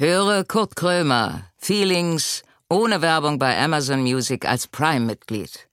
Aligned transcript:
Höre 0.00 0.44
Kurt 0.44 0.76
Krömer, 0.76 1.42
Feelings, 1.56 2.44
ohne 2.70 3.02
Werbung 3.02 3.40
bei 3.40 3.58
Amazon 3.58 4.02
Music 4.02 4.48
als 4.48 4.68
Prime-Mitglied. 4.68 5.66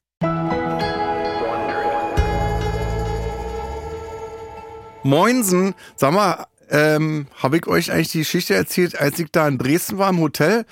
Moinsen, 5.03 5.75
sag 5.95 6.13
mal, 6.13 6.47
ähm, 6.71 7.27
habe 7.35 7.57
ich 7.57 7.67
euch 7.67 7.91
eigentlich 7.91 8.13
die 8.13 8.17
Geschichte 8.17 8.55
erzählt, 8.55 8.99
als 8.99 9.19
ich 9.19 9.29
da 9.31 9.47
in 9.47 9.59
Dresden 9.59 9.99
war 9.99 10.09
im 10.09 10.19
Hotel? 10.19 10.65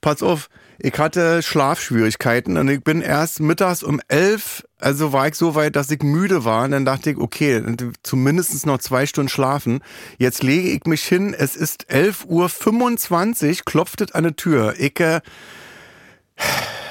Pass 0.00 0.22
auf, 0.22 0.48
ich 0.84 0.98
hatte 0.98 1.42
Schlafschwierigkeiten 1.42 2.58
und 2.58 2.68
ich 2.68 2.84
bin 2.84 3.00
erst 3.00 3.40
mittags 3.40 3.82
um 3.82 4.02
elf, 4.08 4.64
also 4.78 5.14
war 5.14 5.26
ich 5.26 5.34
so 5.34 5.54
weit, 5.54 5.76
dass 5.76 5.90
ich 5.90 6.02
müde 6.02 6.44
war. 6.44 6.64
Und 6.64 6.72
dann 6.72 6.84
dachte 6.84 7.10
ich, 7.10 7.16
okay, 7.16 7.62
zumindest 8.02 8.66
noch 8.66 8.76
zwei 8.76 9.06
Stunden 9.06 9.30
schlafen. 9.30 9.80
Jetzt 10.18 10.42
lege 10.42 10.68
ich 10.68 10.84
mich 10.84 11.02
hin, 11.02 11.32
es 11.32 11.56
ist 11.56 11.90
11.25 11.90 13.48
Uhr, 13.48 13.56
klopft 13.64 14.02
es 14.02 14.12
an 14.12 14.24
die 14.24 14.32
Tür. 14.34 14.74
Ich 14.76 15.00
äh, 15.00 15.22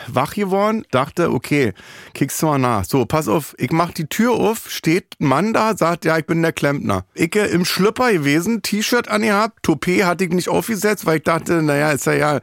wach 0.08 0.34
geworden, 0.34 0.86
dachte, 0.92 1.32
okay, 1.32 1.74
kickst 2.14 2.42
du 2.42 2.48
mal 2.48 2.58
nach. 2.58 2.86
So, 2.86 3.06
pass 3.06 3.28
auf, 3.28 3.56
ich 3.58 3.72
mach 3.72 3.92
die 3.92 4.08
Tür 4.08 4.34
auf, 4.34 4.70
steht 4.70 5.16
ein 5.20 5.28
Mann 5.28 5.54
da, 5.54 5.76
sagt, 5.78 6.06
ja, 6.06 6.18
ich 6.18 6.26
bin 6.26 6.42
der 6.42 6.54
Klempner. 6.54 7.06
Ich 7.14 7.36
im 7.36 7.66
Schlüpper 7.66 8.12
gewesen, 8.12 8.62
T-Shirt 8.62 9.08
angehabt, 9.08 9.64
Toupet 9.64 10.06
hatte 10.06 10.24
ich 10.24 10.32
nicht 10.32 10.50
aufgesetzt, 10.50 11.06
weil 11.06 11.18
ich 11.18 11.24
dachte, 11.24 11.62
naja, 11.62 11.92
ist 11.92 12.06
ja 12.06 12.14
ja, 12.14 12.40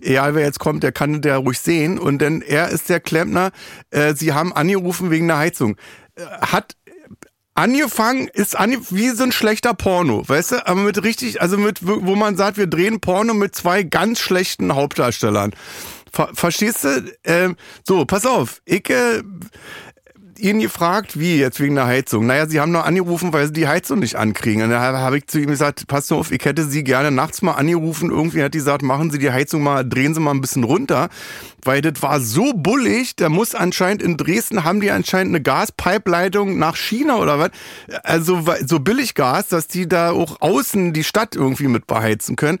egal 0.00 0.34
wer 0.34 0.44
jetzt 0.44 0.58
kommt, 0.58 0.82
der 0.82 0.92
kann 0.92 1.22
der 1.22 1.38
ruhig 1.38 1.58
sehen. 1.58 1.98
Und 1.98 2.18
denn 2.18 2.42
er 2.42 2.68
ist 2.68 2.88
der 2.88 3.00
Klempner, 3.00 3.50
äh, 3.90 4.14
sie 4.14 4.32
haben 4.32 4.52
angerufen 4.52 5.10
wegen 5.10 5.28
der 5.28 5.38
Heizung. 5.38 5.76
Äh, 6.16 6.24
hat 6.24 6.76
angefangen 7.54 8.28
ist 8.28 8.58
ange 8.58 8.78
wie 8.90 9.10
so 9.10 9.24
ein 9.24 9.32
schlechter 9.32 9.74
Porno, 9.74 10.26
weißt 10.26 10.52
du? 10.52 10.66
Aber 10.66 10.80
mit 10.80 11.02
richtig, 11.02 11.42
also 11.42 11.58
mit, 11.58 11.86
wo 11.86 12.16
man 12.16 12.36
sagt, 12.36 12.56
wir 12.56 12.66
drehen 12.66 13.00
Porno 13.00 13.34
mit 13.34 13.54
zwei 13.54 13.82
ganz 13.82 14.20
schlechten 14.20 14.74
Hauptdarstellern. 14.74 15.52
Ver 16.12 16.30
verstehst 16.34 16.84
du? 16.84 17.12
Ähm, 17.24 17.56
so, 17.84 18.04
pass 18.04 18.26
auf. 18.26 18.60
Ich 18.66 18.88
äh, 18.90 19.22
ihn 20.42 20.58
gefragt, 20.58 21.18
wie 21.18 21.38
jetzt 21.38 21.60
wegen 21.60 21.76
der 21.76 21.86
Heizung. 21.86 22.26
Naja, 22.26 22.46
sie 22.48 22.60
haben 22.60 22.72
nur 22.72 22.84
angerufen, 22.84 23.32
weil 23.32 23.46
sie 23.46 23.52
die 23.52 23.68
Heizung 23.68 24.00
nicht 24.00 24.16
ankriegen. 24.16 24.62
Und 24.62 24.70
da 24.70 24.80
habe 24.80 25.18
ich 25.18 25.28
zu 25.28 25.38
ihm 25.38 25.48
gesagt, 25.48 25.86
pass 25.86 26.10
auf, 26.10 26.32
ich 26.32 26.44
hätte 26.44 26.64
sie 26.64 26.82
gerne 26.82 27.12
nachts 27.12 27.42
mal 27.42 27.52
angerufen. 27.52 28.10
Irgendwie 28.10 28.42
hat 28.42 28.52
die 28.52 28.58
gesagt, 28.58 28.82
machen 28.82 29.10
Sie 29.10 29.18
die 29.18 29.30
Heizung 29.30 29.62
mal, 29.62 29.88
drehen 29.88 30.14
Sie 30.14 30.20
mal 30.20 30.32
ein 30.32 30.40
bisschen 30.40 30.64
runter. 30.64 31.08
Weil 31.64 31.80
das 31.80 32.02
war 32.02 32.20
so 32.20 32.52
bullig, 32.54 33.14
da 33.14 33.28
muss 33.28 33.54
anscheinend 33.54 34.02
in 34.02 34.16
Dresden 34.16 34.64
haben 34.64 34.80
die 34.80 34.90
anscheinend 34.90 35.30
eine 35.30 35.42
Gaspipeleitung 35.42 36.58
nach 36.58 36.76
China 36.76 37.18
oder 37.18 37.38
was. 37.38 37.50
Also 38.02 38.44
so 38.66 38.80
billig 38.80 39.14
Gas, 39.14 39.46
dass 39.46 39.68
die 39.68 39.88
da 39.88 40.10
auch 40.10 40.40
außen 40.40 40.92
die 40.92 41.04
Stadt 41.04 41.36
irgendwie 41.36 41.68
mit 41.68 41.86
beheizen 41.86 42.34
können. 42.34 42.58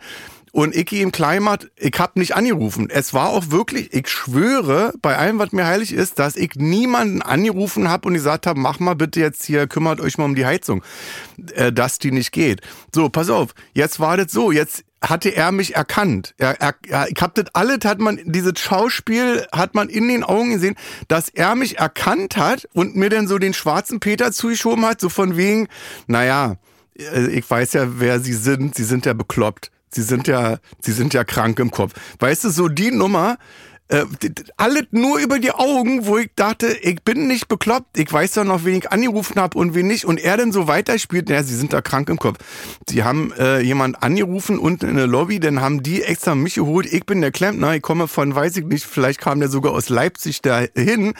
Und 0.52 0.76
ich 0.76 0.92
im 0.92 1.12
Kleinmarkt, 1.12 1.70
ich 1.76 1.98
hab 1.98 2.16
nicht 2.16 2.36
angerufen. 2.36 2.90
Es 2.90 3.14
war 3.14 3.30
auch 3.30 3.50
wirklich, 3.50 3.94
ich 3.94 4.08
schwöre, 4.08 4.92
bei 5.00 5.16
allem, 5.16 5.38
was 5.38 5.52
mir 5.52 5.66
heilig 5.66 5.94
ist, 5.94 6.18
dass 6.18 6.36
ich 6.36 6.56
niemanden 6.56 7.22
angerufen 7.22 7.88
habe 7.88 8.08
und 8.08 8.14
gesagt 8.14 8.46
habe, 8.46 8.60
mach 8.60 8.78
mal 8.78 8.94
bitte 8.94 9.18
jetzt 9.18 9.44
hier, 9.44 9.66
kümmert 9.66 9.98
euch 9.98 10.18
mal 10.18 10.26
um 10.26 10.34
die 10.34 10.44
Heizung, 10.44 10.84
äh, 11.54 11.72
dass 11.72 11.98
die 11.98 12.10
nicht 12.10 12.32
geht. 12.32 12.60
So, 12.94 13.08
pass 13.08 13.30
auf, 13.30 13.54
jetzt 13.72 13.98
war 13.98 14.18
das 14.18 14.30
so, 14.30 14.52
jetzt 14.52 14.84
hatte 15.02 15.30
er 15.30 15.52
mich 15.52 15.74
erkannt. 15.74 16.34
Er, 16.36 16.60
er, 16.60 16.74
er, 16.86 17.08
ich 17.08 17.20
hab 17.22 17.34
das 17.34 17.46
alles, 17.54 17.78
hat 17.84 17.98
man, 17.98 18.20
dieses 18.26 18.60
Schauspiel 18.60 19.46
hat 19.52 19.74
man 19.74 19.88
in 19.88 20.06
den 20.06 20.22
Augen 20.22 20.50
gesehen, 20.50 20.76
dass 21.08 21.30
er 21.30 21.54
mich 21.54 21.78
erkannt 21.78 22.36
hat 22.36 22.68
und 22.74 22.94
mir 22.94 23.08
dann 23.08 23.26
so 23.26 23.38
den 23.38 23.54
schwarzen 23.54 24.00
Peter 24.00 24.32
zugeschoben 24.32 24.84
hat, 24.84 25.00
so 25.00 25.08
von 25.08 25.38
wegen, 25.38 25.68
naja, 26.08 26.56
äh, 26.98 27.26
ich 27.28 27.50
weiß 27.50 27.72
ja, 27.72 27.98
wer 28.00 28.20
sie 28.20 28.34
sind, 28.34 28.74
sie 28.74 28.84
sind 28.84 29.06
ja 29.06 29.14
bekloppt. 29.14 29.70
Sie 29.94 30.02
sind 30.02 30.26
ja, 30.26 30.58
sie 30.80 30.92
sind 30.92 31.14
ja 31.14 31.24
krank 31.24 31.58
im 31.58 31.70
Kopf. 31.70 31.92
Weißt 32.18 32.44
du, 32.44 32.50
so 32.50 32.68
die 32.68 32.90
Nummer, 32.90 33.36
äh, 33.92 34.06
alles 34.56 34.84
nur 34.90 35.18
über 35.18 35.38
die 35.38 35.50
Augen, 35.50 36.06
wo 36.06 36.16
ich 36.16 36.30
dachte, 36.34 36.68
ich 36.68 37.02
bin 37.02 37.28
nicht 37.28 37.48
bekloppt, 37.48 37.98
ich 37.98 38.10
weiß 38.10 38.32
doch 38.32 38.44
noch, 38.44 38.64
wen 38.64 38.76
ich 38.78 38.90
angerufen 38.90 39.38
habe 39.38 39.58
und 39.58 39.74
wen 39.74 39.86
nicht. 39.86 40.06
Und 40.06 40.18
er 40.18 40.38
dann 40.38 40.50
so 40.50 40.66
weiterspielt, 40.66 41.28
naja, 41.28 41.42
sie 41.42 41.54
sind 41.54 41.74
da 41.74 41.82
krank 41.82 42.08
im 42.08 42.18
Kopf. 42.18 42.38
Sie 42.88 43.04
haben 43.04 43.32
äh, 43.38 43.60
jemand 43.60 44.02
angerufen 44.02 44.58
unten 44.58 44.88
in 44.88 44.96
der 44.96 45.06
Lobby, 45.06 45.40
dann 45.40 45.60
haben 45.60 45.82
die 45.82 46.02
extra 46.02 46.34
mich 46.34 46.54
geholt. 46.54 46.90
Ich 46.90 47.04
bin 47.04 47.20
der 47.20 47.32
Klempner, 47.32 47.74
ich 47.74 47.82
komme 47.82 48.08
von, 48.08 48.34
weiß 48.34 48.56
ich 48.56 48.64
nicht, 48.64 48.86
vielleicht 48.86 49.20
kam 49.20 49.40
der 49.40 49.50
sogar 49.50 49.72
aus 49.72 49.90
Leipzig 49.90 50.40
dahin. 50.40 51.12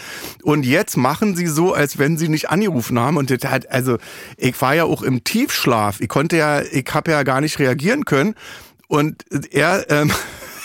Und 0.42 0.64
jetzt 0.64 0.96
machen 0.96 1.36
sie 1.36 1.48
so, 1.48 1.74
als 1.74 1.98
wenn 1.98 2.16
sie 2.16 2.28
nicht 2.28 2.48
angerufen 2.48 2.98
haben. 2.98 3.18
Und 3.18 3.30
das 3.30 3.50
hat, 3.50 3.70
also, 3.70 3.98
ich 4.38 4.58
war 4.62 4.74
ja 4.74 4.84
auch 4.84 5.02
im 5.02 5.24
Tiefschlaf. 5.24 6.00
Ich 6.00 6.08
konnte 6.08 6.38
ja, 6.38 6.62
ich 6.62 6.86
habe 6.92 7.10
ja 7.10 7.22
gar 7.22 7.42
nicht 7.42 7.58
reagieren 7.58 8.06
können. 8.06 8.34
Und 8.88 9.24
er, 9.50 9.90
ähm, 9.90 10.10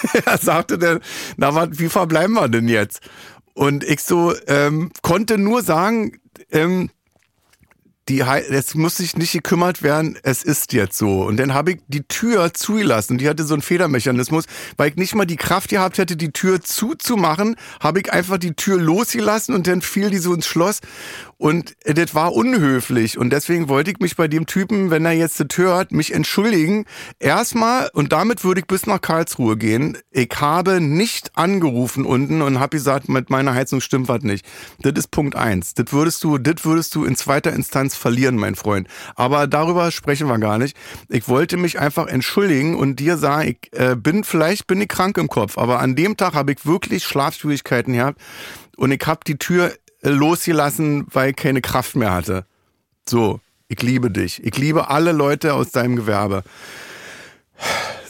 er 0.25 0.37
sagte 0.37 0.77
dann, 0.77 0.99
na, 1.37 1.55
wat, 1.55 1.79
wie 1.79 1.89
verbleiben 1.89 2.33
wir 2.33 2.49
denn 2.49 2.67
jetzt? 2.67 3.01
Und 3.53 3.83
ich 3.83 4.03
so 4.03 4.33
ähm, 4.47 4.91
konnte 5.01 5.37
nur 5.37 5.63
sagen, 5.63 6.19
ähm, 6.51 6.89
die, 8.09 8.21
es 8.21 8.75
muss 8.75 8.97
sich 8.97 9.17
nicht 9.17 9.33
gekümmert 9.33 9.83
werden, 9.83 10.17
es 10.23 10.43
ist 10.43 10.73
jetzt 10.73 10.97
so. 10.97 11.23
Und 11.23 11.37
dann 11.37 11.53
habe 11.53 11.71
ich 11.71 11.79
die 11.87 12.03
Tür 12.03 12.53
zugelassen. 12.53 13.17
Die 13.17 13.27
hatte 13.27 13.43
so 13.43 13.53
einen 13.53 13.61
Federmechanismus, 13.61 14.45
weil 14.77 14.89
ich 14.89 14.95
nicht 14.95 15.15
mal 15.15 15.25
die 15.25 15.35
Kraft 15.35 15.69
gehabt 15.69 15.97
hätte, 15.97 16.15
die 16.15 16.31
Tür 16.31 16.61
zuzumachen, 16.61 17.55
habe 17.79 17.99
ich 17.99 18.11
einfach 18.11 18.37
die 18.37 18.53
Tür 18.53 18.79
losgelassen 18.79 19.53
und 19.53 19.67
dann 19.67 19.81
fiel 19.81 20.09
die 20.09 20.17
so 20.17 20.33
ins 20.33 20.47
Schloss. 20.47 20.79
Und 21.39 21.75
das 21.83 22.15
war 22.15 22.33
unhöflich. 22.33 23.17
Und 23.17 23.29
deswegen 23.29 23.69
wollte 23.69 23.91
ich 23.91 23.99
mich 23.99 24.15
bei 24.15 24.27
dem 24.27 24.47
Typen, 24.47 24.89
wenn 24.89 25.05
er 25.05 25.11
jetzt 25.11 25.39
das 25.39 25.55
hört, 25.57 25.91
mich 25.91 26.13
entschuldigen. 26.13 26.85
Erstmal, 27.19 27.89
und 27.93 28.11
damit 28.11 28.43
würde 28.43 28.61
ich 28.61 28.67
bis 28.67 28.87
nach 28.87 29.01
Karlsruhe 29.01 29.55
gehen. 29.55 29.97
Ich 30.09 30.31
habe 30.37 30.81
nicht 30.81 31.37
angerufen 31.37 32.05
unten 32.05 32.41
und 32.41 32.59
habe 32.59 32.77
gesagt, 32.77 33.07
mit 33.07 33.29
meiner 33.29 33.53
Heizung 33.53 33.81
stimmt 33.81 34.07
was 34.07 34.23
nicht. 34.23 34.45
Das 34.79 34.93
ist 34.93 35.11
Punkt 35.11 35.35
eins. 35.35 35.75
Das 35.75 35.91
würdest 35.91 36.23
du, 36.23 36.39
das 36.39 36.65
würdest 36.65 36.95
du 36.95 37.05
in 37.05 37.15
zweiter 37.15 37.53
Instanz 37.53 37.95
verlieren, 37.97 38.35
mein 38.35 38.55
Freund. 38.55 38.87
Aber 39.15 39.47
darüber 39.47 39.91
sprechen 39.91 40.27
wir 40.27 40.39
gar 40.39 40.57
nicht. 40.57 40.77
Ich 41.09 41.27
wollte 41.27 41.57
mich 41.57 41.79
einfach 41.79 42.07
entschuldigen 42.07 42.75
und 42.75 42.97
dir 42.99 43.17
sagen, 43.17 43.49
ich 43.49 43.79
äh, 43.79 43.95
bin, 43.95 44.23
vielleicht 44.23 44.67
bin 44.67 44.81
ich 44.81 44.87
krank 44.87 45.17
im 45.17 45.27
Kopf, 45.27 45.57
aber 45.57 45.79
an 45.79 45.95
dem 45.95 46.17
Tag 46.17 46.33
habe 46.33 46.51
ich 46.51 46.65
wirklich 46.65 47.03
Schlafschwierigkeiten 47.03 47.93
gehabt 47.93 48.21
und 48.77 48.91
ich 48.91 49.01
habe 49.05 49.21
die 49.25 49.37
Tür 49.37 49.73
losgelassen, 50.01 51.07
weil 51.11 51.31
ich 51.31 51.35
keine 51.35 51.61
Kraft 51.61 51.95
mehr 51.95 52.13
hatte. 52.13 52.45
So, 53.07 53.39
ich 53.67 53.81
liebe 53.81 54.11
dich. 54.11 54.43
Ich 54.43 54.57
liebe 54.57 54.89
alle 54.89 55.11
Leute 55.11 55.53
aus 55.53 55.71
deinem 55.71 55.95
Gewerbe. 55.95 56.43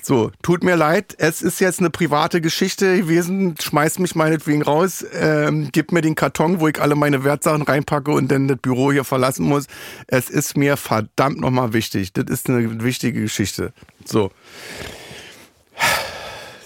So, 0.07 0.31
tut 0.41 0.63
mir 0.63 0.77
leid, 0.77 1.15
es 1.17 1.41
ist 1.41 1.59
jetzt 1.59 1.79
eine 1.79 1.89
private 1.89 2.39
Geschichte 2.39 2.95
gewesen. 2.95 3.55
Schmeiß 3.61 3.99
mich 3.99 4.15
meinetwegen 4.15 4.61
raus, 4.61 5.05
ähm, 5.11 5.67
gib 5.73 5.91
mir 5.91 5.99
den 5.99 6.15
Karton, 6.15 6.61
wo 6.61 6.69
ich 6.69 6.81
alle 6.81 6.95
meine 6.95 7.25
Wertsachen 7.25 7.63
reinpacke 7.63 8.11
und 8.11 8.31
dann 8.31 8.47
das 8.47 8.57
Büro 8.57 8.93
hier 8.93 9.03
verlassen 9.03 9.45
muss. 9.45 9.65
Es 10.07 10.29
ist 10.29 10.55
mir 10.55 10.77
verdammt 10.77 11.41
nochmal 11.41 11.73
wichtig. 11.73 12.13
Das 12.13 12.23
ist 12.29 12.49
eine 12.49 12.81
wichtige 12.85 13.19
Geschichte. 13.19 13.73
So. 14.05 14.31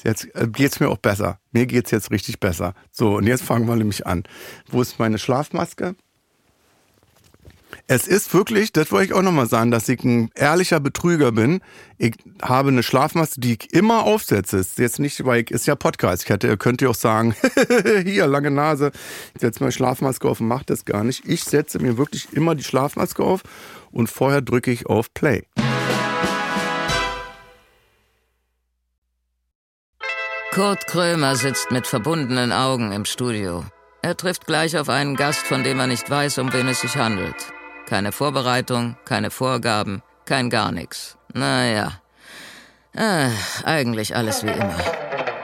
Jetzt 0.04 0.28
äh, 0.36 0.48
geht's 0.48 0.80
mir 0.80 0.90
auch 0.90 1.00
besser. 1.00 1.40
Mir 1.52 1.66
geht's 1.66 1.90
jetzt 1.90 2.12
richtig 2.12 2.40
besser. 2.40 2.76
So, 2.92 3.16
und 3.16 3.26
jetzt 3.26 3.42
fangen 3.42 3.68
wir 3.68 3.76
nämlich 3.76 4.06
an. 4.06 4.22
Wo 4.70 4.84
ist 4.84 5.00
meine 5.00 5.18
Schlafmaske? 5.18 5.96
Es 7.88 8.08
ist 8.08 8.34
wirklich, 8.34 8.72
das 8.72 8.92
wollte 8.92 9.06
ich 9.06 9.14
auch 9.14 9.22
nochmal 9.22 9.48
sagen, 9.48 9.72
dass 9.72 9.90
ich 9.90 10.04
ein 10.04 10.30
ehrlicher 10.36 10.80
Betrüger 10.80 11.32
bin. 11.32 11.62
Ich 11.98 12.16
habe 12.42 12.70
eine 12.70 12.84
Schlafmaske, 12.84 13.40
die 13.40 13.54
ich 13.54 13.74
immer 13.74 14.04
aufsetze. 14.04 14.58
Ist 14.58 14.80
jetzt 14.80 15.00
nicht, 15.00 15.24
weil 15.26 15.42
ich, 15.42 15.52
ist 15.52 15.68
ja 15.68 15.76
Podcast. 15.76 16.24
Ich 16.24 16.30
hätte, 16.30 16.58
könnt 16.58 16.82
ihr 16.82 16.90
auch 16.90 16.96
sagen, 16.96 17.36
hier, 18.04 18.28
lange 18.28 18.52
Nase, 18.52 18.92
ich 19.36 19.42
setze 19.42 19.60
meine 19.62 19.72
Schlafmaske 19.72 20.28
auf 20.28 20.40
und 20.40 20.48
mache 20.48 20.66
das 20.66 20.86
gar 20.86 21.04
nicht. 21.04 21.28
Ich 21.28 21.44
setze 21.44 21.80
mir 21.80 21.98
wirklich 21.98 22.28
immer 22.34 22.56
die 22.56 22.64
Schlafmaske 22.64 23.24
auf 23.24 23.42
und 23.92 24.08
vorher 24.08 24.42
drücke 24.42 24.72
ich 24.72 24.86
auf 24.86 25.14
Play. 25.14 25.44
Kurt 30.54 30.86
Krömer 30.86 31.36
sitzt 31.38 31.72
mit 31.72 31.88
verbundenen 31.88 32.52
Augen 32.52 32.92
im 32.92 33.06
Studio. 33.06 33.64
Er 34.02 34.18
trifft 34.18 34.48
gleich 34.48 34.78
auf 34.78 34.90
einen 34.90 35.16
Gast, 35.16 35.46
von 35.46 35.64
dem 35.64 35.80
er 35.80 35.88
nicht 35.88 36.10
weiß, 36.10 36.40
um 36.40 36.52
wen 36.52 36.68
es 36.68 36.82
sich 36.82 36.98
handelt. 36.98 37.54
Keine 37.88 38.12
Vorbereitung, 38.12 38.96
keine 39.06 39.32
Vorgaben, 39.32 40.02
kein 40.26 40.50
gar 40.50 40.72
nichts. 40.72 41.18
Naja, 41.34 41.94
äh, 42.94 43.30
eigentlich 43.66 44.16
alles 44.16 44.44
wie 44.44 44.52
immer. 44.52 44.76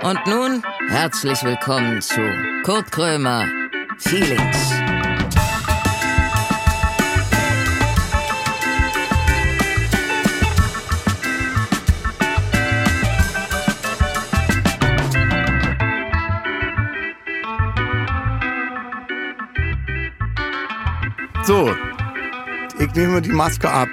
Und 0.03 0.25
nun 0.27 0.63
herzlich 0.87 1.43
willkommen 1.43 2.01
zu 2.01 2.21
Kurt 2.63 2.91
Krömer 2.91 3.45
Feelings. 3.97 4.73
So, 21.47 21.73
ich 22.79 22.93
nehme 22.93 23.21
die 23.21 23.29
Maske 23.31 23.69
ab. 23.69 23.89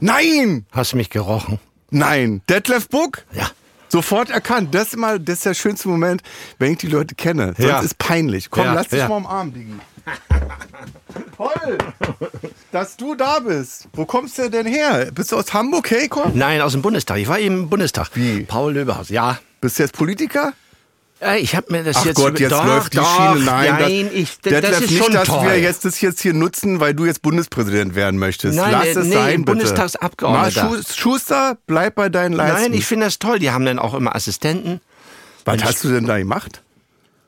Nein! 0.00 0.66
Hast 0.72 0.92
du 0.92 0.96
mich 0.96 1.10
gerochen? 1.10 1.58
Nein. 1.90 2.42
Detlef 2.48 2.88
Buck? 2.88 3.24
Ja. 3.32 3.48
Sofort 3.88 4.30
erkannt. 4.30 4.74
Das 4.74 4.88
ist 4.88 4.96
mal, 4.96 5.18
das 5.18 5.38
ist 5.38 5.46
der 5.46 5.54
schönste 5.54 5.88
Moment, 5.88 6.22
wenn 6.58 6.72
ich 6.72 6.78
die 6.78 6.86
Leute 6.88 7.14
kenne. 7.14 7.54
Sonst 7.56 7.68
Ja. 7.68 7.80
ist 7.80 7.98
peinlich. 7.98 8.50
Komm, 8.50 8.64
Ja, 8.64 8.74
lass 8.74 8.88
dich 8.88 8.98
ja. 9.00 9.08
mal 9.08 9.16
umarmen, 9.16 9.52
Digi. 9.54 9.74
Toll, 11.36 11.78
dass 12.72 12.96
du 12.96 13.14
da 13.14 13.40
bist. 13.40 13.88
Wo 13.92 14.04
kommst 14.06 14.38
du 14.38 14.48
denn 14.50 14.66
her? 14.66 15.10
Bist 15.12 15.32
du 15.32 15.36
aus 15.36 15.52
Hamburg 15.52 15.90
hergekommen? 15.90 16.36
Nein, 16.36 16.60
aus 16.62 16.72
dem 16.72 16.82
Bundestag. 16.82 17.18
Ich 17.18 17.28
war 17.28 17.38
eben 17.38 17.56
im 17.64 17.70
Bundestag. 17.70 18.10
Wie? 18.14 18.42
Paul 18.44 18.74
Löberhaus. 18.74 19.08
Ja. 19.10 19.38
Bist 19.60 19.78
du 19.78 19.82
jetzt 19.82 19.92
Politiker? 19.94 20.52
Äh, 21.20 21.38
Ich 21.40 21.56
habe 21.56 21.72
mir 21.72 21.84
das 21.84 21.96
Ach 21.96 22.04
jetzt 22.04 22.16
Gott, 22.16 22.38
jetzt 22.38 22.52
doch, 22.52 22.64
läuft 22.64 22.92
die 22.92 22.98
doch, 22.98 23.16
Schiene. 23.16 23.44
Nein, 23.44 23.70
nein 23.72 24.04
das, 24.04 24.12
ich, 24.12 24.38
Detlef, 24.40 24.60
das 24.62 24.80
ist 24.82 24.90
nicht, 24.90 25.02
schon 25.04 25.12
dass 25.12 25.28
toll. 25.28 25.46
wir 25.46 25.58
jetzt 25.60 25.84
das 25.84 26.00
jetzt 26.00 26.20
hier 26.20 26.32
nutzen, 26.34 26.80
weil 26.80 26.94
du 26.94 27.06
jetzt 27.06 27.22
Bundespräsident 27.22 27.94
werden 27.94 28.18
möchtest. 28.18 28.56
Nein, 28.56 28.70
Lass 28.72 28.86
äh, 28.86 28.90
es 29.00 29.06
nee, 29.06 29.14
sein, 29.14 29.30
bitte. 29.44 29.44
Bundestagsabgeordneter. 29.56 30.64
Mal, 30.64 30.82
Schu- 30.82 30.94
Schuster, 30.94 31.58
bleib 31.66 31.96
bei 31.96 32.08
deinen 32.08 32.34
Leisten. 32.34 32.62
Nein, 32.62 32.72
ich 32.72 32.86
finde 32.86 33.06
das 33.06 33.18
toll. 33.18 33.38
Die 33.38 33.50
haben 33.50 33.64
dann 33.64 33.78
auch 33.78 33.94
immer 33.94 34.14
Assistenten. 34.14 34.80
Was 35.44 35.62
hast 35.64 35.82
du 35.84 35.88
denn 35.88 36.06
da 36.06 36.18
gemacht? 36.18 36.62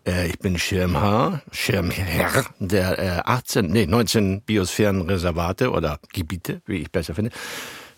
Äh, 0.07 0.29
ich 0.29 0.39
bin 0.39 0.59
Schirmherr, 0.59 1.43
Schirmherr 1.53 2.45
der 2.59 2.99
äh, 2.99 3.21
18, 3.25 3.67
nee, 3.67 3.87
19 3.87 4.43
Biosphärenreservate 4.43 5.71
oder 5.71 5.99
Gebiete, 6.13 6.63
wie 6.67 6.77
ich 6.79 6.91
besser 6.91 7.15
finde, 7.15 7.31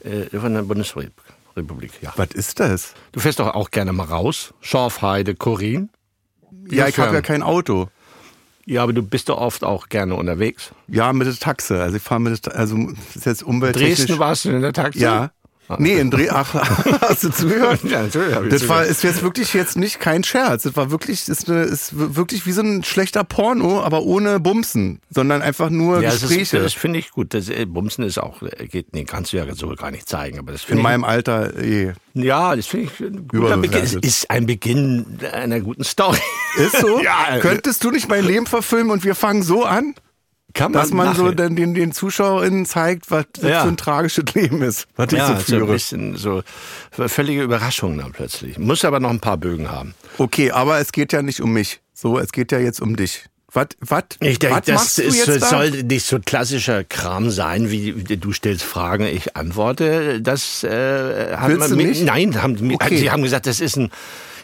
äh, 0.05 0.37
von 0.39 0.55
der 0.55 0.63
Bundesrepublik. 0.63 1.13
Ja. 2.01 2.13
Was 2.17 2.29
ist 2.29 2.61
das? 2.61 2.95
Du 3.13 3.21
fährst 3.21 3.39
doch 3.39 3.55
auch 3.55 3.71
gerne 3.71 3.93
mal 3.93 4.05
raus. 4.05 4.55
Schorfheide, 4.61 5.35
Korin. 5.35 5.91
Ja, 6.71 6.89
ich 6.89 6.99
habe 6.99 7.15
ja 7.15 7.23
kein 7.23 7.43
Auto. 7.43 7.89
Ja, 8.65 8.83
aber 8.85 8.93
du 8.93 9.03
bist 9.03 9.29
doch 9.29 9.39
oft 9.39 9.65
auch 9.65 9.89
gerne 9.89 10.15
unterwegs. 10.15 10.71
Ja, 10.87 11.13
mit 11.13 11.27
der 11.27 11.35
Taxe. 11.35 11.83
Also 11.83 11.97
ich 11.97 12.03
fahre 12.03 12.21
mit 12.21 12.47
der, 12.47 12.57
also 12.57 12.77
das 13.07 13.17
ist 13.17 13.27
jetzt 13.27 13.43
umwelttechnisch. 13.43 13.99
Dresden 13.99 14.19
warst 14.19 14.45
du 14.45 14.51
in 14.51 14.63
der 14.63 14.73
Taxi? 14.73 15.01
Ja. 15.01 15.33
Nee, 15.79 15.95
in 15.99 16.11
Dresden. 16.11 16.35
Ach, 16.35 16.55
hast 17.01 17.25
du 17.25 17.31
zugehört? 17.31 17.81
Ja, 17.85 18.03
natürlich 18.03 18.35
hab 18.35 18.45
ich 18.45 18.51
Das 18.51 18.69
war, 18.69 18.85
ist 18.85 19.03
jetzt 19.05 19.23
wirklich 19.23 19.55
jetzt 19.55 19.77
nicht 19.77 20.01
kein 20.01 20.23
Scherz. 20.23 20.65
Das 20.65 20.77
war 20.77 20.91
wirklich, 20.91 21.29
ist, 21.29 21.49
eine, 21.49 21.63
ist 21.63 21.91
wirklich 21.95 22.45
wie 22.47 22.53
so 22.53 22.61
ein 22.63 22.85
schlechter 22.85 23.25
Porno, 23.25 23.83
aber 23.83 24.03
ohne 24.03 24.39
Bumsen, 24.41 25.01
sondern 25.09 25.41
einfach 25.41 25.71
nur 25.71 26.03
Ja, 26.03 26.11
das, 26.11 26.21
Gespräche. 26.23 26.61
das 26.61 26.75
finde 26.75 26.99
ich 26.99 27.11
gut. 27.11 27.33
Das 27.33 27.49
äh, 27.49 27.65
Bumsen 27.65 28.05
ist 28.05 28.19
auch, 28.19 28.43
äh, 28.43 28.67
geht, 28.67 28.93
nee, 28.93 29.05
kannst 29.05 29.33
du 29.33 29.39
ja 29.39 29.55
so 29.55 29.69
gar 29.75 29.91
nicht 29.91 30.09
zeigen, 30.09 30.39
aber 30.39 30.53
das 30.53 30.65
in 30.69 30.77
ich. 30.79 30.83
meinem 30.83 31.05
Alter, 31.05 31.57
eh. 31.59 31.93
Ja, 32.15 32.55
das 32.55 32.67
finde 32.67 32.91
ich 32.93 33.01
ein 33.01 33.27
guter 33.29 33.57
Beginn. 33.57 33.83
Es 33.83 33.95
ist 33.95 34.31
ein 34.31 34.45
Beginn 34.47 35.07
einer 35.33 35.61
guten 35.61 35.85
Story. 35.85 36.19
Ist 36.59 36.77
so? 36.81 37.01
Ja, 37.03 37.39
Könntest 37.41 37.83
du 37.85 37.91
nicht 37.91 38.09
mein 38.09 38.25
Leben 38.25 38.47
verfilmen 38.47 38.91
und 38.91 39.05
wir 39.05 39.15
fangen 39.15 39.43
so 39.43 39.65
an? 39.65 39.95
Kann 40.55 40.73
Dass 40.73 40.91
man 40.93 41.15
so 41.17 41.31
den, 41.31 41.57
den, 41.57 41.75
den 41.75 41.93
ZuschauerInnen 41.93 42.67
zeigt, 42.67 43.11
was 43.11 43.25
das 43.35 43.45
Ja. 43.51 43.63
für 43.63 43.69
ein 43.69 43.77
tragisches 43.77 44.25
Leben 44.35 44.63
ist, 44.63 44.87
was 44.97 45.13
ich 45.13 45.19
ja, 45.19 45.27
so 45.27 45.33
so 45.33 45.39
ein 45.39 45.45
führe. 45.45 45.73
bisschen 45.73 46.17
so 46.17 46.43
völlige 46.91 47.43
Überraschung 47.43 47.97
dann 47.99 48.13
plötzlich. 48.13 48.59
Muss 48.59 48.85
aber 48.85 49.01
noch 49.01 49.11
ein 49.11 49.21
paar 49.21 49.37
Bögen 49.39 49.71
haben. 49.71 49.95
Okay, 50.19 50.51
aber 50.51 50.79
es 50.79 50.93
geht 50.93 51.13
ja 51.13 51.23
nicht 51.23 51.41
um 51.41 51.53
mich. 51.53 51.81
So, 51.95 52.19
es 52.19 52.33
geht 52.33 52.53
ja 52.53 52.59
jetzt 52.59 52.81
um 52.81 52.97
dich. 52.97 53.27
Was, 53.55 53.67
was, 53.81 54.05
Ich 54.21 54.39
denke, 54.39 54.57
was 54.57 54.65
das 54.65 54.75
machst 54.75 54.99
du 54.99 55.03
ist, 55.03 55.27
jetzt 55.27 55.43
da? 55.43 55.47
soll 55.49 55.71
nicht 55.83 56.07
so 56.07 56.19
klassischer 56.19 56.85
Kram 56.85 57.31
sein, 57.31 57.71
wie 57.71 57.93
du 57.93 58.33
stellst 58.33 58.65
Fragen, 58.65 59.05
ich 59.05 59.37
antworte. 59.37 60.23
Das 60.23 60.65
äh, 60.65 61.37
haben 61.37 61.59
Willst 61.59 61.71
mir- 61.77 61.87
nicht? 61.89 62.03
Nein, 62.05 62.43
haben, 62.43 62.73
Okay. 62.75 62.97
sie 62.97 63.11
haben 63.11 63.23
gesagt, 63.23 63.47
das 63.47 63.61
ist 63.61 63.77
ein, 63.77 63.91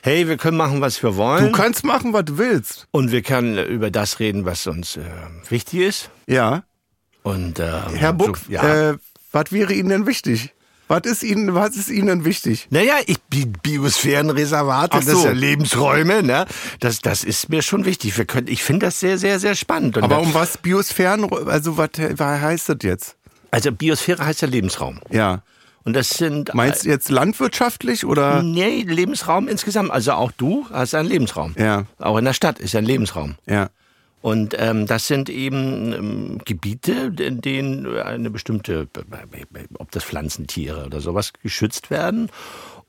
hey, 0.02 0.28
wir 0.28 0.36
können 0.36 0.56
machen, 0.56 0.80
was 0.80 1.02
wir 1.02 1.16
wollen. 1.16 1.46
Du 1.46 1.52
kannst 1.52 1.84
machen, 1.84 2.12
was 2.12 2.24
du 2.26 2.38
willst. 2.38 2.86
und 2.90 3.12
wir 3.12 3.22
können 3.22 3.58
über 3.66 3.90
das 3.90 4.20
reden, 4.20 4.44
was 4.44 4.66
uns 4.66 4.96
äh, 4.96 5.00
wichtig 5.48 5.80
ist. 5.80 6.10
Ja. 6.26 6.62
Und, 7.22 7.58
ähm, 7.60 7.94
Herr 7.94 8.12
Buck, 8.12 8.38
so, 8.38 8.52
ja. 8.52 8.90
äh, 8.90 8.96
was 9.32 9.52
wäre 9.52 9.72
Ihnen 9.74 9.88
denn 9.90 10.06
wichtig? 10.06 10.54
Was 10.90 11.02
ist 11.04 11.22
Ihnen, 11.22 11.54
was 11.54 11.76
ist 11.76 11.90
Ihnen 11.90 12.06
denn 12.06 12.24
wichtig? 12.24 12.66
Naja, 12.70 12.94
ich, 13.06 13.18
Bi- 13.28 13.44
Biosphärenreservate, 13.62 14.92
Ach 14.96 15.04
das 15.04 15.06
so. 15.14 15.20
sind 15.20 15.36
Lebensräume, 15.36 16.22
ne? 16.22 16.46
Das, 16.80 17.00
das 17.00 17.24
ist 17.24 17.50
mir 17.50 17.60
schon 17.62 17.84
wichtig. 17.84 18.16
Wir 18.16 18.24
können, 18.24 18.48
ich 18.48 18.62
finde 18.62 18.86
das 18.86 18.98
sehr, 19.00 19.18
sehr, 19.18 19.38
sehr 19.38 19.54
spannend. 19.54 19.96
Und 19.98 20.04
Aber 20.04 20.20
um 20.20 20.32
was 20.32 20.56
Biosphären, 20.56 21.30
also 21.46 21.76
was, 21.76 21.90
was 22.16 22.40
heißt 22.40 22.68
das 22.70 22.78
jetzt? 22.82 23.16
also 23.50 23.72
Biosphäre 23.72 24.24
heißt 24.24 24.40
ja 24.42 24.48
Lebensraum. 24.48 25.00
Ja. 25.10 25.42
Und 25.84 25.94
das 25.94 26.10
sind 26.10 26.54
Meinst 26.54 26.84
du 26.84 26.88
jetzt 26.90 27.08
landwirtschaftlich 27.08 28.04
oder? 28.04 28.42
Nee, 28.42 28.82
Lebensraum 28.82 29.48
insgesamt. 29.48 29.90
Also 29.90 30.12
auch 30.12 30.32
du 30.32 30.66
hast 30.70 30.94
einen 30.94 31.08
Lebensraum. 31.08 31.54
Ja. 31.58 31.84
Auch 31.98 32.18
in 32.18 32.24
der 32.24 32.34
Stadt 32.34 32.58
ist 32.58 32.76
ein 32.76 32.84
Lebensraum. 32.84 33.36
Ja. 33.46 33.70
Und 34.20 34.56
ähm, 34.58 34.86
das 34.86 35.06
sind 35.06 35.30
eben 35.30 35.92
ähm, 35.92 36.40
Gebiete, 36.44 37.12
in 37.18 37.40
denen 37.40 37.86
eine 37.98 38.30
bestimmte, 38.30 38.88
ob 39.78 39.90
das 39.92 40.04
Pflanzen, 40.04 40.46
Tiere 40.48 40.86
oder 40.86 41.00
sowas 41.00 41.32
geschützt 41.42 41.90
werden. 41.90 42.28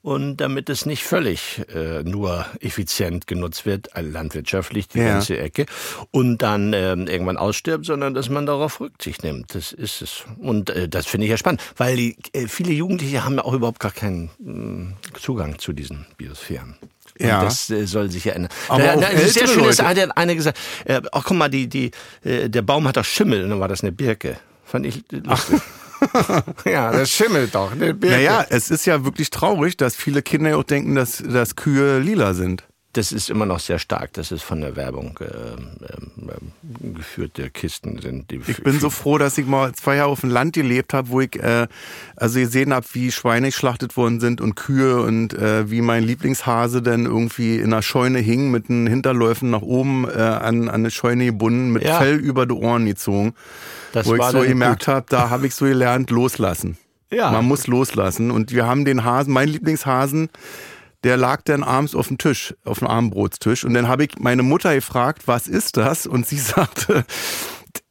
Und 0.01 0.37
damit 0.37 0.69
es 0.69 0.85
nicht 0.85 1.03
völlig 1.03 1.61
äh, 1.75 2.03
nur 2.03 2.45
effizient 2.61 3.27
genutzt 3.27 3.65
wird, 3.65 3.89
äh, 3.95 4.01
landwirtschaftlich 4.01 4.87
die 4.87 4.99
Ja. 4.99 5.09
ganze 5.09 5.37
Ecke, 5.37 5.65
und 6.11 6.37
dann 6.37 6.71
ähm, 6.73 7.07
irgendwann 7.07 7.35
ausstirbt, 7.35 7.85
sondern 7.85 8.13
dass 8.13 8.29
man 8.29 8.45
darauf 8.45 8.79
Rücksicht 8.79 9.23
nimmt. 9.23 9.53
Das 9.55 9.73
ist 9.73 10.01
es. 10.01 10.23
Und 10.39 10.69
äh, 10.69 10.87
das 10.87 11.05
finde 11.05 11.25
ich 11.25 11.31
ja 11.31 11.37
spannend, 11.37 11.61
weil 11.75 11.97
die, 11.97 12.17
äh, 12.31 12.47
viele 12.47 12.71
Jugendliche 12.71 13.25
haben 13.25 13.35
ja 13.35 13.43
auch 13.43 13.53
überhaupt 13.53 13.81
gar 13.81 13.91
keinen 13.91 14.29
mh, 14.39 14.93
Zugang 15.19 15.59
zu 15.59 15.73
diesen 15.73 16.05
Biosphären. 16.17 16.77
Und 17.19 17.25
Ja. 17.25 17.43
Das 17.43 17.69
äh, 17.69 17.85
soll 17.85 18.09
sich 18.09 18.23
ja 18.23 18.33
ändern. 18.33 18.51
Aber 18.69 18.81
Da- 18.81 18.95
da 18.95 19.07
ist 19.09 19.33
sehr 19.33 19.47
schön, 19.47 19.65
Leute- 19.65 19.85
hat 19.85 20.17
einer 20.17 20.35
gesagt, 20.35 20.57
äh, 20.85 21.01
ach 21.11 21.23
guck 21.25 21.35
mal, 21.35 21.49
die, 21.49 21.67
die, 21.67 21.91
äh, 22.23 22.49
der 22.49 22.61
Baum 22.61 22.87
hat 22.87 22.95
doch 22.95 23.03
Schimmel, 23.03 23.43
und 23.43 23.49
dann 23.49 23.59
war 23.59 23.67
das 23.67 23.81
eine 23.81 23.91
Birke. 23.91 24.39
Fand 24.63 24.85
ich 24.85 25.03
lustig. 25.11 25.59
ja, 26.65 26.91
das 26.91 27.09
schimmelt 27.09 27.55
doch. 27.55 27.71
Naja, 27.75 28.45
es 28.49 28.71
ist 28.71 28.85
ja 28.85 29.03
wirklich 29.03 29.29
traurig, 29.29 29.77
dass 29.77 29.95
viele 29.95 30.21
Kinder 30.21 30.57
auch 30.57 30.63
denken, 30.63 30.95
dass, 30.95 31.17
dass 31.17 31.55
Kühe 31.55 31.99
lila 31.99 32.33
sind. 32.33 32.63
Das 32.93 33.11
ist 33.11 33.29
immer 33.29 33.45
noch 33.45 33.59
sehr 33.59 33.77
stark, 33.77 34.13
dass 34.13 34.31
es 34.31 34.41
von 34.41 34.61
der 34.61 34.75
Werbung 34.75 35.19
ähm, 35.21 35.67
ähm, 36.23 36.95
geführte 36.95 37.51
Kisten 37.51 38.01
sind. 38.01 38.31
Die 38.31 38.41
Ich 38.47 38.63
bin 38.63 38.79
so 38.79 38.89
froh, 38.89 39.19
dass 39.19 39.37
ich 39.37 39.45
mal 39.45 39.73
zwei 39.73 39.97
Jahre 39.97 40.09
auf 40.09 40.21
dem 40.21 40.31
Land 40.31 40.53
gelebt 40.53 40.93
habe, 40.93 41.09
wo 41.09 41.21
ich 41.21 41.35
äh, 41.35 41.67
also 42.15 42.39
gesehen 42.39 42.73
habe, 42.73 42.87
wie 42.93 43.11
Schweine 43.11 43.49
geschlachtet 43.49 43.95
worden 43.95 44.19
sind 44.19 44.41
und 44.41 44.55
Kühe 44.55 45.03
und 45.03 45.33
äh, 45.33 45.69
wie 45.69 45.81
mein 45.81 46.03
Lieblingshase 46.03 46.81
dann 46.81 47.05
irgendwie 47.05 47.57
in 47.57 47.73
einer 47.73 47.83
Scheune 47.83 48.19
hing 48.19 48.49
mit 48.49 48.69
den 48.69 48.87
Hinterläufen 48.87 49.51
nach 49.51 49.61
oben 49.61 50.09
äh, 50.09 50.19
an, 50.19 50.67
an 50.67 50.69
eine 50.69 50.91
Scheune 50.91 51.25
gebunden, 51.25 51.71
mit 51.71 51.83
Ja. 51.83 51.99
Fell 51.99 52.15
über 52.15 52.47
die 52.47 52.55
Ohren 52.55 52.87
gezogen. 52.87 53.35
Das 53.91 54.07
wo 54.07 54.15
ich 54.15 54.23
so 54.23 54.41
gemerkt 54.41 54.87
habe, 54.87 55.05
da 55.09 55.29
habe 55.29 55.45
ich 55.45 55.53
so 55.53 55.65
gelernt, 55.65 56.09
loslassen. 56.09 56.77
Ja. 57.11 57.31
Man 57.31 57.45
muss 57.45 57.67
loslassen. 57.67 58.31
Und 58.31 58.51
wir 58.51 58.67
haben 58.67 58.85
den 58.85 59.03
Hasen, 59.03 59.33
mein 59.33 59.49
Lieblingshasen, 59.49 60.29
der 61.03 61.17
lag 61.17 61.41
dann 61.43 61.63
abends 61.63 61.95
auf 61.95 62.07
dem 62.07 62.17
Tisch, 62.17 62.53
auf 62.65 62.79
dem 62.79 62.87
Abendbrotstisch. 62.87 63.63
Und 63.63 63.73
dann 63.73 63.87
habe 63.87 64.03
ich 64.03 64.19
meine 64.19 64.43
Mutter 64.43 64.73
gefragt, 64.73 65.23
was 65.27 65.47
ist 65.47 65.77
das? 65.77 66.05
Und 66.05 66.27
sie 66.27 66.37
sagte, 66.39 67.05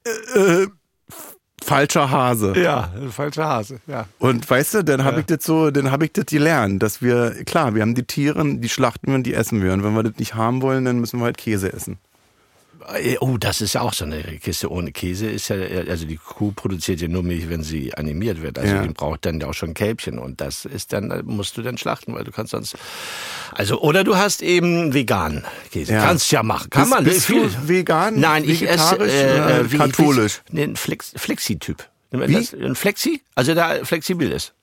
äh, 0.05 0.39
äh, 0.39 0.69
falscher 1.63 2.11
Hase. 2.11 2.55
Ja, 2.57 2.93
falscher 3.11 3.47
Hase, 3.47 3.81
ja. 3.87 4.07
Und 4.19 4.49
weißt 4.49 4.75
du, 4.75 4.85
dann 4.85 5.05
habe 5.05 5.21
ich 5.21 5.27
das 5.27 5.45
so, 5.45 5.71
dann 5.71 5.91
habe 5.91 6.05
ich 6.05 6.13
das 6.13 6.27
gelernt, 6.27 6.83
dass 6.83 7.03
wir, 7.03 7.45
klar, 7.45 7.75
wir 7.75 7.83
haben 7.83 7.95
die 7.95 8.05
Tiere, 8.05 8.45
die 8.45 8.69
schlachten 8.69 9.09
wir 9.09 9.15
und 9.15 9.25
die 9.25 9.35
essen 9.35 9.63
wir. 9.63 9.73
Und 9.73 9.85
wenn 9.85 9.95
wir 9.95 10.03
das 10.03 10.17
nicht 10.19 10.35
haben 10.35 10.63
wollen, 10.63 10.85
dann 10.85 10.99
müssen 10.99 11.19
wir 11.21 11.25
halt 11.25 11.39
Käse 11.39 11.73
essen. 11.73 11.99
Äh, 12.95 13.17
Oh, 13.21 13.37
das 13.39 13.61
ist 13.61 13.73
ja 13.75 13.81
auch 13.83 13.93
so 13.93 14.05
eine 14.05 14.23
Kiste 14.23 14.71
ohne 14.71 14.93
Käse. 14.93 15.29
Ist 15.29 15.49
ja, 15.49 15.57
also 15.89 16.05
die 16.07 16.17
Kuh 16.17 16.53
produziert 16.53 17.01
ja 17.01 17.09
nur 17.09 17.23
Milch, 17.23 17.49
wenn 17.49 17.63
sie 17.63 17.93
animiert 17.95 18.41
wird. 18.43 18.59
Also 18.59 18.75
Ja. 18.77 18.83
die 18.83 18.89
braucht 18.95 19.27
dann 19.27 19.41
ja 19.41 19.49
auch 19.49 19.55
schon 19.55 19.75
Kälbchen 19.75 20.19
und 20.19 20.41
das 20.41 20.65
ist 20.65 20.93
dann 20.93 21.11
äh, 21.11 21.23
musst 21.25 21.57
du 21.57 21.63
dann 21.63 21.77
schlachten, 21.79 22.15
weil 22.15 22.25
du 22.25 22.31
kannst 22.31 22.53
sonst. 22.53 22.77
Also 23.53 23.81
oder 23.81 24.05
du 24.05 24.17
hast 24.17 24.43
eben 24.43 24.95
vegan 24.95 25.45
Käse. 25.73 25.93
Ja. 25.95 26.05
Kannst 26.05 26.31
ja 26.31 26.43
machen. 26.43 26.71
Kann 26.71 26.83
Bist- 26.85 26.95
man. 26.95 27.05
bist 27.05 27.27
Viel- 27.27 27.43
du 27.49 27.69
vegan, 27.69 28.21
Nein, 28.21 28.45
ich 28.45 28.63
esse 28.69 28.97
äh, 28.99 29.61
äh, 29.63 29.69
katholisch? 29.77 30.41
Ein 30.55 30.77
Flex, 30.77 31.13
Flexi-Typ. 31.17 31.87
Wie? 32.11 32.37
Ein 32.65 32.75
Flexi? 32.75 33.21
Also 33.35 33.55
der 33.55 33.85
flexibel 33.85 34.31
ist. 34.33 34.55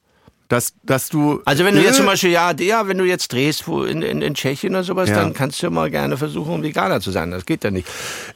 Dass, 0.48 0.74
dass 0.84 1.10
du. 1.10 1.42
Also 1.46 1.66
wenn 1.66 1.74
du 1.76 1.82
jetzt 1.82 1.98
zum 1.98 2.06
Beispiel, 2.06 2.30
ja, 2.30 2.52
ja, 2.60 2.88
wenn 2.88 3.00
du 3.00 3.04
jetzt 3.04 3.34
drehst 3.34 3.68
wo 3.68 3.84
in, 3.84 4.04
in, 4.04 4.22
in 4.22 4.36
Tschechien 4.36 4.74
oder 4.74 4.84
sowas, 4.84 5.10
Ja. 5.10 5.16
dann 5.16 5.34
kannst 5.34 5.62
du 5.64 5.72
mal 5.72 5.90
gerne 5.90 6.18
versuchen, 6.18 6.62
Veganer 6.62 7.02
zu 7.02 7.10
sein. 7.12 7.32
Das 7.32 7.46
geht 7.46 7.64
ja 7.64 7.72
nicht. 7.72 7.88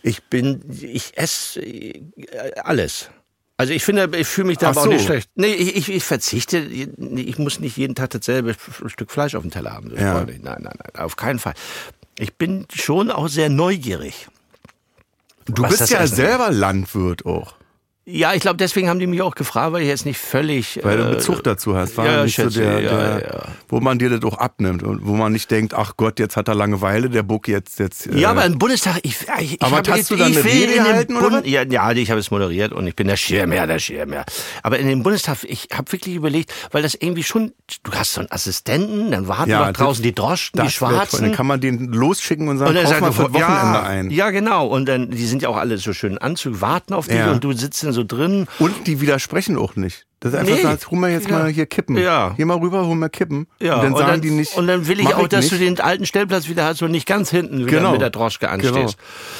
Ich 0.02 0.24
bin, 0.24 0.62
ich 0.70 1.18
esse 1.18 1.62
äh, 1.62 2.02
alles. 2.64 3.10
Also 3.58 3.74
ich 3.74 3.84
finde, 3.84 4.10
ich 4.18 4.26
fühle 4.26 4.48
mich 4.48 4.58
da 4.58 4.70
aber 4.70 4.80
auch 4.80 4.84
so. 4.86 4.90
nicht 4.90 5.06
schlecht. 5.06 5.30
Nee, 5.36 5.54
ich, 5.54 5.76
ich, 5.76 5.90
ich 5.90 6.04
verzichte, 6.04 6.60
ich 6.60 7.38
muss 7.38 7.60
nicht 7.60 7.76
jeden 7.76 7.94
Tag 7.94 8.10
dasselbe 8.12 8.56
Stück 8.88 9.12
Fleisch 9.12 9.36
auf 9.36 9.42
dem 9.42 9.52
Teller 9.52 9.74
haben. 9.74 9.94
Ja. 9.96 10.14
Nein, 10.24 10.40
nein, 10.42 10.58
nein, 10.64 10.78
auf 10.98 11.18
keinen 11.18 11.40
Fall. 11.40 11.54
Ich 12.18 12.34
bin 12.36 12.66
schon 12.74 13.12
auch 13.12 13.28
sehr 13.28 13.50
neugierig. 13.50 14.30
Du 15.46 15.64
bist 15.64 15.90
ja 15.90 16.08
selber 16.08 16.52
Landwirt 16.52 17.26
auch. 17.26 17.56
Ja, 18.12 18.34
ich 18.34 18.42
glaube, 18.42 18.58
deswegen 18.58 18.90
haben 18.90 18.98
die 19.00 19.06
mich 19.08 19.22
auch 19.22 19.36
gefragt, 19.36 19.72
weil 19.74 19.84
ich 19.84 19.88
jetzt 19.88 20.06
nicht 20.06 20.18
völlig. 20.18 20.80
Weil 20.82 20.98
du 20.98 21.04
äh, 21.12 21.16
Bezug 21.16 21.44
dazu 21.44 21.76
hast, 21.76 21.96
war 21.96 22.06
ja, 22.08 22.24
nicht 22.24 22.36
so 22.36 22.44
schätze, 22.44 22.60
der, 22.62 22.80
ja, 22.82 22.90
der 22.90 23.22
ja. 23.34 23.42
wo 23.68 23.80
man 23.82 24.00
dir 24.00 24.10
das 24.10 24.24
auch 24.24 24.38
abnimmt 24.40 24.82
und 24.82 25.06
wo 25.06 25.14
man 25.14 25.32
nicht 25.32 25.52
denkt, 25.52 25.74
ach 25.76 25.94
Gott, 25.96 26.18
jetzt 26.18 26.36
hat 26.36 26.48
er 26.48 26.56
Langeweile, 26.56 27.10
der 27.10 27.22
Buck 27.24 27.48
jetzt 27.48 27.78
jetzt. 27.78 28.08
äh, 28.08 28.18
Ja, 28.18 28.32
aber 28.32 28.46
im 28.46 28.58
Bundestag, 28.58 28.98
ich, 29.04 29.16
ich, 29.42 29.62
Aber 29.62 29.82
ich 29.82 29.90
hast 29.92 30.10
du 30.10 30.16
dann 30.16 30.32
ich 30.32 30.38
eine 30.40 30.46
Rede 30.46 30.64
in 30.64 30.70
den 30.70 30.84
gehalten, 30.86 31.18
oder 31.18 31.30
Bund- 31.30 31.44
was? 31.46 31.52
Ja, 31.52 31.64
ja, 31.64 31.92
ich 31.92 32.10
habe 32.10 32.20
es 32.20 32.32
moderiert 32.32 32.72
und 32.74 32.88
ich 32.88 32.96
bin 32.96 33.08
der 33.08 33.16
Schirmherr, 33.18 33.68
der 33.68 33.78
Schirmherr. 33.80 34.26
Aber 34.64 34.80
in 34.80 34.88
den 34.88 35.04
Bundestag, 35.04 35.38
ich 35.44 35.68
habe 35.72 35.92
wirklich 35.92 36.16
überlegt, 36.16 36.52
weil 36.72 36.82
das 36.82 36.96
irgendwie 36.96 37.24
schon, 37.24 37.54
du 37.84 37.92
hast 37.92 38.14
so 38.14 38.22
einen 38.22 38.32
Assistenten, 38.32 39.12
dann 39.12 39.28
warten 39.28 39.52
Ja, 39.52 39.68
noch 39.68 39.74
draußen 39.74 40.02
die 40.02 40.16
Droschken, 40.16 40.64
die. 40.64 40.72
Schwarzen. 40.72 41.22
Dann 41.26 41.34
kann 41.34 41.46
man 41.46 41.62
den 41.62 41.88
losschicken 41.94 42.48
und 42.48 42.58
sagen, 42.58 42.76
Und 42.76 42.84
kauf 42.86 43.00
mal 43.02 43.12
für 43.12 43.34
Wochenende 43.34 43.40
ja, 43.40 43.84
ein. 43.84 44.10
Ja, 44.10 44.30
genau. 44.32 44.66
Und 44.68 44.88
dann, 44.88 45.12
die 45.12 45.26
sind 45.26 45.42
ja 45.44 45.50
auch 45.50 45.58
alle 45.58 45.78
so 45.78 45.94
schön 45.94 46.14
in 46.14 46.18
Anzug, 46.18 46.62
warten 46.62 46.94
auf 46.94 47.08
dich 47.08 47.22
und 47.24 47.44
du 47.44 47.54
sitzt 47.54 47.84
dann 47.84 47.92
so 47.94 47.99
drin. 48.04 48.48
Und 48.60 48.88
die 48.88 49.02
widersprechen 49.02 49.58
auch 49.58 49.76
nicht. 49.76 50.06
Das 50.22 50.34
ist 50.34 50.40
einfach 50.40 50.56
Nee. 50.56 50.78
so, 50.82 50.92
hol 50.92 51.00
mal 51.00 51.10
jetzt 51.12 51.30
Ja. 51.30 51.40
mal 51.40 51.48
hier 51.50 51.66
Kippen. 51.66 51.96
Ja. 51.98 52.34
Hier 52.36 52.46
mal 52.46 52.58
rüber, 52.58 52.86
hol 52.86 52.96
mal 52.98 53.08
Kippen. 53.08 53.48
Ja, 53.62 53.76
und 53.76 53.84
dann 53.84 53.96
sagen 53.96 54.22
die 54.22 54.32
nicht. 54.32 54.54
Und 54.58 54.68
dann 54.68 54.86
will 54.86 55.00
ich 55.00 55.16
auch, 55.16 55.30
dass 55.30 55.46
nicht. 55.46 55.54
du 55.54 55.58
den 55.60 55.80
alten 55.80 56.06
Stellplatz 56.06 56.50
wieder 56.50 56.66
hast 56.66 56.82
und 56.82 56.92
nicht 56.92 57.06
ganz 57.06 57.30
hinten 57.30 57.60
wieder 57.60 57.78
genau. 57.78 57.92
mit 57.94 58.02
der 58.02 58.10
Droschke 58.10 58.50
anstehst. 58.50 58.74
Genau. 58.76 58.92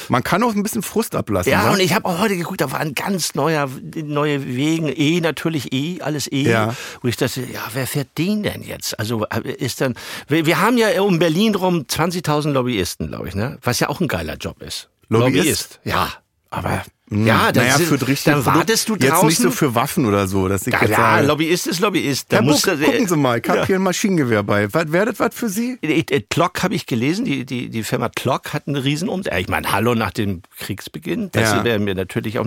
Man 0.08 0.22
kann 0.24 0.42
auch 0.42 0.54
ein 0.54 0.62
bisschen 0.62 0.82
Frust 0.82 1.14
ablassen. 1.14 1.52
Ja, 1.52 1.66
wa? 1.66 1.72
und 1.74 1.80
ich 1.80 1.92
habe 1.94 2.06
auch 2.08 2.18
heute 2.18 2.34
geguckt, 2.34 2.62
da 2.62 2.72
war 2.72 2.80
ein 2.80 2.94
ganz 2.94 3.34
neuer, 3.34 3.68
neue 3.94 4.46
Wegen, 4.46 4.88
E 4.88 5.20
natürlich 5.20 5.70
E, 5.74 6.00
alles 6.00 6.32
E. 6.32 6.48
Ja. 6.48 6.74
Wo 7.02 7.08
ich 7.08 7.16
dachte, 7.18 7.42
ja, 7.42 7.60
wer 7.74 7.86
fährt 7.86 8.16
den 8.16 8.42
denn 8.42 8.62
jetzt? 8.62 8.98
Also 8.98 9.26
äh, 9.26 9.52
ist 9.52 9.82
dann, 9.82 9.94
wir, 10.28 10.46
wir 10.46 10.60
haben 10.60 10.78
ja 10.78 10.98
um 11.02 11.18
Berlin 11.18 11.56
rum 11.56 11.84
20.000 11.90 12.52
Lobbyisten, 12.52 13.08
glaube 13.08 13.28
ich, 13.28 13.34
ne? 13.34 13.58
Was 13.62 13.80
ja 13.80 13.90
auch 13.90 14.00
ein 14.00 14.08
geiler 14.08 14.36
Job 14.36 14.62
ist. 14.62 14.88
Lobbyist? 15.10 15.80
Ja. 15.84 16.08
aber 16.48 16.84
Ja, 17.12 17.50
das 17.50 17.64
naja, 17.64 17.76
sind- 17.76 17.86
für 17.88 17.98
dann 18.22 18.42
Produkt. 18.42 18.56
wartest 18.56 18.88
du 18.88 18.92
Jetzt 18.94 19.02
nicht 19.02 19.12
draußen- 19.14 19.42
so 19.42 19.50
für 19.50 19.74
Waffen 19.74 20.06
oder 20.06 20.28
so, 20.28 20.46
dass 20.48 20.64
ich 20.66 20.72
Ja, 20.72 20.80
jetzt 20.82 20.90
ja, 20.90 21.20
Lobbyist 21.20 21.66
ist 21.66 21.80
Lobbyist. 21.80 22.26
Da 22.32 22.36
Herr 22.36 22.42
muss 22.44 22.62
Buck, 22.62 22.80
gucken 22.80 23.08
Sie 23.08 23.16
mal, 23.16 23.40
ich 23.40 23.48
habe 23.48 23.58
Ja. 23.60 23.66
hier 23.66 23.76
ein 23.76 23.82
Maschinengewehr 23.82 24.44
bei. 24.44 24.72
Was 24.72 24.92
das 25.06 25.18
was 25.18 25.34
für 25.34 25.48
Sie? 25.48 25.76
Äh, 25.82 26.04
äh, 26.08 26.20
Klock 26.30 26.62
habe 26.62 26.74
ich 26.76 26.86
gelesen, 26.86 27.24
die, 27.24 27.44
die, 27.44 27.68
die 27.68 27.82
Firma 27.82 28.10
Klock 28.10 28.52
hat 28.52 28.68
einen 28.68 28.76
Riesenumsatz. 28.76 29.34
Ich 29.38 29.48
meine, 29.48 29.72
hallo, 29.72 29.96
nach 29.96 30.12
dem 30.12 30.42
Kriegsbeginn, 30.58 31.30
das 31.32 31.50
Ja. 31.50 31.64
werden 31.64 31.84
wir 31.84 31.96
natürlich 31.96 32.38
auch, 32.38 32.46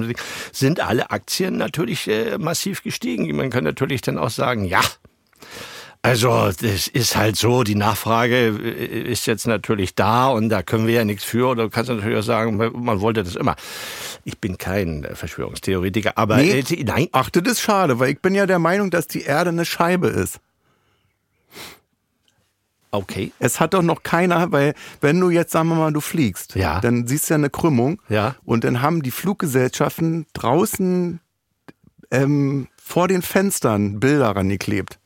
sind 0.53 0.79
alle 0.79 1.11
Aktien 1.11 1.57
natürlich 1.57 2.07
äh, 2.07 2.37
massiv 2.37 2.83
gestiegen. 2.83 3.35
Man 3.35 3.49
kann 3.49 3.65
natürlich 3.65 4.01
dann 4.01 4.17
auch 4.17 4.29
sagen, 4.29 4.63
ja, 4.63 4.79
also 6.03 6.51
das 6.51 6.87
ist 6.87 7.15
halt 7.15 7.37
so, 7.37 7.63
die 7.63 7.75
Nachfrage 7.75 8.49
äh, 8.49 9.11
ist 9.11 9.25
jetzt 9.25 9.47
natürlich 9.47 9.95
da 9.95 10.27
und 10.27 10.49
da 10.49 10.61
können 10.61 10.85
wir 10.85 10.93
ja 10.95 11.05
nichts 11.05 11.23
für. 11.23 11.47
Oder 11.47 11.63
du 11.63 11.69
kannst 11.69 11.89
natürlich 11.89 12.17
auch 12.19 12.23
sagen, 12.23 12.57
man 12.57 13.01
wollte 13.01 13.23
das 13.23 13.35
immer. 13.35 13.55
Ich 14.25 14.37
bin 14.37 14.57
kein 14.57 15.03
äh, 15.05 15.15
Verschwörungstheoretiker, 15.15 16.17
aber 16.17 16.37
Nee. 16.37 16.59
äh, 16.59 16.83
nein, 16.83 17.07
Ach, 17.13 17.29
das 17.29 17.43
ist 17.53 17.61
schade, 17.61 17.99
weil 17.99 18.11
ich 18.11 18.21
bin 18.21 18.35
ja 18.35 18.45
der 18.45 18.59
Meinung, 18.59 18.91
dass 18.91 19.07
die 19.07 19.21
Erde 19.23 19.49
eine 19.49 19.65
Scheibe 19.65 20.07
ist. 20.07 20.39
okay. 22.91 23.31
Es 23.39 23.59
hat 23.59 23.73
doch 23.73 23.81
noch 23.81 24.03
keiner, 24.03 24.51
weil 24.51 24.75
wenn 25.01 25.19
du 25.19 25.29
jetzt, 25.29 25.51
sagen 25.51 25.69
wir 25.69 25.75
mal, 25.75 25.91
du 25.93 26.01
fliegst, 26.01 26.55
Ja. 26.55 26.79
dann 26.79 27.07
siehst 27.07 27.29
du 27.29 27.33
ja 27.33 27.37
eine 27.37 27.49
Krümmung 27.49 28.01
Ja. 28.09 28.35
und 28.45 28.63
dann 28.65 28.81
haben 28.81 29.01
die 29.01 29.11
Fluggesellschaften 29.11 30.25
draußen 30.33 31.19
ähm, 32.11 32.67
vor 32.75 33.07
den 33.07 33.21
Fenstern 33.23 33.99
Bilder 33.99 34.35
rangeklebt. 34.35 34.99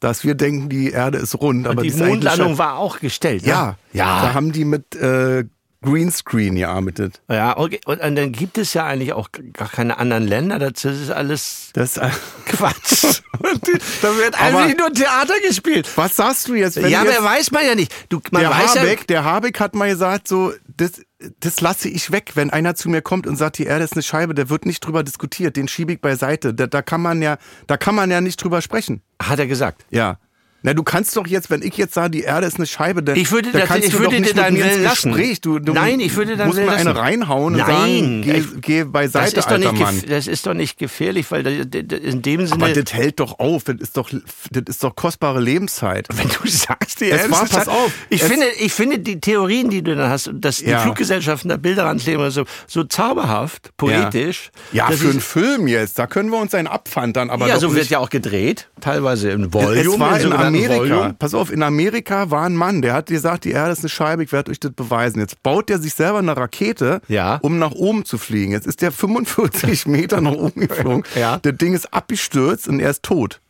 Dass 0.00 0.24
wir 0.24 0.34
denken, 0.34 0.68
die 0.68 0.90
Erde 0.90 1.18
ist 1.18 1.34
rund, 1.40 1.66
aber 1.66 1.82
die 1.82 1.88
ist 1.88 1.98
Mondlandung 1.98 2.56
war 2.58 2.78
auch 2.78 3.00
gestellt. 3.00 3.44
Ja, 3.44 3.66
ne? 3.66 3.76
ja. 3.92 4.22
Da 4.22 4.34
haben 4.34 4.50
die 4.52 4.64
mit 4.64 4.96
äh, 4.96 5.44
Greenscreen 5.82 6.56
gearbeitet. 6.56 7.22
Ja, 7.30 7.56
okay. 7.56 7.80
Und, 7.86 8.00
und 8.02 8.16
dann 8.16 8.32
gibt 8.32 8.58
es 8.58 8.74
ja 8.74 8.84
eigentlich 8.84 9.14
auch 9.14 9.30
gar 9.52 9.68
keine 9.68 9.98
anderen 9.98 10.26
Länder. 10.26 10.58
Das 10.58 10.84
ist 10.84 11.10
alles 11.10 11.70
Das, 11.72 11.96
äh, 11.96 12.10
Quatsch. 12.46 13.22
da 14.02 14.16
wird 14.16 14.40
Aber- 14.40 14.58
eigentlich 14.58 14.76
nur 14.76 14.92
Theater 14.92 15.34
gespielt. 15.46 15.88
was 15.96 16.16
sagst 16.16 16.48
du 16.48 16.54
jetzt, 16.54 16.76
wenn 16.76 16.90
ja, 16.90 17.02
jetzt 17.02 17.18
aber 17.18 17.26
weiß 17.26 17.50
man 17.50 17.64
ja 17.64 17.74
nicht. 17.74 17.92
Du, 18.10 18.20
man 18.30 18.42
der 18.42 18.50
weiß 18.50 18.76
Habeck, 18.76 19.06
der 19.06 19.24
Habeck 19.24 19.58
hat 19.58 19.74
mal 19.74 19.88
gesagt, 19.88 20.28
so, 20.28 20.52
das, 20.76 20.92
das 21.40 21.60
lasse 21.62 21.88
ich 21.88 22.10
weg. 22.10 22.32
Wenn 22.34 22.50
einer 22.50 22.74
zu 22.74 22.90
mir 22.90 23.00
kommt 23.00 23.26
und 23.26 23.36
sagt, 23.36 23.56
die 23.56 23.64
Erde 23.64 23.84
ist 23.84 23.94
eine 23.94 24.02
Scheibe, 24.02 24.34
der 24.34 24.50
wird 24.50 24.66
nicht 24.66 24.80
drüber 24.80 25.02
diskutiert, 25.02 25.56
den 25.56 25.68
schiebe 25.68 25.94
ich 25.94 26.00
beiseite. 26.00 26.52
Da, 26.52 26.66
da 26.66 26.82
kann 26.82 27.00
man 27.00 27.22
ja, 27.22 27.38
da 27.66 27.78
kann 27.78 27.94
man 27.94 28.10
ja 28.10 28.20
nicht 28.20 28.42
drüber 28.42 28.60
sprechen. 28.60 29.02
Hat 29.20 29.38
er 29.38 29.46
gesagt. 29.46 29.84
Ja. 29.90 30.18
Na, 30.62 30.74
du 30.74 30.82
kannst 30.82 31.16
doch 31.16 31.26
jetzt, 31.26 31.48
wenn 31.50 31.62
ich 31.62 31.76
jetzt 31.78 31.94
sage, 31.94 32.10
die 32.10 32.22
Erde 32.22 32.46
ist 32.46 32.56
eine 32.56 32.66
Scheibe, 32.66 33.02
dann, 33.02 33.16
Ich 33.16 33.32
würde 33.32 33.50
dann 33.50 33.60
das- 33.62 33.68
kannst 33.68 33.86
ich 33.86 33.92
du 33.94 34.00
würde 34.00 34.16
doch 34.16 34.20
nicht 34.20 34.36
dir 34.36 34.42
mit 34.42 34.52
mir 34.52 34.72
ins. 34.72 34.90
Gespräch. 35.02 35.40
Du, 35.40 35.58
du 35.58 35.72
Nein, 35.72 36.00
ich 36.00 36.14
würde 36.16 36.36
deinen 36.36 36.48
musst 36.48 36.60
mir 36.60 36.70
eine 36.70 36.94
reinhauen 36.96 37.54
und 37.54 37.60
Nein, 37.60 37.66
sagen, 37.68 38.22
geh, 38.22 38.32
ich- 38.32 38.60
geh 38.60 38.84
beiseite, 38.84 39.34
Das 39.36 39.44
ist, 39.46 39.50
doch 39.50 39.52
alter 39.56 39.72
nicht, 39.72 39.82
Mann. 39.82 40.02
das 40.08 40.26
ist 40.26 40.46
doch 40.46 40.52
nicht 40.54 40.78
gefährlich, 40.78 41.30
weil 41.30 41.42
da- 41.42 41.64
da- 41.64 41.82
da- 41.82 41.96
in 41.96 42.20
dem 42.22 42.40
Aber 42.52 42.66
Sinne. 42.68 42.82
das 42.82 42.92
hält 42.92 43.20
doch 43.20 43.38
auf. 43.38 43.64
Das 43.64 43.76
ist 43.76 43.96
doch, 43.96 44.10
das 44.10 44.62
ist 44.66 44.84
doch 44.84 44.94
kostbare 44.94 45.40
Lebenszeit. 45.40 46.08
wenn 46.12 46.28
du 46.28 46.48
sagst, 46.48 47.00
die 47.00 47.06
Es 47.10 47.22
Erde 47.22 47.30
war- 47.32 47.44
ist- 47.44 47.52
pass 47.52 47.68
auf, 47.68 47.92
Ich 48.10 48.20
es- 48.22 48.28
finde, 48.28 48.46
ich 48.58 48.72
finde 48.72 48.98
die 48.98 49.18
Theorien, 49.20 49.70
die 49.70 49.82
du 49.82 49.96
dann 49.96 50.10
hast, 50.10 50.30
dass 50.34 50.56
die 50.58 50.66
Ja. 50.66 50.80
Fluggesellschaften 50.80 51.48
da 51.48 51.56
Bilder 51.56 51.84
rankleben 51.84 52.20
oder 52.20 52.30
so, 52.30 52.44
so 52.66 52.84
zauberhaft, 52.84 53.70
poetisch. 53.76 54.50
Ja, 54.72 54.88
dass 54.90 55.00
für 55.00 55.08
einen 55.10 55.20
Film 55.20 55.66
jetzt, 55.68 55.98
da 55.98 56.06
können 56.06 56.30
wir 56.30 56.38
uns 56.38 56.54
einen 56.54 56.68
abfantern, 56.68 57.30
aber 57.30 57.46
ja, 57.48 57.58
so 57.58 57.74
wird 57.74 57.88
ja 57.88 57.98
auch 57.98 58.10
gedreht, 58.10 58.68
teilweise 58.80 59.30
im 59.30 59.52
Volume. 59.54 60.49
Amerika. 60.54 60.76
Volume. 60.96 61.14
Pass 61.18 61.34
auf, 61.34 61.52
in 61.52 61.62
Amerika 61.62 62.30
war 62.30 62.44
ein 62.46 62.54
Mann, 62.56 62.82
der 62.82 62.94
hat 62.94 63.06
gesagt, 63.06 63.44
die 63.44 63.50
Erde 63.52 63.72
ist 63.72 63.80
eine 63.80 63.88
Scheibe, 63.88 64.22
ich 64.24 64.32
werde 64.32 64.50
euch 64.50 64.60
das 64.60 64.72
beweisen. 64.72 65.18
Jetzt 65.20 65.42
baut 65.42 65.68
der 65.68 65.78
sich 65.78 65.94
selber 65.94 66.18
eine 66.18 66.36
Rakete, 66.36 67.00
Ja. 67.08 67.38
um 67.42 67.58
nach 67.58 67.72
oben 67.72 68.04
zu 68.04 68.18
fliegen. 68.18 68.52
Jetzt 68.52 68.66
ist 68.66 68.82
der 68.82 68.92
45 68.92 69.86
Meter 69.86 70.20
nach 70.20 70.32
oben 70.32 70.60
geflogen. 70.68 71.04
Ja. 71.14 71.38
Das 71.42 71.56
Ding 71.56 71.74
ist 71.74 71.92
abgestürzt 71.92 72.68
und 72.68 72.80
er 72.80 72.90
ist 72.90 73.02
tot. 73.02 73.40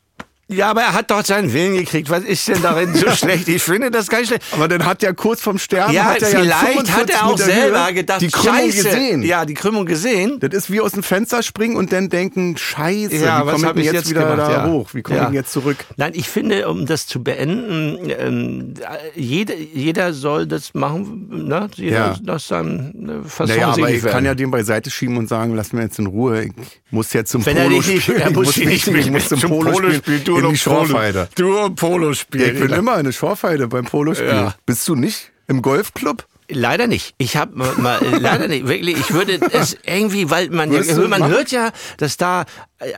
Ja, 0.50 0.70
aber 0.70 0.82
er 0.82 0.92
hat 0.94 1.10
doch 1.10 1.24
seinen 1.24 1.52
Willen 1.52 1.76
gekriegt. 1.76 2.10
Was 2.10 2.24
ist 2.24 2.48
denn 2.48 2.60
darin 2.62 2.94
so 2.94 3.08
schlecht? 3.14 3.48
Ich 3.48 3.62
finde 3.62 3.90
das 3.90 4.08
gar 4.08 4.18
nicht 4.18 4.28
schlecht. 4.28 4.42
Aber 4.52 4.68
dann 4.68 4.84
hat 4.84 5.02
er 5.02 5.14
kurz 5.14 5.40
vorm 5.40 5.58
Sterben, 5.58 5.92
Ja, 5.94 6.04
hat 6.04 6.22
er 6.22 6.30
ja 6.32 6.40
vielleicht 6.40 6.66
45 6.88 6.94
hat 6.96 7.10
er 7.10 7.26
auch 7.26 7.38
selber 7.38 7.86
Höhe 7.86 7.94
gedacht, 7.94 8.20
die 8.20 8.28
Krümmung 8.28 8.58
Scheiße. 8.58 8.82
gesehen. 8.84 9.22
Ja, 9.22 9.44
die 9.44 9.54
Krümmung 9.54 9.86
gesehen. 9.86 10.38
Das 10.40 10.52
ist 10.52 10.70
wie 10.70 10.80
aus 10.80 10.92
dem 10.92 11.02
Fenster 11.02 11.42
springen 11.42 11.76
und 11.76 11.92
dann 11.92 12.08
denken, 12.08 12.56
scheiße, 12.56 13.16
Ja, 13.16 13.46
wie 13.46 13.50
komme 13.62 13.70
ich 13.72 13.78
ich 13.78 13.84
jetzt, 13.86 13.94
jetzt 13.94 14.10
wieder 14.10 14.22
gemacht? 14.22 14.38
da 14.38 14.52
Ja. 14.52 14.66
hoch? 14.66 14.90
Wie 14.92 15.02
komme 15.02 15.16
Ja. 15.18 15.22
ich 15.22 15.28
denn 15.28 15.34
jetzt 15.36 15.52
zurück? 15.52 15.76
Nein, 15.96 16.12
ich 16.14 16.28
finde, 16.28 16.68
um 16.68 16.86
das 16.86 17.06
zu 17.06 17.22
beenden, 17.22 17.98
ähm, 18.18 18.74
jeder, 19.14 19.54
jeder 19.56 20.12
soll 20.12 20.46
das 20.46 20.74
machen, 20.74 21.28
ne? 21.48 21.68
Jeder 21.76 21.96
Ja. 21.96 22.16
das 22.22 22.48
dann 22.48 23.22
äh, 23.24 23.28
Fasson 23.28 23.54
Naja, 23.56 23.68
aber 23.72 23.90
ich 23.90 24.02
kann 24.02 24.24
ja 24.24 24.34
den 24.34 24.50
beiseite 24.50 24.90
schieben 24.90 25.16
und 25.16 25.28
sagen, 25.28 25.54
lass 25.54 25.72
mir 25.72 25.82
jetzt 25.82 25.98
in 25.98 26.06
Ruhe. 26.06 26.44
Ich 26.44 26.52
muss 26.90 27.12
jetzt 27.12 27.30
zum 27.30 27.44
Wenn 27.46 27.56
er 27.56 27.64
Polo 27.64 27.76
dich 27.76 27.86
nicht, 27.88 28.02
spielen. 28.02 28.20
er 28.20 28.28
Ich 28.30 28.34
muss 28.34 28.46
muss, 28.46 28.54
dich 28.56 28.66
nicht, 28.66 28.86
ich 28.88 29.10
muss 29.10 29.28
zum 29.28 29.40
Polo, 29.40 29.92
spielen, 29.92 30.24
du 30.24 30.39
in 30.44 30.52
die 30.54 30.58
Polo. 30.58 30.86
Schorfheide. 30.86 31.28
Du 31.34 31.58
und 31.58 31.74
Polo 31.76 32.08
Ja, 32.08 32.14
spielen. 32.14 32.54
ich 32.54 32.60
bin 32.60 32.70
immer 32.72 32.94
eine 32.94 33.12
Schorfheide 33.12 33.68
beim 33.68 33.84
Polospiel. 33.84 34.26
Ja. 34.28 34.54
Bist 34.66 34.86
du 34.88 34.94
nicht 34.94 35.32
im 35.46 35.62
Golfclub? 35.62 36.26
Leider 36.48 36.86
nicht. 36.86 37.14
Ich 37.18 37.36
habe 37.36 37.56
mal 37.56 38.02
äh, 38.02 38.18
leider 38.18 38.48
nicht. 38.48 38.66
Wirklich, 38.66 38.98
ich 38.98 39.12
würde 39.12 39.38
es 39.52 39.76
irgendwie, 39.84 40.30
weil 40.30 40.50
man 40.50 40.72
ja, 40.72 40.82
man 40.96 41.20
machen? 41.20 41.28
hört 41.28 41.52
ja, 41.52 41.70
dass 41.98 42.16
da 42.16 42.44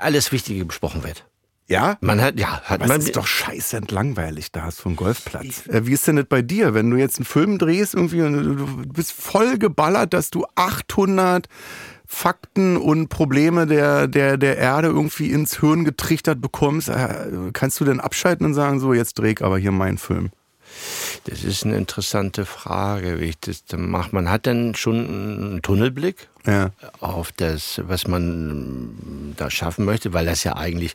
alles 0.00 0.32
Wichtige 0.32 0.64
besprochen 0.64 1.04
wird. 1.04 1.24
Ja? 1.68 1.96
Man 2.00 2.20
hat 2.20 2.38
ja, 2.38 2.60
hat 2.62 2.80
man 2.86 3.00
es 3.00 3.06
ist 3.06 3.16
doch 3.16 3.26
scheiße 3.26 3.80
langweilig 3.88 4.52
da 4.52 4.70
vom 4.70 4.96
Golfplatz. 4.96 5.66
Äh, 5.68 5.86
wie 5.86 5.92
ist 5.92 6.06
denn 6.06 6.16
das 6.16 6.26
bei 6.26 6.42
dir, 6.42 6.74
wenn 6.74 6.90
du 6.90 6.96
jetzt 6.96 7.18
einen 7.18 7.24
Film 7.24 7.58
drehst 7.58 7.94
irgendwie 7.94 8.22
und 8.22 8.32
du 8.34 8.54
du 8.54 8.66
bist 8.92 9.12
voll 9.12 9.58
geballert, 9.58 10.12
dass 10.12 10.30
du 10.30 10.44
800 10.54 11.46
Fakten 12.14 12.76
und 12.76 13.08
Probleme 13.08 13.66
der, 13.66 14.06
der, 14.06 14.36
der 14.36 14.58
Erde 14.58 14.88
irgendwie 14.88 15.30
ins 15.30 15.58
Hirn 15.60 15.84
getrichtert 15.86 16.42
bekommst, 16.42 16.90
äh, 16.90 17.50
kannst 17.54 17.80
du 17.80 17.86
denn 17.86 18.00
abschalten 18.00 18.44
und 18.46 18.54
sagen, 18.54 18.80
so, 18.80 18.92
jetzt 18.92 19.18
dreh 19.18 19.30
ich 19.32 19.42
aber 19.42 19.58
hier 19.58 19.72
meinen 19.72 19.96
Film? 19.96 20.30
Das 21.24 21.42
ist 21.42 21.64
eine 21.64 21.76
interessante 21.76 22.44
Frage, 22.44 23.18
wie 23.18 23.24
ich 23.30 23.38
das 23.40 23.64
dann 23.64 23.90
mache. 23.90 24.10
Man 24.14 24.28
hat 24.30 24.46
dann 24.46 24.74
schon 24.74 24.96
einen 25.06 25.62
Tunnelblick 25.62 26.28
Ja. 26.46 26.70
auf 27.00 27.32
das, 27.32 27.80
was 27.86 28.06
man 28.06 29.34
da 29.38 29.50
schaffen 29.50 29.84
möchte, 29.86 30.12
weil 30.12 30.26
das 30.26 30.44
ja 30.44 30.54
eigentlich, 30.56 30.94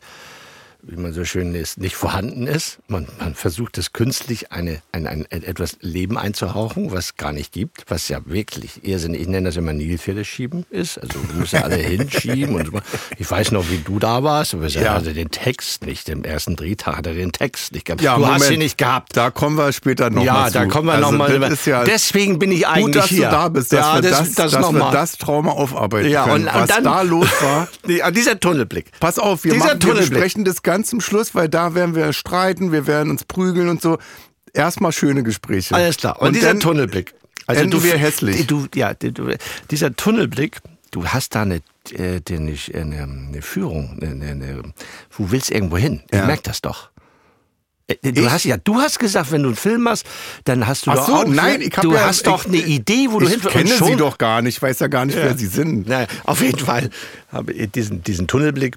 wie 0.87 0.95
man 0.97 1.13
so 1.13 1.25
schön 1.25 1.53
ist, 1.55 1.77
nicht 1.77 1.95
vorhanden 1.95 2.47
ist. 2.47 2.79
Man, 2.87 3.07
man 3.19 3.35
versucht 3.35 3.77
es 3.77 3.93
künstlich 3.93 4.51
eine, 4.51 4.81
ein, 4.91 5.05
ein, 5.07 5.25
etwas 5.31 5.77
Leben 5.81 6.17
einzuhauchen, 6.17 6.91
was 6.91 7.17
gar 7.17 7.33
nicht 7.33 7.51
gibt, 7.51 7.83
was 7.89 8.07
ja 8.09 8.19
wirklich 8.25 8.83
irrsinnig, 8.83 9.21
ich 9.21 9.27
nenne 9.27 9.47
das 9.49 9.57
immer 9.57 9.73
Nilpferde 9.73 10.23
schieben 10.25 10.65
ist. 10.69 10.97
Also 10.97 11.19
du 11.19 11.39
musst 11.39 11.53
ja 11.53 11.61
alle 11.61 11.75
hinschieben. 11.75 12.55
Und 12.55 12.67
so. 12.67 12.79
ich 13.17 13.29
weiß 13.29 13.51
noch, 13.51 13.69
wie 13.69 13.79
du 13.79 13.99
da 13.99 14.23
warst, 14.23 14.53
aber 14.53 14.63
er 14.63 14.69
Ja. 14.69 14.93
hatte 14.93 15.13
den 15.13 15.29
Text 15.31 15.85
nicht. 15.85 16.09
Im 16.09 16.23
ersten 16.23 16.55
Drehtag 16.55 16.97
hat 16.97 17.07
er 17.07 17.13
den 17.13 17.31
Text 17.31 17.73
nicht 17.73 17.85
gehabt. 17.85 18.01
Ja, 18.01 18.15
du 18.17 18.25
hast 18.25 18.33
Moment. 18.39 18.51
ihn 18.53 18.59
nicht 18.59 18.77
gehabt. 18.77 19.15
Da 19.17 19.29
kommen 19.31 19.57
wir 19.57 19.71
später 19.73 20.09
noch 20.09 20.23
Ja, 20.23 20.49
da 20.49 20.65
kommen 20.65 20.87
wir 20.87 20.93
also, 20.93 21.11
noch 21.11 21.17
mal. 21.17 21.39
Das 21.39 21.51
ist 21.53 21.65
ja 21.67 21.83
Deswegen 21.83 22.39
bin 22.39 22.51
ich 22.51 22.67
eigentlich 22.67 22.85
gut, 22.85 22.95
dass 22.95 23.07
hier. 23.07 23.25
du 23.25 23.31
da 23.31 23.49
bist, 23.49 23.73
dass, 23.73 23.79
ja, 23.79 23.95
wir, 23.95 24.09
das, 24.09 24.19
das, 24.19 24.33
das 24.33 24.51
dass 24.51 24.61
noch 24.61 24.71
wir 24.73 24.79
mal. 24.79 24.91
das 24.91 25.17
Trauma 25.17 25.51
aufarbeiten 25.51 26.09
Ja, 26.09 26.23
können. 26.25 26.47
und- 26.47 26.53
und 26.53 26.61
Was 26.61 26.69
dann- 26.69 26.83
da 26.83 27.01
los 27.01 27.27
war. 27.41 27.67
Nee, 27.87 28.01
dieser 28.11 28.39
Tunnelblick. 28.39 28.91
Pass 28.99 29.17
auf, 29.19 29.43
wir, 29.43 29.55
machen, 29.55 29.81
wir 29.81 29.93
besprechen 29.95 30.43
das 30.45 30.61
ganz 30.77 30.89
zum 30.89 31.01
Schluss, 31.01 31.33
weil 31.35 31.49
da 31.49 31.73
werden 31.75 31.95
wir 31.95 32.13
streiten, 32.13 32.71
wir 32.71 32.85
werden 32.87 33.09
uns 33.09 33.23
prügeln 33.23 33.67
und 33.69 33.81
so. 33.81 33.97
Erstmal 34.53 34.91
schöne 34.91 35.23
Gespräche. 35.23 35.73
Alles 35.75 35.97
klar. 35.97 36.21
Und, 36.21 36.35
dieser 36.35 36.47
dann 36.49 36.59
Tunnelblick. 36.59 37.13
enden 37.47 37.71
du, 37.71 37.83
wir 37.83 37.97
hässlich. 37.97 38.45
Du, 38.47 38.67
ja, 38.75 38.93
du, 38.93 39.35
dieser 39.71 39.95
Tunnelblick 39.95 40.57
du 40.91 41.05
hast 41.05 41.35
da 41.35 41.41
eine, 41.41 41.61
äh, 41.91 42.21
eine, 42.29 42.55
eine, 42.73 43.03
eine 43.03 43.41
Führung, 43.41 43.97
eine, 44.01 44.25
eine, 44.25 44.61
du 45.17 45.31
willst 45.31 45.51
irgendwo 45.51 45.77
hin. 45.77 46.01
Ich 46.11 46.17
Ja. 46.17 46.25
merke 46.25 46.43
das 46.43 46.61
doch. 46.61 46.89
Äh, 47.87 47.95
Du 48.11 48.21
Ich? 48.21 48.29
hast 48.29 48.45
ja, 48.45 48.57
du 48.57 48.75
hast 48.79 48.97
gesagt, 48.99 49.31
wenn 49.31 49.43
du 49.43 49.49
einen 49.49 49.55
Film 49.57 49.83
machst, 49.83 50.05
dann 50.45 50.65
hast 50.67 50.85
du 50.87 50.91
Ach 50.91 50.95
doch 50.95 51.07
so, 51.07 51.13
auch, 51.15 51.25
nein, 51.25 51.61
ich 51.61 51.69
du 51.71 51.93
ja- 51.93 52.05
hast 52.05 52.17
ich- 52.17 52.23
doch 52.23 52.45
eine 52.45 52.57
Idee, 52.57 53.07
wo 53.09 53.19
du 53.19 53.25
ich 53.27 53.33
hin 53.33 53.41
kenne 53.41 53.73
und 53.77 53.85
sie 53.85 53.95
doch 53.95 54.17
gar 54.17 54.41
nicht, 54.41 54.57
ich 54.57 54.61
weiß 54.61 54.79
ja 54.79 54.87
gar 54.87 55.05
nicht, 55.05 55.17
wer 55.17 55.37
sie 55.37 55.47
sind. 55.47 55.87
Naja, 55.87 56.07
auf 56.25 56.41
jeden 56.41 56.59
Fall 56.59 56.89
habe 57.31 57.51
ich 57.53 57.71
diesen, 57.71 58.01
diesen 58.03 58.27
Tunnelblick, 58.27 58.75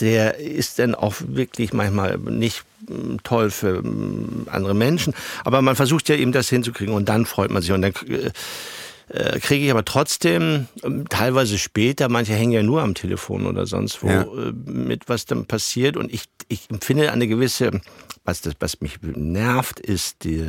der 0.00 0.38
ist 0.38 0.78
dann 0.78 0.94
auch 0.94 1.14
wirklich 1.26 1.72
manchmal 1.72 2.18
nicht 2.18 2.64
mm, 2.88 3.16
toll 3.22 3.50
für 3.50 3.82
mm, 3.82 4.46
andere 4.50 4.74
Menschen, 4.74 5.14
aber 5.44 5.62
man 5.62 5.76
versucht 5.76 6.08
ja 6.08 6.16
eben 6.16 6.32
das 6.32 6.48
hinzukriegen 6.48 6.94
und 6.94 7.08
dann 7.08 7.26
freut 7.26 7.50
man 7.50 7.62
sich 7.62 7.72
und 7.72 7.82
dann 7.82 7.92
äh, 8.08 8.30
äh, 9.08 9.38
kriege 9.38 9.64
ich 9.64 9.70
aber 9.70 9.84
trotzdem 9.84 10.66
ähm, 10.82 11.08
teilweise 11.08 11.58
später, 11.58 12.08
manche 12.08 12.34
hängen 12.34 12.52
ja 12.52 12.62
nur 12.62 12.82
am 12.82 12.94
Telefon 12.94 13.46
oder 13.46 13.66
sonst 13.66 14.02
wo 14.02 14.08
Ja. 14.08 14.22
äh, 14.22 14.52
mit, 14.64 15.08
was 15.08 15.26
dann 15.26 15.46
passiert 15.46 15.96
und 15.96 16.12
ich, 16.12 16.24
ich 16.48 16.68
empfinde 16.70 17.12
eine 17.12 17.28
gewisse, 17.28 17.70
was, 18.24 18.40
das, 18.40 18.54
was 18.58 18.80
mich 18.80 18.98
nervt, 19.02 19.78
ist 19.78 20.24
die, 20.24 20.44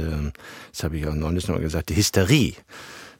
das 0.71 0.83
habe 0.83 0.97
ich 0.97 1.07
auch 1.07 1.13
neulich 1.13 1.47
noch 1.47 1.55
mal 1.55 1.61
gesagt, 1.61 1.89
die 1.89 1.95
Hysterie. 1.95 2.53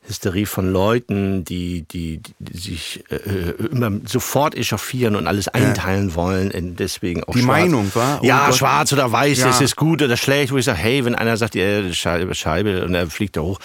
Hysterie 0.08 0.46
von 0.46 0.72
Leuten, 0.72 1.44
die, 1.44 1.82
die, 1.84 2.22
die 2.40 2.58
sich 2.58 3.04
äh, 3.10 3.52
immer 3.72 3.92
sofort 4.06 4.56
echauffieren 4.56 5.16
und 5.16 5.28
alles 5.28 5.48
einteilen 5.50 6.16
wollen, 6.16 6.50
und 6.52 6.78
deswegen 6.80 7.24
auch 7.26 7.34
Die 7.34 7.42
schwarz. 7.42 7.60
Meinung, 7.62 7.92
wa? 7.94 8.20
Oh 8.22 8.26
ja, 8.26 8.46
Gott. 8.48 8.56
schwarz 8.58 8.94
oder 8.94 9.12
weiß, 9.12 9.40
Ja. 9.40 9.48
das 9.48 9.60
ist 9.62 9.76
gut 9.76 10.02
oder 10.02 10.16
schlecht, 10.18 10.52
wo 10.54 10.58
ich 10.58 10.66
sage, 10.66 10.78
hey, 10.80 11.04
wenn 11.06 11.16
einer 11.16 11.36
sagt, 11.38 11.56
ja, 11.56 11.92
Scheibe, 11.94 12.34
Scheibe 12.36 12.86
und 12.86 12.96
er 12.96 13.08
fliegt 13.10 13.36
da 13.38 13.42
hoch. 13.42 13.60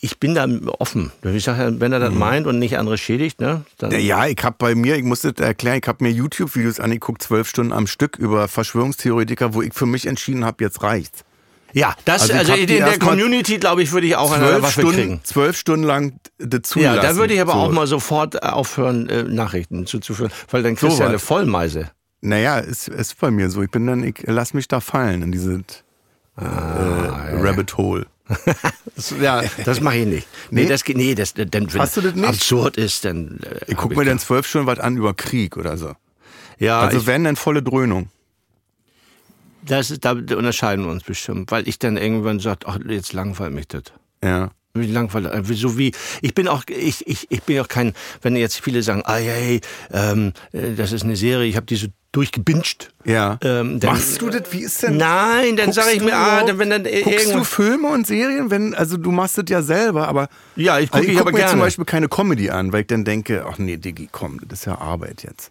Ich 0.00 0.18
bin 0.18 0.34
da 0.36 0.46
offen. 0.78 1.10
Ich 1.24 1.42
sage, 1.44 1.80
wenn 1.80 1.92
er 1.92 1.98
das 1.98 2.14
meint 2.14 2.46
und 2.46 2.58
nicht 2.60 2.78
andere 2.78 2.96
schädigt, 2.98 3.40
ne, 3.40 3.62
dann 3.78 3.90
Ja, 3.90 3.98
Ja, 3.98 4.26
ich 4.26 4.38
habe 4.44 4.56
bei 4.58 4.74
mir, 4.74 4.96
ich 4.96 5.02
muss 5.02 5.22
das 5.22 5.32
erklären, 5.40 5.80
ich 5.82 5.88
habe 5.88 6.04
mir 6.04 6.10
YouTube-Videos 6.10 6.78
angeguckt, 6.78 7.22
zwölf 7.22 7.48
Stunden 7.48 7.72
am 7.72 7.86
Stück 7.86 8.16
über 8.18 8.46
Verschwörungstheoretiker, 8.48 9.54
wo 9.54 9.62
ich 9.62 9.74
für 9.74 9.86
mich 9.86 10.06
entschieden 10.06 10.44
habe, 10.44 10.62
jetzt 10.62 10.82
reicht's. 10.82 11.24
Ja, 11.72 11.94
das, 12.04 12.22
Also 12.22 12.34
also, 12.34 12.52
in 12.54 12.66
der 12.66 12.98
Community, 12.98 13.58
glaube 13.58 13.82
ich, 13.82 13.92
würde 13.92 14.06
ich 14.06 14.16
auch 14.16 14.32
eine 14.32 14.44
Zwölf 14.46 14.62
Waffe 14.62 14.80
Stunden, 14.80 14.96
kriegen. 14.96 15.20
zwölf 15.24 15.56
Stunden 15.56 15.84
lang 15.86 16.18
das 16.38 16.62
zulassen. 16.62 16.96
Ja, 16.96 17.00
da 17.02 17.16
würde 17.16 17.34
ich 17.34 17.40
aber 17.40 17.52
so. 17.52 17.58
auch 17.58 17.70
mal 17.70 17.86
sofort 17.86 18.34
äh, 18.34 18.38
aufhören, 18.38 19.08
äh, 19.08 19.22
Nachrichten 19.22 19.86
zuzuführen, 19.86 20.32
weil 20.50 20.62
dann 20.62 20.74
kriegst 20.76 20.92
So 20.96 20.98
du 20.98 21.02
ja 21.04 21.08
eine. 21.10 21.18
Vollmeise. 21.18 21.90
Naja, 22.22 22.58
ist, 22.58 22.88
ist 22.88 23.18
bei 23.20 23.30
mir 23.30 23.50
so. 23.50 23.62
Ich 23.62 23.70
bin 23.70 23.86
dann, 23.86 24.02
ich 24.04 24.16
lass 24.26 24.52
mich 24.52 24.68
da 24.68 24.80
fallen 24.80 25.22
in 25.22 25.32
diese 25.32 25.62
äh, 26.36 26.42
Rabbit 26.42 27.76
Hole. 27.76 28.06
Ja, 29.20 29.42
das 29.64 29.80
mache 29.80 29.96
ich 29.96 30.06
nicht. 30.06 30.28
Nee, 30.50 30.62
Nee? 30.64 30.68
das 30.68 30.84
geht, 30.84 30.96
nee, 30.98 31.14
das, 31.14 31.32
dann, 31.34 31.48
wenn 31.52 31.80
Hast 31.80 31.96
du 31.96 32.02
das 32.02 32.14
nicht? 32.14 32.28
absurd 32.28 32.76
ist, 32.76 33.04
dann. 33.06 33.38
Äh, 33.42 33.60
Ich 33.66 33.72
hab 33.74 33.78
guck 33.82 33.96
mir 33.96 34.04
da- 34.04 34.10
dann 34.10 34.18
zwölf 34.18 34.46
Stunden 34.46 34.66
was 34.66 34.78
an 34.78 34.96
über 34.98 35.14
Krieg 35.14 35.56
oder 35.56 35.78
so. 35.78 35.92
Ja, 36.58 36.80
Also 36.80 37.06
wenn, 37.06 37.24
dann 37.24 37.36
volle 37.36 37.62
Dröhnung. 37.62 38.10
Das 39.66 39.90
ist, 39.90 40.04
da 40.04 40.12
unterscheiden 40.12 40.84
wir 40.84 40.90
uns 40.92 41.04
bestimmt, 41.04 41.50
weil 41.50 41.68
ich 41.68 41.78
dann 41.78 41.96
irgendwann 41.96 42.40
sage, 42.40 42.60
ach, 42.66 42.78
jetzt 42.88 43.12
langweilt 43.12 43.52
mich 43.52 43.68
das. 43.68 43.84
Ja. 44.22 44.50
Wie 44.72 44.86
langweilig, 44.86 45.32
äh, 45.32 45.54
so 45.54 45.76
wie, 45.78 45.90
ich 46.22 46.32
bin 46.32 46.46
auch, 46.46 46.62
ich, 46.68 47.04
ich, 47.08 47.26
ich 47.28 47.42
bin 47.42 47.58
auch 47.58 47.66
kein, 47.66 47.92
wenn 48.22 48.36
jetzt 48.36 48.60
viele 48.60 48.84
sagen, 48.84 49.02
ah, 49.04 49.16
hey, 49.16 49.60
ähm, 49.92 50.32
äh, 50.52 50.74
das 50.76 50.92
ist 50.92 51.02
eine 51.02 51.16
Serie, 51.16 51.48
ich 51.48 51.56
habe 51.56 51.66
die 51.66 51.74
so 51.74 51.88
durchgebinged. 52.12 52.92
Ja. 53.04 53.36
Ähm, 53.42 53.80
dann- 53.80 53.94
Machst 53.94 54.22
du 54.22 54.30
das? 54.30 54.42
Wie 54.52 54.60
ist 54.60 54.82
denn? 54.84 54.96
Nein, 54.96 55.56
dann 55.56 55.72
sage 55.72 55.90
ich 55.94 55.98
du 55.98 56.04
mir, 56.04 56.14
ah, 56.16 56.44
dann, 56.44 56.58
wenn 56.60 56.70
dann 56.70 56.84
Guckst 56.84 57.04
du 57.04 57.10
irgendwann. 57.10 57.44
Filme 57.44 57.88
und 57.88 58.06
Serien? 58.06 58.50
Wenn, 58.52 58.74
also 58.74 58.96
du 58.96 59.10
machst 59.10 59.38
das 59.38 59.44
ja 59.48 59.60
selber, 59.62 60.06
aber 60.06 60.28
Ja, 60.54 60.78
ich 60.78 60.88
gucke 60.90 60.98
also 60.98 61.04
ich 61.08 61.12
ich 61.14 61.18
guck 61.18 61.22
aber 61.22 61.32
mir 61.32 61.38
gerne. 61.38 61.50
zum 61.50 61.60
Beispiel 61.60 61.84
keine 61.84 62.08
Comedy 62.08 62.50
an, 62.50 62.72
weil 62.72 62.82
ich 62.82 62.86
dann 62.86 63.04
denke, 63.04 63.44
ach 63.50 63.58
nee, 63.58 63.76
Diggi, 63.76 64.08
komm, 64.12 64.38
das 64.46 64.60
ist 64.60 64.64
ja 64.66 64.78
Arbeit 64.78 65.24
jetzt. 65.24 65.50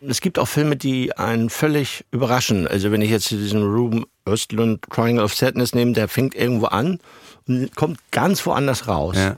Es 0.00 0.20
gibt 0.20 0.38
auch 0.38 0.48
Filme, 0.48 0.76
die 0.76 1.16
einen 1.16 1.48
völlig 1.50 2.04
überraschen. 2.10 2.66
Also 2.68 2.92
wenn 2.92 3.02
ich 3.02 3.10
jetzt 3.10 3.30
diesen 3.30 3.62
Ruben 3.62 4.04
Östlund 4.28 4.82
Triangle 4.90 5.24
of 5.24 5.34
Sadness 5.34 5.74
nehme, 5.74 5.92
der 5.92 6.08
fängt 6.08 6.34
irgendwo 6.34 6.66
an 6.66 6.98
und 7.48 7.74
kommt 7.76 7.98
ganz 8.10 8.44
woanders 8.46 8.88
raus. 8.88 9.16
Ja. 9.16 9.36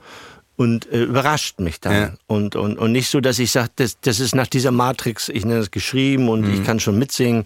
Und 0.57 0.91
äh, 0.91 1.03
überrascht 1.03 1.61
mich 1.61 1.79
dann. 1.79 1.93
Ja. 1.93 2.13
Und, 2.27 2.57
und, 2.57 2.77
und 2.77 2.91
nicht 2.91 3.07
so, 3.09 3.21
dass 3.21 3.39
ich 3.39 3.49
sage, 3.51 3.69
das, 3.77 3.97
das 4.01 4.19
ist 4.19 4.35
nach 4.35 4.47
dieser 4.47 4.71
Matrix, 4.71 5.29
ich 5.29 5.45
nenne 5.45 5.61
es 5.61 5.71
geschrieben 5.71 6.27
und 6.27 6.41
Mhm. 6.41 6.53
ich 6.53 6.65
kann 6.65 6.81
schon 6.81 6.99
mitsingen. 6.99 7.45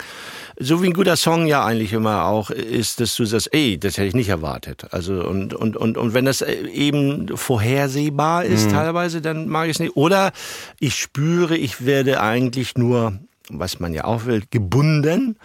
So 0.64 0.82
wie 0.82 0.88
ein 0.88 0.94
guter 0.94 1.16
Song 1.18 1.46
ja 1.48 1.66
eigentlich 1.66 1.94
immer 1.94 2.26
auch 2.26 2.50
ist, 2.50 3.00
dass 3.00 3.16
du 3.16 3.26
sagst, 3.26 3.50
ey, 3.54 3.78
das 3.78 3.98
hätte 3.98 4.08
ich 4.08 4.14
nicht 4.16 4.30
erwartet. 4.30 4.86
Also 4.92 5.24
und, 5.26 5.54
und, 5.54 5.76
und, 5.78 5.98
und 5.98 6.14
wenn 6.14 6.26
das 6.26 6.42
äh, 6.42 6.54
eben 6.68 7.36
vorhersehbar 7.36 8.46
ist 8.46 8.68
Mhm. 8.68 8.72
teilweise, 8.74 9.22
dann 9.22 9.48
mag 9.50 9.66
ich 9.68 9.76
es 9.76 9.80
nicht. 9.80 9.96
Oder 9.96 10.32
ich 10.80 10.96
spüre, 10.96 11.58
ich 11.58 11.86
werde 11.86 12.22
eigentlich 12.22 12.78
nur 12.78 13.14
was 13.50 13.82
man 13.82 13.94
ja 13.94 14.06
auch 14.06 14.26
will, 14.26 14.42
gebunden. 14.52 15.36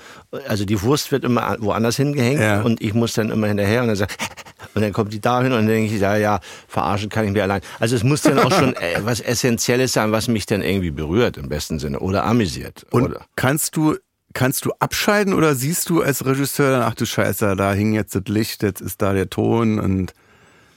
Also 0.46 0.64
die 0.64 0.80
Wurst 0.82 1.10
wird 1.10 1.24
immer 1.24 1.56
woanders 1.58 1.96
hingehängt 1.96 2.40
Ja. 2.40 2.62
und 2.62 2.80
ich 2.80 2.94
muss 2.94 3.14
dann 3.14 3.28
immer 3.30 3.48
hinterher 3.48 3.82
und 3.82 3.88
dann 3.88 3.96
sag, 3.96 4.10
und 4.74 4.82
dann 4.82 4.92
kommt 4.92 5.12
die 5.12 5.20
da 5.20 5.42
hin 5.42 5.50
und 5.50 5.58
dann 5.58 5.66
denke 5.66 5.92
ich, 5.92 6.00
ja, 6.00 6.16
ja, 6.16 6.38
verarschen 6.68 7.08
kann 7.08 7.26
ich 7.26 7.32
mir 7.32 7.42
allein. 7.42 7.60
Also 7.80 7.96
es 7.96 8.04
muss 8.04 8.22
dann 8.22 8.38
auch 8.38 8.52
schon 8.52 8.74
äh, 8.76 9.00
was 9.02 9.18
Essentielles 9.20 9.92
sein, 9.94 10.12
was 10.12 10.28
mich 10.28 10.46
dann 10.46 10.62
irgendwie 10.62 10.92
berührt 10.92 11.36
im 11.38 11.48
besten 11.48 11.80
Sinne 11.80 11.98
oder 11.98 12.24
amüsiert. 12.24 12.86
Und 12.92 13.02
oder. 13.02 13.22
kannst 13.34 13.76
du 13.76 13.96
kannst 14.34 14.64
du 14.64 14.72
abschalten 14.78 15.32
oder 15.32 15.54
siehst 15.54 15.88
du 15.90 16.02
als 16.02 16.24
Regisseur 16.24 16.70
dann, 16.70 16.82
ach 16.82 16.94
du 16.94 17.06
Scheiße, 17.06 17.56
da 17.56 17.72
hing 17.72 17.94
jetzt 17.94 18.14
das 18.14 18.24
Licht, 18.28 18.62
jetzt 18.62 18.80
ist 18.80 19.00
da 19.02 19.12
der 19.12 19.30
Ton 19.30 19.78
und 19.78 20.12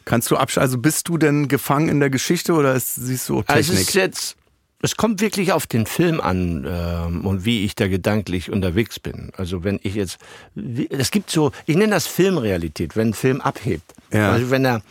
kannst 0.05 0.31
du 0.31 0.37
abschalten? 0.37 0.69
Also 0.69 0.77
bist 0.77 1.07
du 1.09 1.17
denn 1.17 1.47
gefangen 1.47 1.89
in 1.89 1.99
der 1.99 2.09
Geschichte 2.09 2.53
oder 2.53 2.73
ist, 2.73 2.95
siehst 2.95 3.29
du 3.29 3.39
auch 3.39 3.43
Also 3.47 3.71
Technik? 3.73 3.81
es 3.81 3.87
ist 3.89 3.93
jetzt, 3.95 4.35
es 4.81 4.95
kommt 4.95 5.21
wirklich 5.21 5.51
auf 5.51 5.67
den 5.67 5.85
Film 5.85 6.21
an 6.21 6.65
ähm, 6.67 7.25
und 7.25 7.45
wie 7.45 7.65
ich 7.65 7.75
da 7.75 7.87
gedanklich 7.87 8.51
unterwegs 8.51 8.99
bin. 8.99 9.31
Also 9.37 9.63
wenn 9.63 9.79
ich 9.83 9.95
jetzt, 9.95 10.17
es 10.89 11.11
gibt 11.11 11.29
so, 11.29 11.51
ich 11.65 11.75
nenne 11.75 11.93
das 11.93 12.07
Filmrealität, 12.07 12.95
wenn 12.95 13.09
ein 13.09 13.13
Film 13.13 13.41
abhebt. 13.41 13.93
Ja. 14.11 14.31
Also 14.31 14.49
wenn 14.49 14.65
er, 14.65 14.81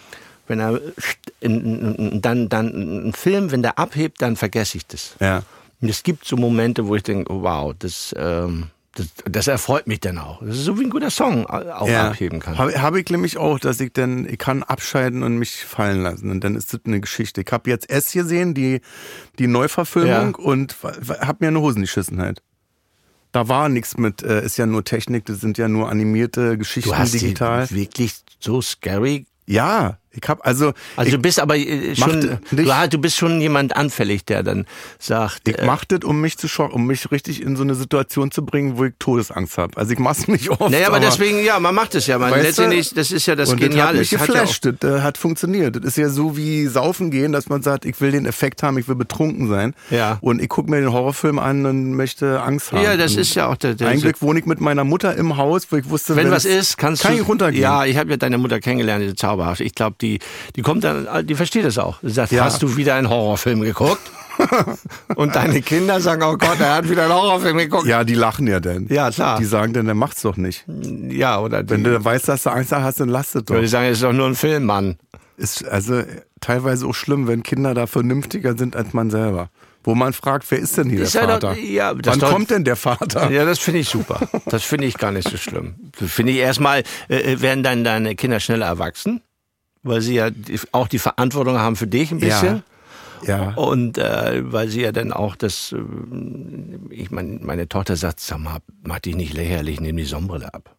wenn 0.47 0.61
er 0.61 0.81
dann 1.41 2.49
dann 2.49 3.09
ein 3.09 3.13
Film, 3.15 3.51
wenn 3.51 3.63
der 3.63 3.79
abhebt, 3.79 4.21
dann 4.23 4.37
vergesse 4.37 4.77
ich 4.77 4.87
das. 4.87 5.17
ja. 5.21 5.43
Und 5.81 5.89
es 5.89 6.03
gibt 6.03 6.25
so 6.27 6.37
Momente, 6.37 6.87
wo 6.87 6.97
ich 6.97 7.03
denke, 7.03 7.33
oh, 7.33 7.43
wow, 7.43 7.75
das, 7.79 8.15
ähm, 8.19 8.67
das, 8.95 9.07
das 9.25 9.47
erfreut 9.47 9.87
mich 9.87 10.01
dann 10.01 10.19
auch. 10.19 10.41
Das 10.45 10.57
ist 10.57 10.65
so 10.65 10.79
wie 10.79 10.85
ein 10.85 10.91
guter 10.91 11.11
Song 11.11 11.47
auch 11.47 11.89
abheben 11.89 12.41
kann. 12.41 12.59
Habe 12.59 12.81
hab 12.83 12.95
ich 12.97 13.09
nämlich 13.09 13.39
auch, 13.39 13.59
dass 13.59 13.81
ich 13.81 13.93
dann, 13.93 14.29
ich 14.29 14.39
kann 14.39 14.63
abschalten 14.63 15.23
und 15.23 15.39
mich 15.39 15.65
fallen 15.65 16.03
lassen 16.03 16.31
und 16.31 16.43
dann 16.45 16.55
ist 16.57 16.75
das 16.75 16.81
eine 16.85 17.01
Geschichte. 17.01 17.41
Ich 17.43 17.53
habe 17.53 17.71
jetzt 17.71 17.89
S 17.89 18.13
gesehen, 18.13 18.53
die, 18.53 18.81
die 19.39 19.47
Neuverfilmung 19.47 20.37
Ja. 20.39 20.45
und 20.45 20.77
habe 20.83 21.37
mir 21.41 21.49
eine 21.49 21.61
Hosen 21.61 21.83
geschissen 21.83 22.21
halt. 22.21 22.43
Da 23.33 23.47
war 23.47 23.69
nichts 23.69 23.97
mit, 23.97 24.23
äh, 24.25 24.45
ist 24.45 24.57
ja 24.59 24.67
nur 24.67 24.83
Technik, 24.85 25.25
das 25.27 25.41
sind 25.41 25.57
ja 25.57 25.69
nur 25.69 25.89
animierte 25.89 26.59
Geschichten 26.59 26.91
du 26.91 26.99
hast 26.99 27.15
digital. 27.15 27.69
die 27.69 27.77
wirklich 27.77 28.17
so 28.41 28.61
scary 28.61 29.25
Ja, 29.47 29.99
ich 30.13 30.29
habe 30.29 30.45
also, 30.45 30.73
Also 30.97 31.13
du 31.13 31.19
bist 31.19 31.39
aber 31.39 31.57
äh, 31.57 31.95
schon, 31.95 32.39
du, 32.51 32.89
du 32.91 32.99
bist 32.99 33.17
schon 33.17 33.41
jemand 33.41 33.77
anfällig, 33.77 34.25
der 34.25 34.43
dann 34.43 34.67
sagt, 34.99 35.47
ich 35.49 35.59
äh, 35.59 35.67
mach 35.67 35.85
das, 35.85 36.01
um 36.03 36.21
mich 36.21 36.37
zu 36.37 36.49
schocken, 36.49 36.75
um 36.75 36.87
mich 36.87 37.11
richtig 37.13 37.43
in 37.43 37.55
so 37.55 37.63
eine 37.63 37.77
Situation 37.77 38.33
zu 38.33 38.45
bringen, 38.45 38.77
wo 38.77 38.87
ich 38.87 38.95
Todesangst 38.99 39.57
habe. 39.57 39.77
Also 39.77 39.93
ich 39.93 40.01
mach's 40.01 40.27
nicht 40.27 40.51
oft. 40.51 40.71
naja, 40.71 40.89
aber 40.89 40.99
deswegen, 40.99 41.45
ja, 41.45 41.61
man 41.61 41.75
macht 41.77 41.95
es 41.95 42.09
ja, 42.09 42.19
man 42.19 42.33
letztendlich, 42.33 42.93
das 42.93 43.13
ist 43.13 43.27
ja 43.27 43.37
das 43.37 43.51
und 43.51 43.61
Geniale. 43.61 43.99
das 43.99 44.11
hat 44.11 44.11
mich 44.11 44.13
Es 44.13 44.21
hat 44.21 44.29
ja 44.29 44.41
geflasht, 44.41 44.69
das 44.81 44.91
äh, 44.91 45.03
hat 45.03 45.17
funktioniert. 45.17 45.77
Das 45.77 45.85
ist 45.85 45.97
ja 45.97 46.09
so 46.09 46.37
wie 46.37 46.67
Saufen 46.67 47.13
gehen, 47.13 47.31
dass 47.33 47.49
man 47.49 47.63
sagt, 47.63 47.85
ich 47.85 48.01
will 48.01 48.11
den 48.11 48.27
Effekt 48.27 48.65
haben, 48.65 48.79
ich 48.79 48.89
will 48.89 48.97
betrunken 48.97 49.49
sein. 49.49 49.75
Ja. 49.91 50.19
Und 50.21 50.43
ich 50.43 50.49
gucke 50.49 50.71
mir 50.71 50.81
den 50.81 50.93
Horrorfilm 50.93 51.39
an 51.39 51.67
und 51.67 51.95
möchte 51.95 52.43
Angst 52.43 52.73
haben. 52.73 52.83
Ja, 52.83 52.97
das 52.97 53.15
und 53.15 53.21
ist 53.21 53.35
ja 53.37 53.47
auch 53.47 53.57
der, 53.57 53.75
der 53.75 53.89
Ein 53.89 54.01
Glück 54.01 54.21
wohne 54.21 54.41
ich 54.41 54.47
mit 54.47 54.61
meiner 54.61 54.83
Mutter 54.83 55.15
im 55.17 55.37
Haus, 55.37 55.71
wo 55.71 55.77
ich 55.77 55.89
wusste, 55.89 56.17
wenn, 56.17 56.27
wenn, 56.27 56.33
was 56.33 56.45
ist, 56.45 56.77
kannst 56.77 57.03
kann 57.03 57.15
du 57.15 57.23
ich 57.23 57.29
runtergehen. 57.29 57.63
Ja, 57.63 57.85
ich 57.85 57.97
habe 57.97 58.11
ja 58.11 58.17
deine 58.17 58.39
Mutter 58.39 58.59
kennengelernt, 58.59 59.05
diese 59.05 59.15
zauberhaft. 59.15 59.61
Ich 59.61 59.75
glaube, 59.77 59.97
die, 60.03 60.19
die 60.57 60.63
kommt 60.63 60.85
dann, 60.85 61.27
die 61.27 61.35
versteht 61.35 61.65
das 61.65 61.79
auch. 61.79 61.99
Sie 62.03 62.11
sagt, 62.11 62.33
Ja. 62.33 62.45
hast 62.45 62.63
du 62.63 62.77
wieder 62.77 62.95
einen 62.95 63.09
Horrorfilm 63.09 63.61
geguckt? 63.61 64.01
Und 65.17 65.37
deine 65.37 65.61
Kinder 65.61 66.01
sagen, 66.01 66.23
oh 66.23 66.37
Gott, 66.37 66.61
er 66.61 66.77
hat 66.77 66.89
wieder 66.89 67.03
einen 67.05 67.13
Horrorfilm 67.13 67.59
geguckt. 67.59 67.87
Ja, 67.87 68.05
die 68.05 68.15
lachen 68.15 68.47
ja 68.47 68.61
dann. 68.61 68.87
Ja, 68.89 69.11
klar. 69.11 69.39
Die 69.39 69.45
sagen 69.45 69.73
dann, 69.73 69.87
der 69.87 69.95
macht's 69.95 70.23
doch 70.23 70.37
nicht. 70.37 70.65
Ja, 71.11 71.41
oder 71.41 71.63
die, 71.63 71.71
Wenn 71.71 71.85
du 71.85 72.03
weißt, 72.05 72.29
dass 72.29 72.45
du 72.45 72.51
Angst 72.51 72.73
hast, 72.73 73.01
dann 73.01 73.09
lass 73.09 73.35
es 73.35 73.45
doch. 73.45 73.53
oder 73.55 73.61
die 73.63 73.69
sagen, 73.69 73.87
es 73.87 73.99
ist 73.99 74.03
doch 74.03 74.13
nur 74.13 74.27
ein 74.27 74.35
Film, 74.35 74.65
Mann. 74.65 74.97
Ist 75.37 75.67
also 75.67 75.99
äh, 75.99 76.07
teilweise 76.41 76.87
auch 76.87 76.95
schlimm, 76.95 77.27
wenn 77.29 77.43
Kinder 77.43 77.75
da 77.75 77.87
vernünftiger 77.87 78.57
sind 78.57 78.77
als 78.77 78.93
man 78.95 79.11
selber. 79.11 79.51
Wo 79.83 79.95
man 79.95 80.13
fragt, 80.13 80.45
wer 80.51 80.59
ist 80.59 80.77
denn 80.77 80.91
hier 80.91 81.01
Ist 81.03 81.15
der 81.15 81.23
ja 81.23 81.39
doch- 81.39 81.49
Vater? 81.51 81.59
ja, 81.61 81.93
Wann 82.05 82.19
doch- 82.19 82.31
kommt 82.31 82.51
denn 82.51 82.65
der 82.65 82.77
Vater? 82.77 83.31
Ja, 83.31 83.47
das 83.47 83.59
finde 83.59 83.81
ich 83.81 83.89
super. 83.89 84.21
Das 84.47 84.63
finde 84.63 84.87
ich 84.87 84.99
gar 84.99 85.11
nicht 85.11 85.29
so 85.29 85.39
schlimm. 85.39 85.75
Das 85.99 86.11
finde 86.11 86.33
ich 86.33 86.39
erstmal, 86.39 86.83
äh, 87.09 87.41
werden 87.41 87.63
dann 87.63 87.83
deine 87.85 88.15
Kinder 88.15 88.41
schneller 88.41 88.67
erwachsen, 88.67 89.23
weil 89.83 90.01
sie 90.01 90.15
ja 90.15 90.31
auch 90.73 90.89
die 90.89 90.99
Verantwortung 90.99 91.59
haben 91.59 91.77
für 91.77 91.87
dich 91.87 92.11
ein 92.13 92.21
bisschen. 92.21 92.63
Ja. 93.27 93.53
Und 93.55 93.99
äh, 93.99 94.43
weil 94.45 94.69
sie 94.69 94.81
ja 94.83 94.93
dann 94.93 95.13
auch 95.13 95.37
das, 95.37 95.73
äh, 95.73 96.95
ich 96.95 97.11
meine, 97.11 97.39
meine 97.43 97.69
Tochter 97.69 97.97
sagt, 97.97 98.21
sag 98.21 98.39
mal, 98.39 98.59
mach 98.83 99.01
dich 99.01 99.15
nicht 99.15 99.35
lächerlich, 99.35 99.81
nimm 99.81 99.97
die 99.97 100.05
Sonnenbrille 100.05 100.53
ab. 100.55 100.77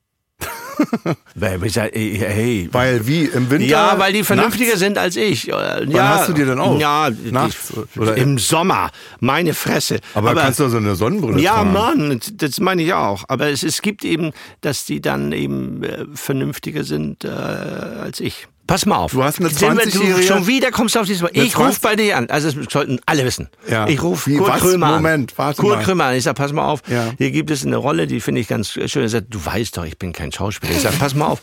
Weil, 1.36 1.64
ich 1.64 1.74
sag, 1.74 1.96
ey, 1.96 2.18
hey, 2.18 2.70
Weil 2.72 3.06
wie 3.06 3.26
im 3.26 3.50
Winter? 3.52 3.66
ja, 3.66 4.00
weil 4.00 4.14
die 4.14 4.24
vernünftiger 4.24 4.70
nachts? 4.70 4.80
sind 4.80 4.98
als 4.98 5.16
ich. 5.16 5.48
Wann 5.48 5.94
hast 5.94 6.30
du 6.30 6.34
die 6.34 6.44
denn 6.44 6.60
auf? 6.60 6.80
Ja, 6.80 7.10
Nachts 7.30 7.74
die, 7.94 8.00
oder- 8.00 8.18
im 8.18 8.40
Sommer. 8.40 8.90
Meine 9.20 9.54
Fresse. 9.54 10.00
Aber, 10.14 10.34
kannst 10.34 10.60
du 10.60 10.70
so 10.70 10.78
eine 10.78 10.96
Sonnenbrille 10.96 11.40
ja, 11.40 11.56
tragen? 11.56 11.74
Mann, 11.74 12.20
das 12.34 12.60
meine 12.60 12.82
ich 12.82 12.94
auch. 12.94 13.26
Aber 13.28 13.50
es, 13.50 13.64
es 13.64 13.82
gibt 13.82 14.04
eben, 14.04 14.32
dass 14.62 14.86
die 14.86 15.02
dann 15.02 15.32
eben 15.34 15.84
äh, 15.84 16.06
vernünftiger 16.14 16.84
sind 16.84 17.26
äh, 17.26 17.28
als 17.28 18.20
ich. 18.20 18.48
Pass 18.72 18.86
mal 18.86 18.96
auf. 18.96 19.12
Du 19.12 19.22
hast 19.22 19.38
eine 19.38 19.50
Sehen 19.50 19.76
wir, 19.78 19.84
du 19.84 19.90
20-Jährige 19.90 20.24
Schon 20.26 20.48
wieder 20.48 20.72
kommst 20.72 20.96
du 20.96 21.02
auf 21.02 21.06
dieses 21.06 21.22
Mal. 21.22 21.32
Ich 21.34 21.52
20 21.52 21.58
rufe 21.60 21.80
bei 21.82 21.98
dir 21.98 22.16
an. 22.16 22.30
Also 22.30 22.52
das 22.54 22.72
sollten 22.72 23.02
alle 23.06 23.26
wissen. 23.26 23.50
Ja. 23.70 23.86
Ich 23.90 24.02
rufe 24.02 24.34
Kurt 24.38 24.50
was? 24.50 24.62
Krömer 24.62 24.88
an. 24.88 24.94
Moment, 24.94 25.38
warte 25.38 25.62
Kurt 25.62 25.76
mal. 25.80 25.84
Krömer 25.84 26.06
an. 26.06 26.16
Ich 26.16 26.24
sag, 26.24 26.36
pass 26.38 26.54
mal 26.54 26.64
auf. 26.66 26.82
Ja. 26.88 27.12
Hier 27.18 27.32
gibt 27.32 27.52
es 27.52 27.66
eine 27.66 27.76
Rolle, 27.76 28.08
die 28.08 28.22
finde 28.22 28.40
ich 28.40 28.48
ganz 28.48 28.72
schön. 28.72 29.04
Er 29.04 29.10
sagt, 29.10 29.26
du 29.30 29.46
weißt 29.46 29.76
doch, 29.76 29.84
ich 29.84 29.98
bin 29.98 30.14
kein 30.14 30.32
Schauspieler. 30.32 30.72
Ich 30.72 30.84
sag, 30.84 30.98
pass 30.98 31.14
mal 31.16 31.26
auf. 31.26 31.42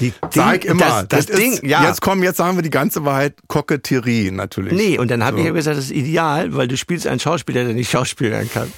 Die 0.00 0.12
Sag 0.30 0.60
Ding- 0.60 0.72
immer. 0.72 1.04
Das, 1.04 1.24
das, 1.24 1.36
Ding, 1.38 1.54
ist, 1.54 1.62
ja. 1.62 1.88
Jetzt 1.88 2.02
komm, 2.02 2.22
jetzt 2.22 2.36
sagen 2.36 2.58
wir 2.58 2.62
die 2.62 2.68
ganze 2.68 3.02
Wahrheit. 3.06 3.32
Koketterie 3.46 4.30
natürlich. 4.30 4.74
Nee, 4.74 4.98
und 4.98 5.10
dann 5.10 5.24
habe 5.24 5.36
So. 5.36 5.40
ich 5.40 5.46
ja 5.46 5.52
gesagt, 5.54 5.78
das 5.78 5.86
ist 5.86 5.92
ideal, 5.92 6.54
weil 6.54 6.68
du 6.68 6.76
spielst 6.76 7.06
einen 7.06 7.18
Schauspieler, 7.18 7.64
der 7.64 7.72
nicht 7.72 7.90
schauspielern 7.90 8.46
kann. 8.52 8.70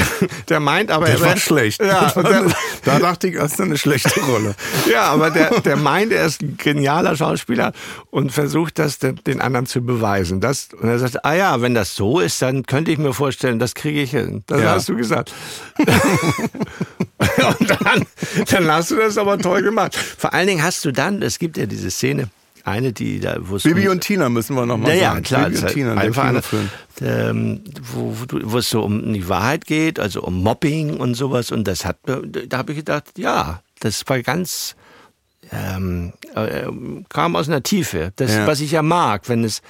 Der 0.48 0.60
meint 0.60 0.90
aber, 0.90 1.06
Der 1.06 1.14
er 1.16 1.20
war 1.20 1.36
schlecht. 1.36 1.80
Ja, 1.82 2.10
der, 2.14 2.46
da 2.84 2.98
dachte 2.98 3.28
ich, 3.28 3.34
das 3.36 3.52
ist 3.52 3.60
eine 3.60 3.76
schlechte 3.78 4.20
Rolle. 4.20 4.54
ja, 4.90 5.04
aber 5.04 5.30
der, 5.30 5.60
der 5.60 5.76
meint, 5.76 6.12
er 6.12 6.26
ist 6.26 6.42
ein 6.42 6.56
genialer 6.56 7.16
Schauspieler 7.16 7.72
und 8.10 8.32
versucht 8.32 8.78
das 8.78 8.98
den, 8.98 9.16
den 9.26 9.40
anderen 9.40 9.66
zu 9.66 9.80
beweisen. 9.84 10.40
Das, 10.40 10.68
und 10.78 10.88
er 10.88 10.98
sagt, 10.98 11.24
ah 11.24 11.34
ja, 11.34 11.60
wenn 11.60 11.74
das 11.74 11.94
so 11.94 12.20
ist, 12.20 12.40
dann 12.42 12.64
könnte 12.64 12.90
ich 12.90 12.98
mir 12.98 13.12
vorstellen, 13.14 13.58
das 13.58 13.74
kriege 13.74 14.02
ich 14.02 14.10
hin. 14.10 14.44
Das 14.46 14.60
Ja. 14.60 14.70
hast 14.72 14.88
du 14.88 14.96
gesagt. 14.96 15.32
und 15.78 17.70
dann, 17.70 18.06
dann 18.50 18.70
hast 18.70 18.90
du 18.90 18.96
das 18.96 19.18
aber 19.18 19.38
toll 19.38 19.62
gemacht. 19.62 19.94
Vor 19.96 20.32
allen 20.32 20.46
Dingen 20.46 20.62
hast 20.62 20.84
du 20.84 20.92
dann, 20.92 21.22
es 21.22 21.38
gibt 21.38 21.56
ja 21.56 21.66
diese 21.66 21.90
Szene, 21.90 22.28
eine, 22.64 22.92
die 22.92 23.20
da, 23.20 23.36
wo 23.40 23.56
es 23.56 23.62
Bibi 23.64 23.86
um- 23.86 23.92
und 23.92 24.00
Tina 24.00 24.28
müssen 24.28 24.54
wir 24.56 24.66
nochmal 24.66 24.96
ja, 24.96 25.10
sagen. 25.10 25.16
ja, 25.16 25.20
klar. 25.22 25.50
Bibi 25.50 25.62
und 25.62 25.68
Tina, 25.68 25.94
einfach 25.94 26.24
eine, 26.24 26.42
ähm, 27.00 27.60
wo, 27.92 28.14
wo, 28.30 28.58
es 28.58 28.70
so 28.70 28.82
um 28.82 29.12
die 29.12 29.28
Wahrheit 29.28 29.66
geht, 29.66 29.98
also 29.98 30.22
um 30.22 30.42
Mobbing 30.42 30.96
und 30.98 31.14
sowas. 31.14 31.50
Und 31.50 31.66
das 31.66 31.84
hat, 31.84 31.98
da 32.04 32.58
habe 32.58 32.72
ich 32.72 32.78
gedacht, 32.78 33.18
ja, 33.18 33.62
das 33.80 34.02
war 34.06 34.20
ganz, 34.22 34.76
ähm, 35.50 36.12
äh, 36.34 36.64
kam 37.08 37.36
aus 37.36 37.48
einer 37.48 37.62
Tiefe. 37.62 38.12
Das, 38.16 38.32
Ja. 38.32 38.46
was 38.46 38.60
ich 38.60 38.72
ja 38.72 38.82
mag, 38.82 39.28
wenn 39.28 39.44
es, 39.44 39.62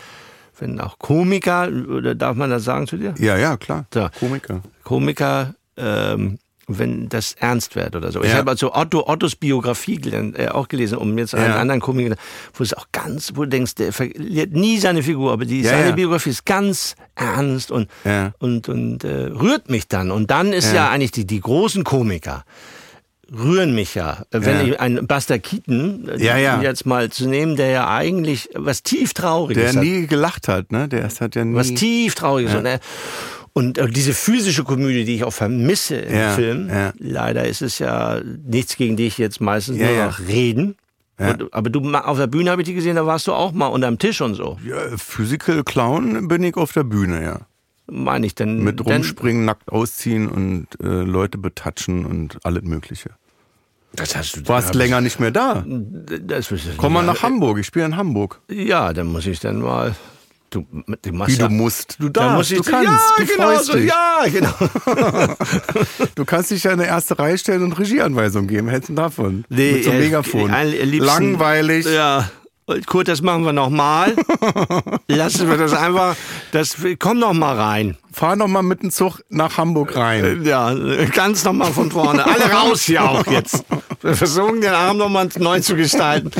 wenn 0.58 0.80
auch 0.80 0.98
Komiker, 0.98 1.68
oder 1.68 2.14
darf 2.14 2.36
man 2.36 2.50
das 2.50 2.64
sagen 2.64 2.86
zu 2.86 2.96
dir? 2.96 3.14
Ja, 3.18 3.36
ja, 3.36 3.56
klar. 3.56 3.86
So. 3.92 4.08
Komiker. 4.20 4.62
Komiker, 4.84 5.54
ähm, 5.76 6.38
wenn 6.78 7.08
das 7.08 7.34
ernst 7.34 7.74
wird 7.76 7.94
oder 7.96 8.12
so. 8.12 8.22
Ich 8.22 8.30
Ja. 8.30 8.36
habe 8.38 8.50
also 8.50 8.74
Otto, 8.74 9.06
Ottos 9.08 9.36
Biografie 9.36 9.96
gelernt, 9.96 10.38
äh, 10.38 10.48
auch 10.48 10.68
gelesen, 10.68 10.98
um 10.98 11.16
jetzt 11.18 11.34
einen 11.34 11.50
Ja. 11.52 11.56
anderen 11.60 11.80
Komiker, 11.80 12.16
wo 12.54 12.62
es 12.62 12.74
auch 12.74 12.86
ganz, 12.92 13.32
wo 13.34 13.42
du 13.44 13.48
denkst, 13.50 13.74
der 13.76 13.92
verliert 13.92 14.52
nie 14.52 14.78
seine 14.78 15.02
Figur, 15.02 15.32
aber 15.32 15.44
die, 15.44 15.62
Ja, 15.62 15.70
seine 15.70 15.88
ja. 15.90 15.94
Biografie 15.94 16.30
ist 16.30 16.44
ganz 16.46 16.94
ernst 17.14 17.70
und, 17.70 17.88
Ja. 18.04 18.32
und, 18.38 18.68
und 18.68 19.04
äh, 19.04 19.26
rührt 19.26 19.70
mich 19.70 19.88
dann. 19.88 20.10
Und 20.10 20.30
dann 20.30 20.52
ist 20.52 20.68
Ja. 20.72 20.74
ja, 20.86 20.90
eigentlich 20.90 21.10
die, 21.12 21.26
die 21.26 21.40
großen 21.40 21.84
Komiker 21.84 22.44
rühren 23.34 23.74
mich 23.74 23.94
ja. 23.94 24.24
Wenn 24.30 24.42
Ja. 24.42 24.62
ich 24.74 24.80
einen 24.80 25.06
Buster 25.06 25.38
Keaton 25.38 26.06
äh, 26.08 26.22
Ja, 26.22 26.36
ja. 26.36 26.60
jetzt 26.60 26.84
mal 26.84 27.08
zu 27.10 27.26
nehmen, 27.26 27.56
der 27.56 27.70
ja 27.70 27.88
eigentlich 27.88 28.50
was 28.54 28.82
tief 28.82 29.14
Trauriges 29.14 29.72
Der 29.72 29.72
hat 29.80 29.82
nie 29.82 30.06
gelacht 30.06 30.48
hat, 30.48 30.70
ne? 30.70 30.86
Der 30.88 31.08
hat 31.08 31.34
ja 31.34 31.42
nie. 31.44 31.54
was 31.56 31.72
tief 31.72 32.14
trauriges. 32.14 32.54
Und, 32.54 32.66
äh, 32.66 32.78
und 33.54 33.78
äh, 33.78 33.88
diese 33.88 34.14
physische 34.14 34.64
Komödie, 34.64 35.04
die 35.04 35.16
ich 35.16 35.24
auch 35.24 35.32
vermisse 35.32 35.96
im 35.96 36.14
Ja, 36.16 36.30
Film, 36.32 36.68
ja. 36.68 36.92
leider 36.98 37.46
ist 37.46 37.62
es 37.62 37.78
ja 37.78 38.20
nichts 38.46 38.76
gegen 38.76 38.96
dich 38.96 39.18
jetzt 39.18 39.40
meistens 39.40 39.78
Ja, 39.78 39.88
nur 39.92 40.04
noch 40.06 40.20
reden. 40.20 40.76
Und, 41.18 41.54
aber 41.54 41.70
du 41.70 41.80
auf 41.94 42.18
der 42.18 42.26
Bühne 42.26 42.50
habe 42.50 42.62
ich 42.62 42.66
dich 42.66 42.74
gesehen, 42.74 42.96
da 42.96 43.06
warst 43.06 43.26
du 43.28 43.32
auch 43.32 43.52
mal 43.52 43.66
unterm 43.66 43.98
Tisch 43.98 44.20
und 44.20 44.34
so. 44.34 44.58
ja, 44.66 44.96
Physical 44.96 45.62
Clown 45.62 46.26
bin 46.26 46.42
ich 46.42 46.56
auf 46.56 46.72
der 46.72 46.82
Bühne, 46.84 47.22
ja. 47.22 47.40
Meine 47.86 48.26
ich 48.26 48.34
denn. 48.34 48.62
Mit 48.64 48.80
denn, 48.80 48.86
rumspringen, 48.86 49.44
nackt 49.44 49.70
ausziehen 49.70 50.28
und 50.28 50.66
äh, 50.82 50.86
Leute 51.02 51.36
betatschen 51.38 52.06
und 52.06 52.38
alles 52.44 52.62
Mögliche. 52.62 53.10
Das 53.94 54.16
hast 54.16 54.36
du. 54.36 54.48
Warst 54.48 54.74
länger 54.74 55.00
nicht 55.00 55.20
mehr 55.20 55.30
da. 55.30 55.64
Ich, 55.66 56.26
das, 56.26 56.52
Komm 56.78 56.94
mal 56.94 57.04
nach 57.04 57.22
Hamburg, 57.22 57.58
ich 57.58 57.66
spiele 57.66 57.84
in 57.84 57.96
Hamburg. 57.96 58.40
Ja, 58.48 58.92
dann 58.92 59.08
muss 59.08 59.26
ich 59.26 59.40
dann 59.40 59.60
mal. 59.60 59.94
Du, 60.52 60.66
du 61.00 61.12
machst 61.12 61.32
Wie 61.32 61.38
du 61.38 61.44
ja- 61.44 61.48
musst, 61.48 61.96
du 61.98 62.10
darfst, 62.10 62.50
du 62.50 62.62
kannst, 62.62 62.90
ja, 63.18 63.24
du 63.24 63.26
genau 63.26 63.58
so, 63.62 63.72
dich. 63.72 63.88
ja, 63.88 64.24
genau. 64.30 64.52
Du 66.14 66.24
kannst 66.26 66.50
dich 66.50 66.62
ja 66.64 66.72
in 66.72 66.78
der 66.78 66.88
erste 66.88 67.18
Reihe 67.18 67.38
stellen 67.38 67.62
und 67.62 67.72
Regieanweisungen 67.78 68.48
geben. 68.48 68.68
Hältst 68.68 68.90
du 68.90 68.94
davon? 68.94 69.44
Mit 69.48 69.84
so 69.84 69.90
einem 69.90 70.00
äh, 70.02 70.04
Megafon. 70.04 70.52
am 70.52 70.66
liebsten- 70.66 70.98
Langweilig. 71.06 71.86
Ja. 71.86 72.28
Und 72.66 72.86
Kurt, 72.86 73.08
das 73.08 73.22
machen 73.22 73.44
wir 73.44 73.52
nochmal. 73.54 74.14
Lassen 75.08 75.48
wir 75.48 75.56
das 75.56 75.72
einfach. 75.72 76.16
Das, 76.52 76.76
komm 76.98 77.18
noch 77.18 77.32
mal 77.32 77.56
rein. 77.58 77.96
Fahr 78.12 78.36
noch 78.36 78.46
mal 78.46 78.62
mit 78.62 78.82
dem 78.82 78.90
Zug 78.90 79.20
nach 79.30 79.56
Hamburg 79.56 79.96
rein. 79.96 80.42
Ja, 80.44 80.72
ganz 81.14 81.44
nochmal 81.44 81.72
von 81.72 81.90
vorne. 81.90 82.24
Alle 82.24 82.44
raus 82.52 82.82
hier 82.82 83.02
auch 83.02 83.26
jetzt. 83.26 83.64
Wir 84.02 84.14
versuchen 84.14 84.60
den 84.60 84.70
Abend 84.74 84.98
nochmal 84.98 85.28
neu 85.38 85.60
zu 85.60 85.74
gestalten. 85.76 86.30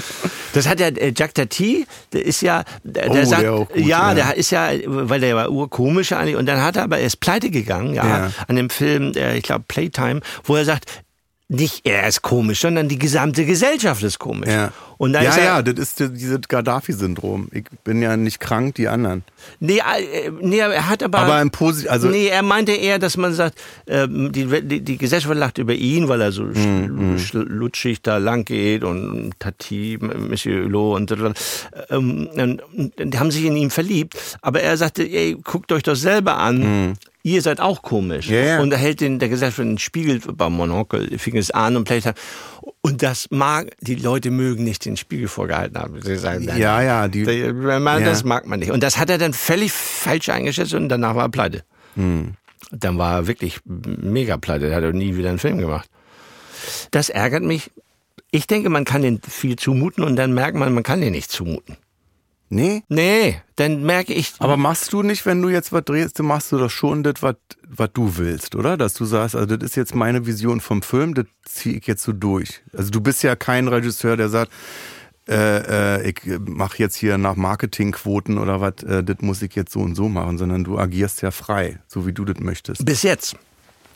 Das 0.52 0.68
hat 0.68 0.80
ja 0.80 0.88
äh, 0.88 1.12
Jack 1.16 1.34
Tati, 1.34 1.86
der 2.12 2.24
ist 2.24 2.42
ja, 2.42 2.64
der, 2.84 3.10
Oh, 3.10 3.24
sagt, 3.24 3.42
der 3.42 3.50
gut, 3.52 3.76
ja, 3.76 4.08
ja. 4.08 4.14
der 4.14 4.36
ist 4.36 4.50
ja, 4.50 4.68
weil 4.86 5.20
der 5.20 5.34
war 5.36 5.50
urkomisch 5.50 6.12
eigentlich 6.12 6.36
und 6.36 6.46
dann 6.46 6.62
hat 6.62 6.76
er 6.76 6.84
aber, 6.84 6.98
er 6.98 7.06
ist 7.06 7.20
pleite 7.20 7.50
gegangen, 7.50 7.94
ja, 7.94 8.06
Ja. 8.06 8.30
an 8.48 8.56
dem 8.56 8.70
Film, 8.70 9.12
der, 9.12 9.36
ich 9.36 9.42
glaube 9.44 9.64
Playtime, 9.68 10.20
wo 10.44 10.56
er 10.56 10.64
sagt, 10.64 10.86
nicht 11.52 11.86
er 11.86 12.06
ist 12.08 12.22
komisch, 12.22 12.60
sondern 12.60 12.88
die 12.88 12.98
gesamte 12.98 13.44
Gesellschaft 13.44 14.02
ist 14.02 14.18
komisch. 14.18 14.48
Ja, 14.48 14.72
Und 14.96 15.12
dann 15.12 15.24
ja, 15.24 15.36
er, 15.36 15.44
ja, 15.44 15.62
das 15.62 15.74
ist 15.78 16.00
die- 16.00 16.08
dieses 16.12 16.40
Gaddafi-Syndrom. 16.48 17.48
Ich 17.52 17.64
bin 17.84 18.00
ja 18.00 18.16
nicht 18.16 18.40
krank, 18.40 18.74
die 18.76 18.88
anderen. 18.88 19.22
Nee, 19.60 19.78
äh, 19.78 20.30
nee, 20.40 20.58
er 20.58 20.88
hat 20.88 21.02
aber. 21.02 21.18
Aber 21.18 21.42
im 21.42 21.50
Posi 21.50 21.88
also 21.88 22.08
nee, 22.08 22.28
er 22.28 22.42
meinte 22.42 22.72
eher, 22.72 22.98
dass 22.98 23.16
man 23.16 23.34
sagt, 23.34 23.60
ähm, 23.86 24.32
die, 24.32 24.46
die, 24.62 24.80
die 24.80 24.96
Gesellschaft 24.96 25.34
lacht 25.34 25.58
über 25.58 25.74
ihn, 25.74 26.08
weil 26.08 26.20
er 26.22 26.32
so 26.32 26.44
Mhm, 26.44 27.16
schl- 27.18 27.44
lutschig 27.48 28.00
da 28.02 28.16
lang 28.18 28.44
geht 28.44 28.82
und 28.84 29.32
Tati, 29.38 29.98
Monsieur 30.00 30.64
Hulot 30.64 30.96
und 31.00 31.10
so. 31.10 31.16
Ähm, 31.90 32.28
und, 32.34 32.62
und 32.96 33.12
die 33.14 33.18
haben 33.18 33.30
sich 33.30 33.44
in 33.44 33.56
ihn 33.56 33.70
verliebt. 33.70 34.16
Aber 34.40 34.60
er 34.62 34.76
sagte, 34.76 35.02
ey, 35.02 35.36
guckt 35.42 35.70
euch 35.72 35.82
das 35.82 36.00
selber 36.00 36.38
an. 36.38 36.96
Ihr 37.24 37.40
seid 37.40 37.61
auch 37.61 37.82
komisch. 37.82 38.28
Ja. 38.28 38.61
Und 38.61 38.72
er 38.72 38.78
hält 38.78 39.00
den, 39.00 39.20
der 39.20 39.28
Gesellschaft 39.28 39.61
einen 39.61 39.78
Spiegel 39.78 40.20
beim 40.20 40.54
Monokel, 40.54 41.18
fing 41.18 41.37
es 41.37 41.52
an 41.52 41.76
und 41.76 41.85
Playtime. 41.85 42.14
Und 42.80 43.02
das 43.02 43.28
mag, 43.30 43.70
die 43.80 43.94
Leute 43.94 44.32
mögen 44.32 44.64
nicht 44.64 44.85
den 44.85 44.96
Spiegel 44.96 45.28
vorgehalten 45.28 45.78
haben. 45.78 46.02
Sie 46.02 46.16
sagen, 46.16 46.44
nein, 46.46 46.58
ja, 46.58 46.82
ja, 46.82 47.06
die, 47.06 47.24
man, 47.52 48.00
Ja. 48.00 48.08
Das 48.08 48.24
mag 48.24 48.46
man 48.46 48.58
nicht. 48.58 48.72
Und 48.72 48.82
das 48.82 48.98
hat 48.98 49.08
er 49.08 49.18
dann 49.18 49.35
völlig 49.35 49.72
falsch 49.72 50.30
eingeschätzt 50.30 50.74
und 50.74 50.88
danach 50.88 51.14
war 51.14 51.26
er 51.26 51.28
pleite. 51.28 51.64
Hm. 51.94 52.35
Dann 52.72 52.98
war 52.98 53.18
er 53.18 53.26
wirklich 53.28 53.61
mega 53.64 54.37
pleite. 54.37 54.68
Er 54.68 54.76
hat 54.76 54.82
er 54.82 54.92
nie 54.92 55.16
wieder 55.16 55.28
einen 55.28 55.38
Film 55.38 55.58
gemacht. 55.58 55.88
Das 56.90 57.08
ärgert 57.08 57.42
mich. 57.42 57.70
Ich 58.32 58.46
denke, 58.46 58.68
man 58.70 58.85
kann 58.85 59.02
den 59.02 59.20
viel 59.20 59.56
zumuten 59.56 60.02
und 60.02 60.16
dann 60.16 60.32
merkt 60.32 60.56
man, 60.56 60.72
man 60.72 60.82
kann 60.82 61.00
den 61.00 61.12
nicht 61.12 61.30
zumuten. 61.30 61.76
Nee. 62.52 62.82
Nee, 62.88 63.40
dann 63.56 63.82
merke 63.82 64.12
ich. 64.12 64.34
Aber 64.38 64.56
machst 64.56 64.92
du 64.92 65.02
nicht, 65.02 65.26
wenn 65.26 65.42
du 65.42 65.48
jetzt 65.48 65.72
was 65.72 65.84
drehst, 65.84 66.18
dann 66.18 66.26
machst 66.26 66.52
du 66.52 66.58
doch 66.58 66.70
schon 66.70 67.02
das, 67.02 67.14
was 67.20 67.36
was 67.74 67.90
du 67.94 68.16
willst, 68.16 68.54
oder? 68.54 68.76
Dass 68.76 68.94
du 68.94 69.04
sagst, 69.04 69.34
also 69.34 69.56
das 69.56 69.70
ist 69.70 69.76
jetzt 69.76 69.94
meine 69.94 70.26
Vision 70.26 70.60
vom 70.60 70.82
Film, 70.82 71.14
das 71.14 71.26
ziehe 71.44 71.78
ich 71.78 71.86
jetzt 71.86 72.02
so 72.02 72.12
durch. 72.12 72.62
Also 72.76 72.90
du 72.90 73.00
bist 73.00 73.22
ja 73.22 73.34
kein 73.34 73.68
Regisseur, 73.68 74.16
der 74.16 74.28
sagt, 74.28 74.52
äh, 75.28 76.00
äh, 76.00 76.10
ich 76.10 76.38
mache 76.40 76.78
jetzt 76.78 76.96
hier 76.96 77.16
nach 77.16 77.36
Marketingquoten 77.36 78.38
oder 78.38 78.60
was, 78.60 78.82
äh, 78.82 79.02
das 79.02 79.16
muss 79.20 79.40
ich 79.40 79.54
jetzt 79.54 79.72
so 79.72 79.80
und 79.80 79.94
so 79.94 80.08
machen, 80.08 80.36
sondern 80.36 80.64
du 80.64 80.78
agierst 80.78 81.22
ja 81.22 81.30
frei, 81.30 81.78
so 81.86 82.06
wie 82.06 82.12
du 82.12 82.24
das 82.24 82.40
möchtest. 82.40 82.84
Bis 82.84 83.02
jetzt. 83.02 83.36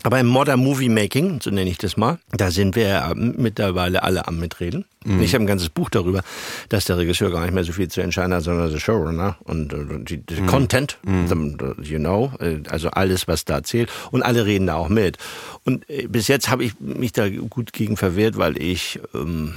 Aber 0.07 0.21
im 0.21 0.29
Modern 0.29 0.61
Movie 0.61 0.89
Making, 0.89 1.41
so 1.43 1.51
nenne 1.51 1.69
ich 1.69 1.79
das 1.79 1.97
mal, 1.97 2.21
da 2.31 2.53
sind 2.53 2.77
wir 2.77 2.87
ja 2.87 3.13
mittlerweile 3.17 4.05
alle 4.05 4.29
am 4.29 4.39
Mitreden. 4.39 4.85
Ich 5.21 5.35
habe 5.35 5.43
ein 5.43 5.49
ganzes 5.49 5.69
Buch 5.69 5.91
darüber, 5.91 6.23
dass 6.69 6.85
der 6.85 6.97
Regisseur 6.97 7.33
gar 7.33 7.41
nicht 7.43 7.53
mehr 7.53 7.65
so 7.65 7.73
viel 7.73 7.89
zu 7.89 8.01
entscheiden 8.03 8.33
hat, 8.33 8.45
sondern 8.45 8.71
der 8.71 8.79
Showrunner 8.79 9.37
und 9.43 9.73
äh, 9.73 9.79
die, 10.05 10.19
die 10.19 10.47
Content, 10.47 10.99
the- 11.05 11.83
you 11.83 11.99
know, 11.99 12.31
äh, 12.39 12.59
also 12.69 12.91
alles, 12.91 13.27
was 13.27 13.45
da 13.45 13.65
zählt. 13.65 13.91
Und 14.13 14.23
alle 14.23 14.47
reden 14.47 14.69
da 14.69 14.75
auch 14.77 14.89
mit. 14.89 15.19
Und 15.65 15.91
äh, 15.91 16.07
bis 16.07 16.29
jetzt 16.29 16.51
habe 16.51 16.63
ich 16.63 16.79
mich 16.79 17.11
da 17.11 17.29
gut 17.29 17.73
gegen 17.73 17.97
verwehrt, 17.97 18.37
weil 18.39 18.63
ich, 18.63 19.01
ähm, 19.13 19.55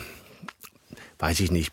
weiß 1.19 1.41
ich 1.41 1.51
nicht, 1.51 1.71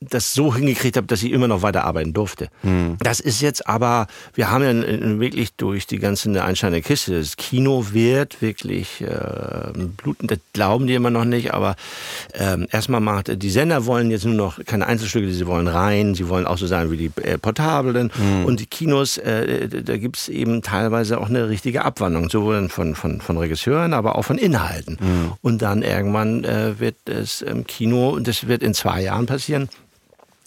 das 0.00 0.32
so 0.32 0.54
hingekriegt 0.54 0.96
habe, 0.96 1.08
dass 1.08 1.24
ich 1.24 1.32
immer 1.32 1.48
noch 1.48 1.62
weiter 1.62 1.84
arbeiten 1.84 2.12
durfte. 2.12 2.48
Hm. 2.62 2.96
Das 3.00 3.18
ist 3.18 3.40
jetzt 3.40 3.66
aber, 3.66 4.06
wir 4.34 4.48
haben 4.50 4.62
ja 4.62 5.18
wirklich 5.18 5.54
durch 5.54 5.88
die 5.88 5.98
ganze 5.98 6.42
einsteine 6.42 6.82
Kiste, 6.82 7.18
das 7.18 7.36
Kino 7.36 7.86
wird 7.90 8.40
wirklich 8.40 9.00
äh, 9.00 9.72
bluten, 9.74 10.28
das 10.28 10.38
glauben 10.52 10.86
die 10.86 10.94
immer 10.94 11.10
noch 11.10 11.24
nicht, 11.24 11.52
aber 11.52 11.74
ähm, 12.34 12.68
erstmal 12.70 13.00
macht, 13.00 13.42
die 13.42 13.50
Sender 13.50 13.86
wollen 13.86 14.10
jetzt 14.12 14.24
nur 14.24 14.34
noch 14.34 14.64
keine 14.64 14.86
Einzelstücke, 14.86 15.32
sie 15.32 15.46
wollen 15.46 15.66
rein, 15.66 16.14
sie 16.14 16.28
wollen 16.28 16.46
auch 16.46 16.58
so 16.58 16.68
sein 16.68 16.92
wie 16.92 16.96
die 16.96 17.10
äh, 17.22 17.38
Portablen 17.38 18.12
Hm. 18.14 18.44
und 18.44 18.60
die 18.60 18.66
Kinos, 18.66 19.18
äh, 19.18 19.68
da 19.68 19.96
gibt's 19.96 20.28
eben 20.28 20.62
teilweise 20.62 21.20
auch 21.20 21.28
eine 21.28 21.48
richtige 21.48 21.84
Abwandlung, 21.84 22.30
sowohl 22.30 22.68
von, 22.68 22.94
von, 22.94 23.20
von 23.20 23.36
Regisseuren, 23.36 23.94
aber 23.94 24.16
auch 24.16 24.22
von 24.22 24.38
Inhalten. 24.38 24.98
Hm. 24.98 25.32
Und 25.42 25.62
dann 25.62 25.82
irgendwann 25.82 26.44
äh, 26.44 26.78
wird 26.78 26.96
es 27.06 27.42
im 27.42 27.66
Kino, 27.66 28.10
und 28.10 28.28
das 28.28 28.46
wird 28.46 28.62
in 28.62 28.74
zwei 28.74 29.02
Jahren 29.02 29.26
passieren, 29.26 29.68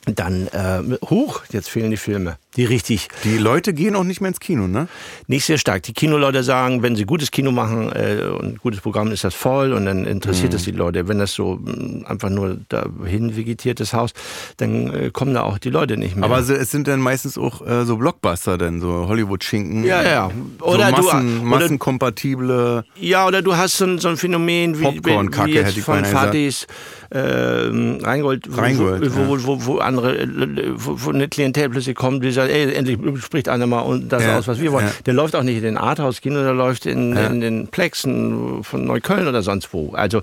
dann 0.05 0.47
äh, 0.47 0.97
hoch, 1.05 1.43
jetzt 1.51 1.69
fehlen 1.69 1.91
die 1.91 1.97
Filme, 1.97 2.37
die 2.57 2.65
richtig 2.65 3.07
Die 3.23 3.37
Leute 3.37 3.73
gehen 3.73 3.95
auch 3.95 4.03
nicht 4.03 4.19
mehr 4.21 4.29
ins 4.29 4.39
Kino, 4.39 4.67
ne? 4.67 4.87
nicht 5.27 5.45
sehr 5.45 5.57
stark. 5.57 5.83
Die 5.83 5.93
Kinoleute 5.93 6.43
sagen, 6.43 6.83
wenn 6.83 6.95
sie 6.95 7.05
gutes 7.05 7.31
Kino 7.31 7.51
machen 7.51 7.91
äh, 7.93 8.23
und 8.25 8.59
gutes 8.59 8.81
Programm 8.81 9.11
ist 9.11 9.23
das 9.23 9.33
voll 9.33 9.71
und 9.73 9.85
dann 9.85 10.05
interessiert 10.05 10.53
das 10.53 10.63
die 10.63 10.71
Leute. 10.71 11.07
Wenn 11.07 11.19
das 11.19 11.33
so 11.33 11.59
mh, 11.63 12.07
einfach 12.09 12.29
nur 12.29 12.57
dahin 12.69 13.35
vegetiertes 13.37 13.93
Haus, 13.93 14.11
dann 14.57 14.93
äh, 14.93 15.09
kommen 15.11 15.33
da 15.33 15.43
auch 15.43 15.57
die 15.59 15.69
Leute 15.69 15.95
nicht 15.95 16.15
mehr. 16.15 16.25
Aber 16.25 16.39
es 16.39 16.71
sind 16.71 16.87
dann 16.87 16.99
meistens 16.99 17.37
auch 17.37 17.65
äh, 17.65 17.85
so 17.85 17.95
Blockbuster, 17.97 18.57
denn 18.57 18.81
so 18.81 19.07
Hollywood-Schinken. 19.07 19.83
Ja, 19.85 20.03
ja. 20.03 20.31
Oder 20.61 20.89
so 20.89 20.95
du- 20.97 21.01
Massen, 21.03 21.37
oder- 21.39 21.45
massenkompatible. 21.45 22.83
Ja, 22.99 23.27
oder 23.27 23.41
du 23.41 23.55
hast 23.55 23.77
so 23.77 23.85
ein, 23.85 23.99
so 23.99 24.09
ein 24.09 24.17
Phänomen 24.17 24.77
wie, 24.79 24.83
wie 25.03 25.51
jetzt 25.51 25.67
hätte 25.67 25.79
ich 25.79 25.85
von. 25.85 26.03
Fatis 26.03 26.67
Rheingold, 27.13 28.47
wo, 28.49 28.59
Rheingold, 28.61 29.15
wo, 29.15 29.27
wo, 29.27 29.43
wo, 29.45 29.65
wo 29.65 29.77
andere, 29.79 30.17
äh, 30.17 30.27
wo, 30.75 30.95
wo 30.97 31.09
eine 31.11 31.27
Klientel 31.27 31.69
plötzlich 31.69 31.95
kommt, 31.95 32.23
die 32.23 32.31
sagt, 32.41 32.51
ey, 32.53 32.73
endlich 32.73 32.97
spricht 33.23 33.49
einer 33.49 33.67
mal 33.67 33.99
das 34.01 34.23
Ja, 34.23 34.37
aus, 34.39 34.47
was 34.47 34.59
wir 34.59 34.71
wollen. 34.71 34.85
ja. 34.87 34.93
Der 35.05 35.13
läuft 35.13 35.35
auch 35.35 35.43
nicht 35.43 35.57
in 35.57 35.63
den 35.63 35.77
Arthouse-Kino, 35.77 36.41
der 36.43 36.53
läuft 36.53 36.85
in, 36.85 37.15
Ja. 37.15 37.27
in 37.27 37.41
den 37.41 37.67
Plexen 37.67 38.63
von 38.63 38.85
Neukölln 38.85 39.27
oder 39.27 39.41
sonst 39.41 39.73
wo. 39.73 39.93
Also 39.93 40.21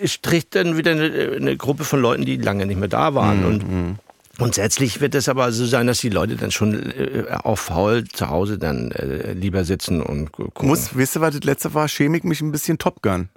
es 0.00 0.12
stricht 0.12 0.54
dann 0.54 0.76
wieder 0.76 0.92
eine, 0.92 1.32
eine 1.36 1.56
Gruppe 1.56 1.84
von 1.84 2.00
Leuten, 2.00 2.24
die 2.24 2.36
lange 2.36 2.66
nicht 2.66 2.78
mehr 2.78 2.88
da 2.88 3.14
waren. 3.14 3.40
Mhm, 3.40 3.46
Und 3.46 3.98
Grundsätzlich 4.38 5.00
wird 5.02 5.14
es 5.14 5.28
aber 5.28 5.52
so 5.52 5.66
sein, 5.66 5.86
dass 5.86 5.98
die 6.00 6.08
Leute 6.08 6.36
dann 6.36 6.50
schon 6.50 6.90
äh, 6.92 7.24
auf 7.42 7.60
faul 7.60 8.04
zu 8.04 8.30
Hause 8.30 8.56
dann 8.58 8.90
äh, 8.92 9.34
lieber 9.34 9.64
sitzen 9.64 10.00
und 10.00 10.32
gu- 10.32 10.44
gucken. 10.44 10.68
Muss, 10.68 10.96
wisst 10.96 11.16
ihr, 11.16 11.20
was 11.20 11.34
das 11.34 11.44
letzte 11.44 11.74
war? 11.74 11.86
Schäme 11.86 12.16
ich 12.16 12.24
mich 12.24 12.40
ein 12.40 12.50
bisschen 12.50 12.78
Top 12.78 13.02
Gun. 13.02 13.28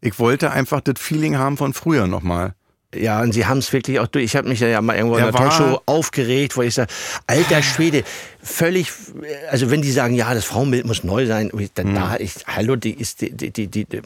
Ich 0.00 0.18
wollte 0.18 0.50
einfach 0.50 0.80
das 0.80 0.94
Feeling 0.98 1.38
haben 1.38 1.56
von 1.56 1.72
früher 1.74 2.08
nochmal. 2.08 2.54
Ja, 2.96 3.20
und 3.20 3.32
sie 3.32 3.46
haben 3.46 3.58
es 3.58 3.72
wirklich 3.72 4.00
auch 4.00 4.06
durch. 4.06 4.24
Ich 4.24 4.36
habe 4.36 4.48
mich 4.48 4.60
ja 4.60 4.80
mal 4.80 4.96
irgendwo 4.96 5.16
in 5.16 5.24
der 5.24 5.32
Talkshow 5.32 5.80
aufgeregt, 5.86 6.56
wo 6.56 6.62
ich 6.62 6.74
sage, 6.74 6.92
alter 7.26 7.62
Schwede, 7.62 8.04
völlig, 8.42 8.92
also 9.50 9.70
wenn 9.70 9.82
die 9.82 9.90
sagen, 9.90 10.14
ja, 10.14 10.32
das 10.34 10.44
Frauenbild 10.44 10.86
muss 10.86 11.04
neu 11.04 11.26
sein, 11.26 11.50
dann 11.74 11.88
Hm. 11.88 11.94
da, 11.94 12.16
ich, 12.18 12.32
hallo, 12.46 12.76
die 12.76 12.92
ist, 12.92 13.20
die, 13.20 13.30
die, 13.30 13.50
die, 13.50 13.66
die, 13.68 13.84
die 13.84 14.02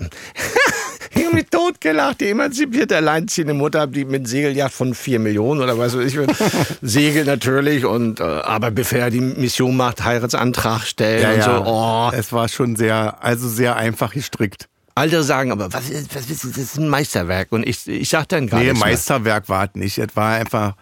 ich 1.14 1.24
habe 1.24 1.34
mich 1.34 1.46
totgelacht, 1.50 2.20
die 2.20 2.28
emanzipierte 2.30 2.96
alleinziehende 2.96 3.54
Mutter, 3.54 3.86
die 3.86 4.04
mit 4.04 4.28
Segeljacht 4.28 4.72
von 4.72 4.94
vier 4.94 5.18
Millionen 5.18 5.60
oder 5.60 5.78
was 5.78 5.96
weiß 5.96 6.14
ich, 6.14 6.18
Segel 6.82 7.24
natürlich 7.24 7.84
und, 7.84 8.20
äh, 8.20 8.22
aber 8.22 8.70
bevor 8.70 8.98
er 8.98 9.10
die 9.10 9.20
Mission 9.20 9.76
macht, 9.76 10.04
Heiratsantrag 10.04 10.82
stellen 10.82 11.36
und 11.36 11.42
so, 11.42 11.64
oh. 11.66 12.10
Es 12.12 12.32
war 12.32 12.48
schon 12.48 12.76
sehr, 12.76 13.22
also 13.22 13.48
sehr 13.48 13.76
einfach 13.76 14.12
gestrickt. 14.12 14.68
Andere 14.98 15.22
sagen, 15.22 15.52
aber 15.52 15.72
was 15.72 15.88
ist, 15.90 16.14
was 16.14 16.28
ist, 16.30 16.44
das 16.44 16.56
ist 16.56 16.78
ein 16.78 16.88
Meisterwerk 16.88 17.52
und 17.52 17.66
ich, 17.66 17.86
ich 17.88 18.08
sag 18.08 18.28
dann 18.28 18.46
gar 18.48 18.58
Nee, 18.60 18.66
nichts 18.66 18.80
mehr. 18.80 18.90
Meisterwerk 18.90 19.48
war 19.48 19.64
es 19.64 19.70
nicht. 19.74 19.98
Es 19.98 20.14
war 20.16 20.34
einfach. 20.34 20.74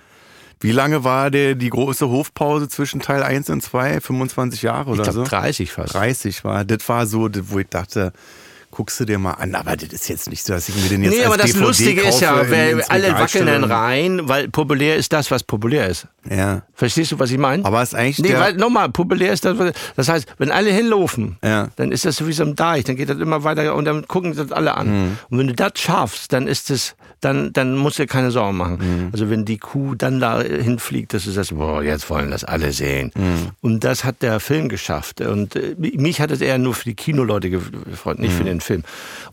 Wie 0.60 0.72
lange 0.72 1.04
war 1.04 1.30
der, 1.30 1.54
die 1.54 1.68
große 1.68 2.08
Hofpause 2.08 2.68
zwischen 2.68 3.00
Teil 3.00 3.22
1 3.22 3.50
und 3.50 3.62
2? 3.62 4.00
25 4.00 4.62
Jahre 4.62 4.90
oder 4.90 5.02
Ich 5.02 5.06
so? 5.08 5.22
glaube 5.24 5.28
30 5.28 5.70
fast. 5.70 5.92
30 5.94 6.44
war. 6.44 6.64
Das 6.64 6.88
war 6.88 7.06
so, 7.06 7.28
wo 7.50 7.58
ich 7.58 7.68
dachte, 7.68 8.12
guckst 8.70 9.00
du 9.00 9.04
dir 9.06 9.18
mal 9.18 9.32
an, 9.32 9.54
aber 9.54 9.76
das 9.76 9.90
ist 9.90 10.08
jetzt 10.08 10.28
nicht 10.28 10.44
so, 10.44 10.52
dass 10.52 10.68
ich 10.68 10.74
mir 10.76 10.88
den 10.88 11.02
jetzt 11.02 11.12
Nee, 11.14 11.18
als 11.20 11.26
aber 11.26 11.36
das 11.38 11.46
DVD 11.52 11.64
Lustige 11.66 12.00
ist 12.02 12.20
ja, 12.20 12.40
in- 12.40 12.82
alle 12.88 13.12
wackeln 13.14 13.46
dann 13.46 13.64
rein, 13.64 14.28
weil 14.28 14.48
populär 14.48 14.96
ist 14.96 15.12
das, 15.12 15.30
was 15.30 15.42
populär 15.42 15.88
ist. 15.88 16.06
Ja. 16.28 16.62
Verstehst 16.74 17.12
du, 17.12 17.18
was 17.18 17.30
ich 17.30 17.38
meine? 17.38 17.64
Aber 17.64 17.80
es 17.82 17.90
ist 17.92 17.94
eigentlich 17.98 18.18
Nee, 18.18 18.34
weil 18.38 18.54
nochmal, 18.54 18.90
populär 18.90 19.32
ist 19.32 19.44
das, 19.44 19.56
was- 19.58 19.72
das 19.96 20.08
heißt, 20.08 20.26
wenn 20.38 20.50
alle 20.50 20.70
hinlaufen, 20.70 21.38
Ja. 21.42 21.68
dann 21.76 21.90
ist 21.92 22.04
das 22.04 22.16
so 22.16 22.26
wie 22.28 22.32
so 22.32 22.42
ein 22.42 22.54
Deich, 22.54 22.84
dann 22.84 22.96
geht 22.96 23.08
das 23.08 23.18
immer 23.18 23.44
weiter 23.44 23.74
und 23.74 23.84
dann 23.86 24.06
gucken 24.08 24.34
das 24.36 24.52
alle 24.52 24.74
an. 24.76 24.86
Mhm. 24.88 25.18
Und 25.30 25.38
wenn 25.38 25.46
du 25.46 25.54
das 25.54 25.72
schaffst, 25.76 26.32
dann 26.32 26.46
ist 26.46 26.70
es, 26.70 26.96
dann, 27.22 27.52
dann 27.54 27.76
musst 27.76 27.98
du 27.98 28.02
dir 28.02 28.08
keine 28.08 28.30
Sorgen 28.30 28.58
machen. 28.58 28.78
Mhm. 28.80 29.08
Also 29.12 29.30
wenn 29.30 29.44
die 29.46 29.56
Kuh 29.58 29.94
dann 29.94 30.20
da 30.20 30.42
hinfliegt, 30.42 31.14
dass 31.14 31.24
du 31.24 31.30
sagst, 31.30 31.56
boah, 31.56 31.82
jetzt 31.82 32.10
wollen 32.10 32.30
das 32.30 32.44
alle 32.44 32.72
sehen. 32.72 33.10
Mhm. 33.14 33.50
Und 33.62 33.84
das 33.84 34.04
hat 34.04 34.20
der 34.20 34.38
Film 34.40 34.68
geschafft. 34.68 35.22
Und 35.22 35.56
äh, 35.56 35.74
mich 35.78 36.20
hat 36.20 36.30
es 36.30 36.40
eher 36.42 36.58
nur 36.58 36.74
für 36.74 36.84
die 36.84 36.94
Kinoleute 36.94 37.48
gefreut, 37.48 38.18
nicht 38.18 38.34
für 38.34 38.42
Mhm. 38.42 38.48
Den 38.56 38.60
Film. 38.60 38.82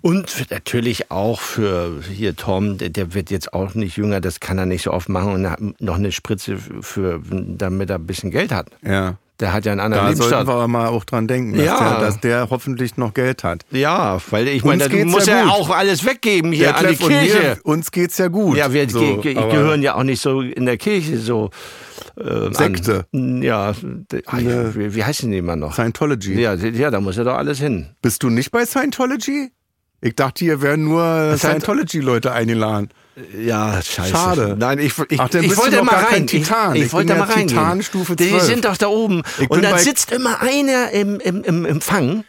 Und 0.02 0.50
natürlich 0.52 1.12
auch 1.12 1.40
für 1.40 2.02
hier 2.04 2.36
Tom, 2.36 2.78
der, 2.78 2.90
der 2.90 3.14
wird 3.14 3.32
jetzt 3.32 3.54
auch 3.54 3.74
nicht 3.74 3.98
jünger, 3.98 4.22
das 4.22 4.40
kann 4.40 4.58
er 4.58 4.66
nicht 4.66 4.84
so 4.84 4.92
oft 4.92 5.10
machen 5.10 5.34
und 5.34 5.82
noch 5.82 5.96
eine 5.96 6.12
Spritze 6.12 6.58
für, 6.58 7.22
damit 7.30 7.90
er 7.90 7.98
ein 7.98 8.08
bisschen 8.08 8.32
Geld 8.32 8.52
hat. 8.52 8.68
Ja. 8.82 9.18
Der 9.40 9.52
hat 9.52 9.66
ja 9.66 9.72
einen 9.72 9.82
anderen 9.82 10.04
Da 10.06 10.08
sollten 10.10 10.20
Lebensstandard. 10.20 10.48
wir 10.48 10.54
aber 10.54 10.68
mal 10.68 10.88
auch 10.90 11.06
dran 11.06 11.28
denken, 11.28 11.58
dass, 11.58 11.66
Ja. 11.66 11.90
der, 11.98 12.00
dass 12.00 12.20
der 12.20 12.48
hoffentlich 12.52 12.98
noch 12.98 13.14
Geld 13.16 13.44
hat. 13.44 13.66
Ja, 13.72 14.20
weil 14.30 14.48
ich 14.48 14.64
Uns 14.64 14.78
meine, 14.80 14.88
du 14.90 15.06
musst 15.06 15.26
ja 15.28 15.46
ja, 15.46 15.48
auch 15.50 15.70
alles 15.72 16.06
weggeben 16.06 16.52
hier 16.52 16.68
Der 16.68 16.78
an 16.78 16.82
die 16.88 16.96
Kleff 16.96 17.02
und 17.04 17.10
Kirche. 17.10 17.40
mir, 17.40 17.58
uns 17.64 17.92
geht's 17.92 18.18
ja 18.20 18.28
gut. 18.28 18.58
Ja, 18.58 18.72
wir 18.72 18.88
So, 18.90 19.00
ge 19.00 19.18
ge 19.18 19.34
gehören 19.34 19.82
ja 19.82 19.96
auch 19.96 20.04
nicht 20.04 20.22
so 20.22 20.42
in 20.42 20.66
der 20.66 20.78
Kirche 20.78 21.18
so. 21.18 21.50
Äh, 22.16 22.54
Sekte. 22.54 23.06
An, 23.12 23.42
ja, 23.42 23.74
ah, 24.28 24.38
ja, 24.38 24.76
wie, 24.76 24.94
wie 24.94 25.04
heißen 25.04 25.32
die 25.32 25.40
immer 25.40 25.56
noch? 25.56 25.74
Scientology. 25.74 26.40
Ja, 26.40 26.56
die- 26.56 26.70
ja, 26.70 26.92
da 26.92 27.02
muss 27.02 27.16
ja 27.16 27.24
doch 27.24 27.36
alles 27.36 27.58
hin. 27.60 27.88
Bist 28.04 28.22
du 28.22 28.30
nicht 28.30 28.52
bei 28.52 28.66
Scientology? 28.68 29.50
Ich 30.02 30.16
dachte, 30.16 30.46
hier 30.46 30.62
werden 30.62 30.86
nur 30.86 31.02
Scient- 31.02 31.40
Scientology-Leute 31.40 32.32
eingeladen. 32.32 32.90
Ja, 33.38 33.80
scheiße. 33.82 34.10
Schade. 34.12 34.56
Nein, 34.58 34.80
ich, 34.80 34.94
ich, 35.10 35.20
Ach, 35.20 35.30
ich 35.34 35.58
wollte 35.58 35.84
mal 35.84 35.96
rein. 36.04 36.26
Titan. 36.28 36.76
Ich, 36.76 36.86
Ich 36.86 36.94
wollte 36.94 37.14
mal 37.14 37.20
ja 37.28 37.34
reingehen. 37.36 37.48
Titanstufe 37.50 38.16
Die 38.16 38.30
12. 38.30 38.44
sind 38.44 38.66
doch 38.66 38.78
da 38.78 38.88
oben. 38.88 39.22
Und 39.50 39.64
dann 39.64 39.78
sitzt 39.78 40.12
immer 40.12 40.42
einer 40.42 40.90
im, 40.92 41.20
im, 41.20 41.44
im 41.44 41.66
Empfang 41.66 42.24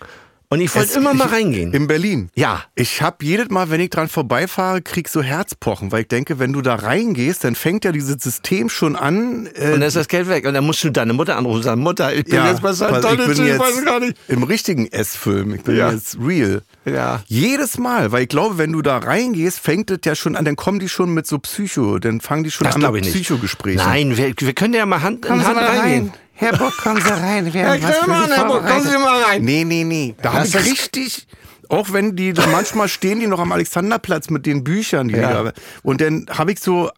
und 0.50 0.60
ich 0.60 0.74
wollte 0.76 0.98
immer 0.98 1.14
mal 1.14 1.28
reingehen. 1.28 1.72
In 1.72 1.86
Berlin. 1.86 2.28
Ja. 2.34 2.62
Ich 2.74 3.00
habe 3.02 3.24
jedes 3.24 3.48
Mal, 3.48 3.70
wenn 3.70 3.80
ich 3.80 3.90
dran 3.90 4.08
vorbeifahre, 4.08 4.82
krieg 4.82 5.08
so 5.08 5.22
Herzpochen, 5.22 5.90
weil 5.90 6.02
ich 6.02 6.08
denke, 6.08 6.38
wenn 6.38 6.52
du 6.52 6.60
da 6.60 6.74
reingehst, 6.74 7.44
dann 7.44 7.54
fängt 7.54 7.84
ja 7.86 7.90
dieses 7.90 8.22
System 8.22 8.68
schon 8.68 8.94
an. 8.94 9.46
Äh, 9.54 9.72
Und 9.72 9.80
dann 9.80 9.82
ist 9.82 9.96
das 9.96 10.06
Geld 10.08 10.28
weg. 10.28 10.46
Und 10.46 10.52
dann 10.54 10.64
musst 10.64 10.84
du 10.84 10.90
deine 10.90 11.14
Mutter 11.14 11.36
anrufen 11.36 11.56
und 11.56 11.62
sagen, 11.62 11.80
Mutter, 11.80 12.14
ich 12.14 12.26
bin 12.26 12.44
jetzt 12.44 12.60
bei 12.62 12.68
pass- 12.68 12.80
ich 12.82 13.38
ich 13.40 13.58
weiß 13.58 13.84
gar 13.84 14.00
nicht. 14.00 14.16
im 14.28 14.42
richtigen 14.42 14.86
S-Film. 14.92 15.54
Ich 15.54 15.62
bin 15.62 15.76
Ja. 15.76 15.90
jetzt 15.90 16.18
real. 16.20 16.62
Ja. 16.84 17.22
Jedes 17.26 17.78
Mal, 17.78 18.12
weil 18.12 18.22
ich 18.24 18.28
glaube, 18.28 18.58
wenn 18.58 18.72
du 18.72 18.82
da 18.82 18.98
reingehst, 18.98 19.58
fängt 19.60 19.90
es 19.90 20.00
ja 20.04 20.14
schon 20.14 20.36
an, 20.36 20.44
dann 20.44 20.56
kommen 20.56 20.78
die 20.80 20.88
schon 20.88 21.14
mit 21.14 21.26
so 21.26 21.38
Psycho, 21.38 21.98
dann 21.98 22.20
fangen 22.20 22.44
die 22.44 22.50
schon 22.50 22.66
Das 22.66 22.76
an 22.76 22.92
mit. 22.92 23.04
Psychogesprächen. 23.04 23.78
Nein, 23.84 24.16
wir, 24.16 24.34
wir 24.36 24.52
können 24.52 24.74
ja 24.74 24.84
mal 24.86 25.02
Hand 25.02 25.24
in 25.24 25.44
Hand 25.46 25.56
reingehen. 25.56 25.80
rein. 26.08 26.12
Herr 26.36 26.56
Bock, 26.58 26.76
kommen 26.78 27.00
Sie 27.00 27.08
rein. 27.08 27.52
Wir 27.54 27.62
Herr 27.62 27.78
Krömer, 27.78 28.26
Herr 28.28 28.44
Bock, 28.46 28.66
kommen. 28.66 28.82
Sie 28.82 28.98
mal 28.98 29.22
rein. 29.22 29.42
Nee, 29.44 29.64
nee, 29.64 29.84
nee. 29.84 30.14
Da 30.20 30.32
habe 30.32 30.40
Das 30.40 30.48
ich 30.50 30.54
ist- 30.56 30.66
richtig... 30.94 31.26
Auch 31.70 31.94
wenn 31.94 32.14
die, 32.14 32.34
manchmal 32.52 32.88
stehen 32.88 33.20
die 33.20 33.26
noch 33.26 33.38
am 33.40 33.50
Alexanderplatz 33.50 34.28
mit 34.28 34.44
den 34.44 34.64
Büchern, 34.64 35.08
die 35.08 35.14
Ja. 35.14 35.44
da, 35.44 35.52
und 35.82 36.02
dann 36.02 36.26
habe 36.30 36.52
ich 36.52 36.60
so, 36.60 36.90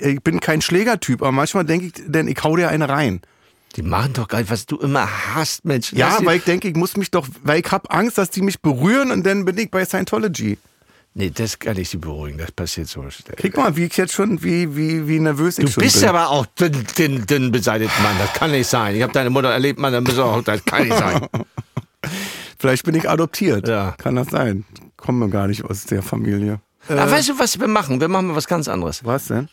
äh, 0.00 0.10
ich 0.10 0.20
bin 0.22 0.40
kein 0.40 0.60
Schlägertyp, 0.60 1.22
aber 1.22 1.30
manchmal 1.30 1.64
denke 1.64 1.86
ich, 1.86 1.92
denn 2.04 2.26
ich 2.26 2.36
hau 2.42 2.56
dir 2.56 2.68
eine 2.68 2.88
rein. 2.88 3.20
Die 3.78 3.84
machen 3.84 4.12
doch 4.12 4.26
gar 4.26 4.40
nicht, 4.40 4.50
was 4.50 4.66
du 4.66 4.76
immer 4.78 5.08
hast, 5.36 5.64
Mensch. 5.64 5.92
Ja, 5.92 6.18
weil 6.24 6.38
ich 6.38 6.42
denke, 6.44 6.66
ich 6.66 6.74
muss 6.74 6.96
mich 6.96 7.12
doch, 7.12 7.28
weil 7.44 7.60
ich 7.60 7.70
habe 7.70 7.88
Angst, 7.92 8.18
dass 8.18 8.28
die 8.28 8.42
mich 8.42 8.60
berühren 8.60 9.12
und 9.12 9.24
dann 9.24 9.44
bin 9.44 9.56
ich 9.56 9.70
bei 9.70 9.84
Scientology. 9.84 10.58
Nee, 11.14 11.30
das 11.30 11.60
kann 11.60 11.76
ich 11.76 11.88
sie 11.88 11.98
beruhigen, 11.98 12.38
das 12.38 12.50
passiert 12.50 12.88
so 12.88 13.08
schnell. 13.08 13.36
Guck 13.40 13.56
mal, 13.56 13.76
wie 13.76 13.84
ich 13.84 13.96
jetzt 13.96 14.14
schon, 14.14 14.42
wie, 14.42 14.76
wie, 14.76 15.06
wie 15.06 15.20
nervös 15.20 15.58
ich 15.60 15.66
Du 15.66 15.70
schon 15.70 15.84
bist 15.84 16.00
bin. 16.00 16.08
aber 16.08 16.30
auch 16.30 16.44
dünn, 16.46 16.86
dünn, 16.98 17.24
dünn 17.24 17.52
beseitigter 17.52 18.02
Mann, 18.02 18.16
das 18.18 18.32
kann 18.32 18.50
nicht 18.50 18.66
sein. 18.66 18.96
Ich 18.96 19.02
habe 19.02 19.12
deine 19.12 19.30
Mutter 19.30 19.50
erlebt, 19.50 19.78
Mann, 19.78 19.92
dann 19.92 20.02
bist 20.02 20.18
du 20.18 20.24
auch, 20.24 20.42
das 20.42 20.64
kann 20.64 20.82
nicht 20.88 20.98
sein. 20.98 21.24
Vielleicht 22.58 22.84
bin 22.84 22.96
ich 22.96 23.08
adoptiert. 23.08 23.68
Ja. 23.68 23.92
Kann 23.92 24.16
das 24.16 24.26
sein? 24.30 24.64
Komme 24.96 25.28
gar 25.28 25.46
nicht 25.46 25.64
aus 25.64 25.84
der 25.84 26.02
Familie. 26.02 26.58
Aber 26.88 27.08
weißt 27.08 27.28
du, 27.28 27.38
was 27.38 27.60
wir 27.60 27.68
machen? 27.68 28.00
Wir 28.00 28.08
machen 28.08 28.26
mal 28.26 28.34
was 28.34 28.48
ganz 28.48 28.66
anderes. 28.66 29.04
Was 29.04 29.28
denn? 29.28 29.48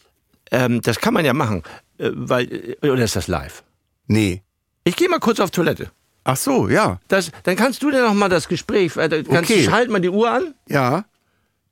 Ähm, 0.49 0.81
das 0.81 0.99
kann 0.99 1.13
man 1.13 1.25
ja 1.25 1.33
machen, 1.33 1.61
äh, 1.99 2.09
weil, 2.11 2.75
äh, 2.81 2.89
oder 2.89 3.03
ist 3.03 3.15
das 3.15 3.27
live? 3.27 3.63
Nee. 4.07 4.41
Ich 4.83 4.95
gehe 4.95 5.09
mal 5.09 5.19
kurz 5.19 5.39
auf 5.39 5.51
Toilette. 5.51 5.91
Ach 6.23 6.37
so, 6.37 6.69
ja. 6.69 6.99
Das, 7.07 7.31
dann 7.43 7.55
kannst 7.55 7.83
du 7.83 7.91
dir 7.91 8.01
noch 8.03 8.13
mal 8.13 8.29
das 8.29 8.47
Gespräch, 8.47 8.95
äh, 8.97 9.09
kannst, 9.09 9.29
Okay. 9.51 9.69
halt 9.71 9.89
mal 9.89 9.99
die 10.01 10.09
Uhr 10.09 10.29
an. 10.29 10.53
Ja. 10.67 11.05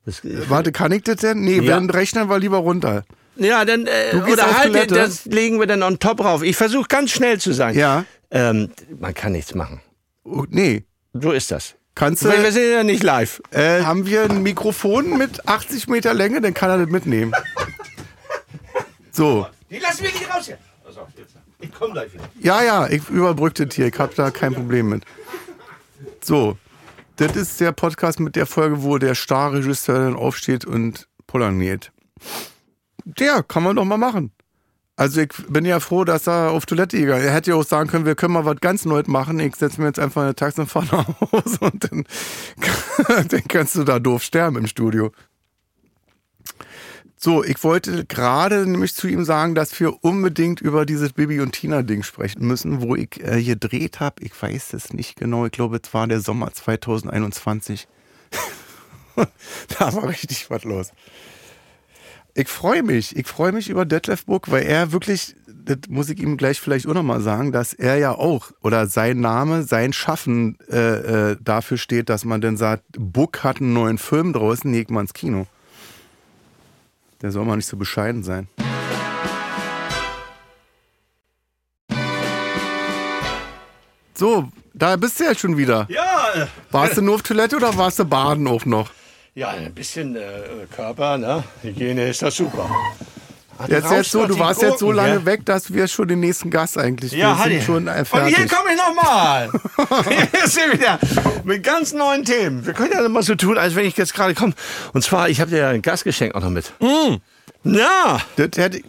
Das, 0.06 0.20
Warte, 0.22 0.70
kann 0.72 0.92
ich 0.92 1.02
das 1.02 1.16
denn? 1.16 1.40
Nee, 1.40 1.60
Ja. 1.60 1.74
dann 1.74 1.90
rechnen 1.90 2.28
wir 2.28 2.38
lieber 2.38 2.58
runter. 2.58 3.04
Ja, 3.36 3.64
dann 3.64 3.86
äh, 3.86 4.12
Du 4.12 4.24
oder 4.32 4.56
halt, 4.56 4.72
Toilette? 4.72 4.94
das 4.94 5.24
legen 5.24 5.58
wir 5.58 5.66
dann 5.66 5.82
on 5.82 5.98
top 5.98 6.22
rauf. 6.22 6.42
Ich 6.42 6.56
versuche 6.56 6.86
ganz 6.88 7.10
schnell 7.10 7.40
zu 7.40 7.52
sein. 7.52 7.74
Ja. 7.76 8.04
Ähm, 8.30 8.70
man 8.98 9.12
kann 9.14 9.32
nichts 9.32 9.54
machen. 9.54 9.80
Oh, 10.24 10.44
nee. 10.48 10.84
So 11.14 11.32
ist 11.32 11.50
das. 11.50 11.74
Kannst 11.96 12.24
Weil 12.24 12.38
wir 12.38 12.44
du, 12.44 12.52
sind 12.52 12.70
ja 12.72 12.82
nicht 12.84 13.02
live. 13.02 13.40
äh, 13.50 13.82
haben 13.82 14.06
wir 14.06 14.24
ein 14.24 14.42
Mikrofon 14.42 15.16
mit 15.18 15.48
80 15.48 15.88
Meter 15.88 16.12
Länge, 16.14 16.40
dann 16.40 16.54
kann 16.54 16.70
er 16.70 16.78
das 16.78 16.88
mitnehmen. 16.88 17.32
So. 19.12 19.46
Die 19.70 19.78
lassen 19.78 20.02
wir 20.02 20.10
nicht 20.10 20.28
raus 20.34 20.46
hier. 20.46 20.58
Ich 21.64 21.72
komme 21.72 21.92
gleich 21.94 22.12
wieder. 22.12 22.24
Ja, 22.40 22.62
ja, 22.62 22.88
ich 22.88 23.08
überbrückte 23.08 23.66
das 23.66 23.74
hier. 23.74 23.86
Ich 23.86 23.98
habe 23.98 24.14
da 24.14 24.30
kein 24.30 24.54
Problem 24.54 24.90
mit. 24.90 25.04
So. 26.22 26.58
Das 27.16 27.36
ist 27.36 27.60
der 27.60 27.70
Podcast 27.72 28.18
mit 28.18 28.34
der 28.34 28.44
Folge, 28.44 28.82
wo 28.82 28.98
der 28.98 29.14
Starregisseur 29.14 30.00
dann 30.00 30.16
aufsteht 30.16 30.64
und 30.64 31.08
polarniert. 31.28 31.92
Der 33.04 33.42
kann 33.44 33.62
man 33.62 33.76
doch 33.76 33.84
mal 33.84 33.98
machen. 33.98 34.32
Also 34.96 35.20
ich 35.20 35.30
bin 35.48 35.64
ja 35.64 35.80
froh, 35.80 36.04
dass 36.04 36.26
er 36.26 36.50
auf 36.50 36.66
Toilette 36.66 36.98
gegangen 36.98 37.20
ist. 37.20 37.26
Er 37.26 37.34
hätte 37.34 37.50
ja 37.50 37.56
auch 37.56 37.64
sagen 37.64 37.88
können, 37.88 38.04
wir 38.04 38.14
können 38.14 38.34
mal 38.34 38.44
was 38.44 38.60
ganz 38.60 38.84
Neues 38.84 39.06
machen. 39.06 39.40
Ich 39.40 39.56
setze 39.56 39.80
mir 39.80 39.88
jetzt 39.88 39.98
einfach 39.98 40.22
eine 40.22 40.34
Taxi 40.34 40.60
und 40.60 40.66
fahre 40.68 40.86
nach 40.86 41.20
Hause 41.32 41.58
und 41.60 41.90
dann, 41.90 42.04
dann 43.28 43.48
kannst 43.48 43.76
du 43.76 43.84
da 43.84 43.98
doof 43.98 44.22
sterben 44.22 44.56
im 44.56 44.66
Studio. 44.66 45.12
So, 47.24 47.42
ich 47.42 47.64
wollte 47.64 48.04
gerade 48.04 48.66
nämlich 48.66 48.94
zu 48.94 49.08
ihm 49.08 49.24
sagen, 49.24 49.54
dass 49.54 49.80
wir 49.80 50.04
unbedingt 50.04 50.60
über 50.60 50.84
dieses 50.84 51.14
Bibi 51.14 51.40
und 51.40 51.52
Tina 51.52 51.80
Ding 51.80 52.02
sprechen 52.02 52.46
müssen, 52.46 52.82
wo 52.82 52.94
ich 52.96 53.18
äh, 53.18 53.42
gedreht 53.42 53.98
habe. 53.98 54.22
Ich 54.22 54.42
weiß 54.42 54.74
es 54.74 54.92
nicht 54.92 55.16
genau. 55.16 55.46
Ich 55.46 55.52
glaube, 55.52 55.80
es 55.82 55.94
war 55.94 56.06
der 56.06 56.20
Sommer 56.20 56.52
2021. 56.52 57.88
da 59.78 59.94
war 59.94 60.06
richtig 60.06 60.50
was 60.50 60.64
los. 60.64 60.92
Ich 62.34 62.48
freue 62.48 62.82
mich. 62.82 63.16
Ich 63.16 63.26
freue 63.26 63.52
mich 63.52 63.70
über 63.70 63.86
Detlef 63.86 64.26
Book, 64.26 64.50
weil 64.50 64.64
er 64.64 64.92
wirklich, 64.92 65.34
das 65.46 65.78
muss 65.88 66.10
ich 66.10 66.20
ihm 66.20 66.36
gleich 66.36 66.60
vielleicht 66.60 66.86
auch 66.86 66.92
nochmal 66.92 67.22
sagen, 67.22 67.52
dass 67.52 67.72
er 67.72 67.96
ja 67.96 68.12
auch 68.12 68.50
oder 68.62 68.86
sein 68.86 69.20
Name, 69.20 69.62
sein 69.62 69.94
Schaffen 69.94 70.58
äh, 70.70 71.30
äh, 71.30 71.36
dafür 71.40 71.78
steht, 71.78 72.10
dass 72.10 72.26
man 72.26 72.42
dann 72.42 72.58
sagt, 72.58 72.84
Book 72.98 73.42
hat 73.42 73.62
einen 73.62 73.72
neuen 73.72 73.96
Film 73.96 74.34
draußen, 74.34 74.70
legt 74.70 74.90
mal 74.90 75.00
ins 75.00 75.14
Kino. 75.14 75.46
Der 77.24 77.30
soll 77.32 77.46
mal 77.46 77.56
nicht 77.56 77.64
so 77.64 77.78
bescheiden 77.78 78.22
sein. 78.22 78.48
So, 84.12 84.50
da 84.74 84.96
bist 84.96 85.18
du 85.18 85.24
ja 85.24 85.34
schon 85.34 85.56
wieder. 85.56 85.86
Ja, 85.88 86.26
äh, 86.34 86.46
Warst 86.70 86.98
du 86.98 87.00
nur 87.00 87.14
auf 87.14 87.22
Toilette 87.22 87.56
oder 87.56 87.74
warst 87.78 87.98
du 87.98 88.04
baden 88.04 88.46
auch 88.46 88.66
noch? 88.66 88.90
ja, 89.34 89.48
ein 89.48 89.72
bisschen 89.72 90.16
äh, 90.16 90.66
Körper, 90.76 91.16
ne? 91.16 91.42
Hygiene 91.62 92.08
ist 92.08 92.20
das 92.20 92.36
super. 92.36 92.68
Ach, 93.58 93.68
Jetzt, 93.68 93.90
jetzt 93.90 94.10
so, 94.10 94.26
du 94.26 94.38
warst 94.38 94.62
jetzt 94.62 94.78
so 94.80 94.86
Gurken, 94.86 94.96
lange 94.96 95.14
ja? 95.20 95.24
weg, 95.26 95.44
dass 95.46 95.72
wir 95.72 95.86
schon 95.88 96.08
den 96.08 96.20
nächsten 96.20 96.50
Gast 96.50 96.76
eigentlich 96.76 97.12
Ja, 97.12 97.38
wir 97.38 97.52
sind 97.52 97.62
schon 97.62 97.86
äh, 97.86 97.98
Und 98.00 98.06
fertig. 98.06 98.36
hier 98.36 98.48
komme 98.48 98.70
ich 98.72 98.76
nochmal. 98.76 99.50
hier 100.32 100.48
sind 100.48 100.72
wir 100.72 100.80
wieder 100.80 100.98
mit 101.44 101.62
ganz 101.62 101.92
neuen 101.92 102.24
Themen. 102.24 102.66
Wir 102.66 102.72
können 102.72 102.90
ja 102.92 103.08
mal 103.08 103.22
so 103.22 103.34
tun, 103.34 103.56
als 103.56 103.74
wenn 103.76 103.84
ich 103.86 103.96
jetzt 103.96 104.12
gerade 104.14 104.34
komme. 104.34 104.54
Und 104.92 105.02
zwar, 105.04 105.28
ich 105.28 105.40
habe 105.40 105.50
dir 105.50 105.58
ja 105.58 105.68
ein 105.70 105.82
Gastgeschenk 105.82 106.34
auch 106.34 106.40
noch 106.40 106.50
mit. 106.50 106.72
Ja, 107.64 108.20
das 108.36 108.48
hätte 108.56 108.82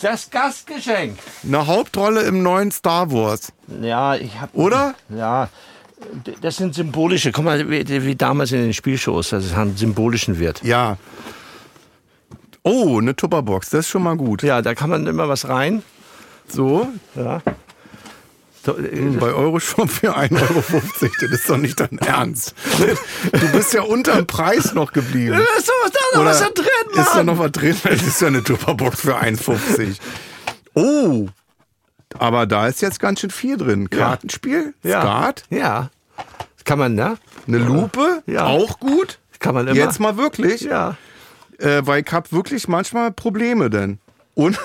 das 0.00 0.30
Gastgeschenk. 0.30 1.18
eine 1.46 1.66
Hauptrolle 1.66 2.22
im 2.22 2.42
neuen 2.42 2.70
Star 2.72 3.12
Wars, 3.12 3.52
Ja, 3.80 4.14
ich 4.16 4.40
habe. 4.40 4.56
oder? 4.56 4.94
Ja, 5.08 5.48
das 6.40 6.56
sind 6.56 6.74
symbolische. 6.74 7.30
Guck 7.30 7.44
mal, 7.44 7.70
wie, 7.70 8.04
wie 8.04 8.16
damals 8.16 8.50
in 8.52 8.62
den 8.62 8.72
Spielshows, 8.74 9.30
das 9.30 9.50
hat 9.52 9.58
einen 9.58 9.76
symbolischen 9.76 10.40
Wert. 10.40 10.60
Ja. 10.64 10.96
Oh, 12.64 12.98
eine 12.98 13.16
Tupperbox, 13.16 13.70
das 13.70 13.80
ist 13.86 13.88
schon 13.88 14.02
mal 14.04 14.16
gut. 14.16 14.42
Ja, 14.42 14.62
da 14.62 14.74
kann 14.74 14.90
man 14.90 15.06
immer 15.06 15.28
was 15.28 15.48
rein. 15.48 15.82
So, 16.48 16.88
Ja. 17.14 17.40
Äh, 18.64 19.00
bei 19.18 19.32
Euroshop 19.32 19.90
für 19.90 20.16
1,50 20.16 20.40
Euro. 20.40 20.62
Das 21.00 21.30
ist 21.32 21.50
doch 21.50 21.56
nicht 21.56 21.80
dein 21.80 21.98
Ernst. 21.98 22.54
Du 23.32 23.48
bist 23.50 23.72
ja 23.74 23.82
unterm 23.82 24.24
Preis 24.28 24.72
noch 24.72 24.92
geblieben. 24.92 25.32
da 25.32 25.58
ist 25.58 25.68
doch 25.68 25.90
da 25.90 26.18
noch 26.18 26.24
was 26.26 26.38
da 26.38 26.48
drin, 26.50 26.66
Mann. 26.94 27.04
Ist 27.04 27.12
da 27.16 27.24
noch 27.24 27.38
was 27.38 27.50
drin? 27.50 27.76
Das 27.82 28.02
ist 28.02 28.20
ja 28.20 28.28
eine 28.28 28.44
Tupperbox 28.44 29.00
für 29.00 29.16
1,50. 29.20 29.96
Oh, 30.74 31.26
aber 32.18 32.46
da 32.46 32.68
ist 32.68 32.80
jetzt 32.82 33.00
ganz 33.00 33.18
schön 33.20 33.30
viel 33.30 33.56
drin. 33.56 33.90
Kartenspiel, 33.90 34.74
Skat, 34.86 35.42
Ja. 35.50 35.90
Kann 36.64 36.78
man, 36.78 36.94
ne? 36.94 37.16
eine 37.48 37.58
Lupe, 37.58 38.22
Ja. 38.26 38.46
auch 38.46 38.78
gut. 38.78 39.18
Kann 39.40 39.54
man 39.56 39.66
immer. 39.66 39.76
Jetzt 39.76 39.98
mal 39.98 40.16
wirklich, 40.16 40.60
Ja. 40.60 40.96
Äh, 41.62 41.86
weil 41.86 42.02
ich 42.06 42.12
habe 42.12 42.30
wirklich 42.32 42.68
manchmal 42.68 43.12
Probleme 43.12 43.70
denn. 43.70 43.98
Und 44.34 44.58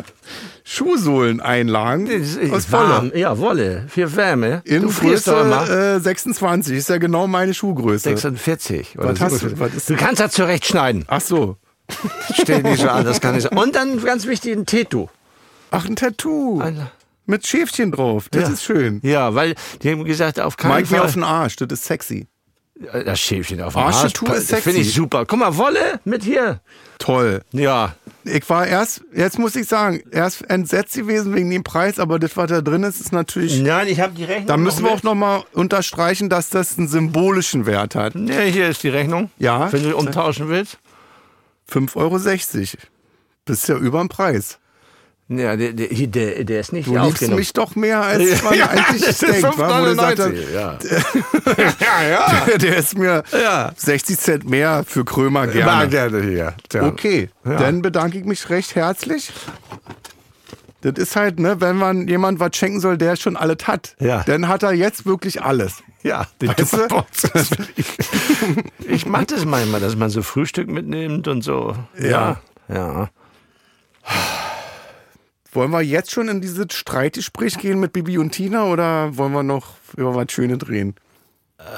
Schuhsohleneinlagen 0.64 2.08
aus 2.52 2.70
warm. 2.72 3.10
Wolle. 3.10 3.18
Ja, 3.18 3.38
Wolle. 3.38 3.84
Für 3.88 4.14
Wärme. 4.16 4.62
In 4.64 4.82
du. 4.82 4.88
Größe 4.90 5.96
äh, 5.96 6.00
26 6.00 6.76
ist 6.76 6.88
ja 6.88 6.98
genau 6.98 7.26
meine 7.26 7.54
Schuhgröße. 7.54 8.08
46. 8.10 8.98
oder 8.98 9.10
Was 9.10 9.20
hast 9.20 9.42
du- 9.42 9.60
was 9.60 9.86
du 9.86 9.96
kannst 9.96 10.20
das 10.20 10.32
zurechtschneiden. 10.32 11.04
Ach 11.08 11.20
so. 11.20 11.56
Stell 12.40 12.62
nicht 12.62 12.82
so 12.82 12.88
an, 12.88 13.04
das 13.04 13.20
kann 13.20 13.36
ich. 13.38 13.50
Und 13.50 13.74
dann 13.74 14.02
ganz 14.02 14.26
wichtig 14.26 14.56
ein 14.56 14.66
Tattoo. 14.66 15.08
Ach, 15.70 15.86
ein 15.86 15.96
Tattoo. 15.96 16.60
Ein- 16.60 16.86
Mit 17.26 17.46
Schäfchen 17.46 17.92
drauf. 17.92 18.28
Das 18.30 18.42
Ja. 18.44 18.48
ist 18.54 18.62
schön. 18.64 19.00
Ja, 19.02 19.34
weil 19.34 19.54
die 19.82 19.90
haben 19.90 20.04
gesagt, 20.04 20.40
auf 20.40 20.56
keinen 20.56 20.76
Mike 20.76 20.90
mir 20.90 20.98
Fall. 20.98 21.06
auf 21.06 21.12
den 21.14 21.24
Arsch, 21.24 21.56
das 21.56 21.68
ist 21.72 21.84
sexy. 21.84 22.26
Das 23.04 23.20
Schäfchen 23.20 23.60
auf 23.60 23.74
dem 23.74 23.82
Arschtattoo 23.82 24.26
Arsch. 24.26 24.38
ist 24.38 24.48
sexy. 24.48 24.62
Finde 24.62 24.80
ich 24.80 24.92
super. 24.94 25.26
Guck 25.26 25.38
mal, 25.38 25.56
Wolle 25.56 26.00
mit 26.04 26.22
hier. 26.22 26.60
Toll. 26.98 27.42
Ja. 27.52 27.94
Ich 28.24 28.48
war 28.50 28.66
erst, 28.66 29.02
jetzt 29.14 29.38
muss 29.38 29.56
ich 29.56 29.66
sagen, 29.66 30.02
erst 30.10 30.48
entsetzt 30.50 30.94
gewesen 30.94 31.34
wegen 31.34 31.50
dem 31.50 31.64
Preis, 31.64 31.98
aber 31.98 32.18
das, 32.18 32.36
was 32.36 32.48
da 32.48 32.60
drin 32.60 32.82
ist, 32.82 33.00
ist 33.00 33.12
natürlich. 33.12 33.60
Nein, 33.60 33.88
ich 33.88 34.00
habe 34.00 34.14
die 34.14 34.24
Rechnung. 34.24 34.46
Da 34.46 34.56
müssen 34.56 34.84
wir 34.84 34.90
noch 34.90 34.98
auch 34.98 35.02
nochmal 35.02 35.44
unterstreichen, 35.52 36.28
dass 36.28 36.50
das 36.50 36.78
einen 36.78 36.88
symbolischen 36.88 37.66
Wert 37.66 37.94
hat. 37.94 38.14
Ja, 38.14 38.40
hier 38.40 38.68
ist 38.68 38.82
die 38.82 38.88
Rechnung. 38.88 39.30
Ja. 39.38 39.72
Wenn 39.72 39.82
du 39.82 39.96
umtauschen 39.96 40.48
willst. 40.48 40.78
5,60 41.70 41.96
Euro. 41.96 42.82
Bist 43.44 43.68
ja 43.68 43.76
über 43.76 44.00
dem 44.00 44.08
Preis. 44.08 44.58
Ja, 45.30 45.56
der, 45.56 45.72
der, 45.74 46.44
der, 46.44 46.60
ist 46.60 46.72
nicht 46.72 46.88
Du 46.88 46.96
liebst 46.96 47.28
mich 47.30 47.52
doch 47.52 47.76
mehr, 47.76 48.00
als 48.00 48.42
man 48.42 48.54
eigentlich 48.62 49.02
das 49.04 49.22
ist 49.22 49.22
denkt. 49.22 49.42
wa? 49.58 49.80
Wo 49.82 49.84
5,99. 49.84 50.32
Ja. 50.54 50.78
ja, 51.80 52.08
ja. 52.08 52.44
der, 52.46 52.58
der 52.58 52.76
ist 52.78 52.96
mir 52.96 53.22
Ja. 53.32 53.72
60 53.76 54.18
Cent 54.18 54.48
mehr 54.48 54.84
für 54.86 55.04
Krömer 55.04 55.46
Gerne. 55.46 55.88
gerne. 55.90 56.10
gerne 56.20 56.30
hier. 56.30 56.54
Ja. 56.72 56.86
Okay, 56.86 57.28
Ja. 57.44 57.56
dann 57.58 57.82
bedanke 57.82 58.16
ich 58.18 58.24
mich 58.24 58.48
recht 58.48 58.74
herzlich. 58.74 59.30
Das 60.80 60.94
ist 60.96 61.14
halt, 61.16 61.40
ne, 61.40 61.60
wenn 61.60 61.76
man 61.76 62.08
jemand 62.08 62.40
was 62.40 62.56
schenken 62.56 62.80
soll, 62.80 62.96
der 62.96 63.16
schon 63.16 63.36
alles 63.36 63.66
hat, 63.66 63.96
Ja. 63.98 64.22
dann 64.24 64.48
hat 64.48 64.62
er 64.62 64.72
jetzt 64.72 65.04
wirklich 65.04 65.42
alles. 65.42 65.82
Ja, 66.02 66.26
die 66.40 66.48
Weißt 66.48 66.72
du? 66.72 67.04
Ich 68.88 69.04
mag 69.04 69.26
das 69.28 69.44
manchmal, 69.44 69.80
dass 69.80 69.94
man 69.96 70.08
so 70.08 70.22
Frühstück 70.22 70.68
mitnimmt 70.70 71.28
und 71.28 71.42
so. 71.42 71.76
Ja. 72.00 72.40
Ja. 72.68 72.74
ja. 72.74 73.10
Wollen 75.52 75.70
wir 75.70 75.80
jetzt 75.82 76.10
schon 76.10 76.28
in 76.28 76.40
dieses 76.40 76.66
Streitgespräch 76.72 77.58
gehen 77.58 77.80
mit 77.80 77.92
Bibi 77.92 78.18
und 78.18 78.32
Tina 78.32 78.64
oder 78.64 79.16
wollen 79.16 79.32
wir 79.32 79.42
noch 79.42 79.76
über 79.96 80.14
was 80.14 80.30
Schönes 80.30 80.68
reden? 80.68 80.94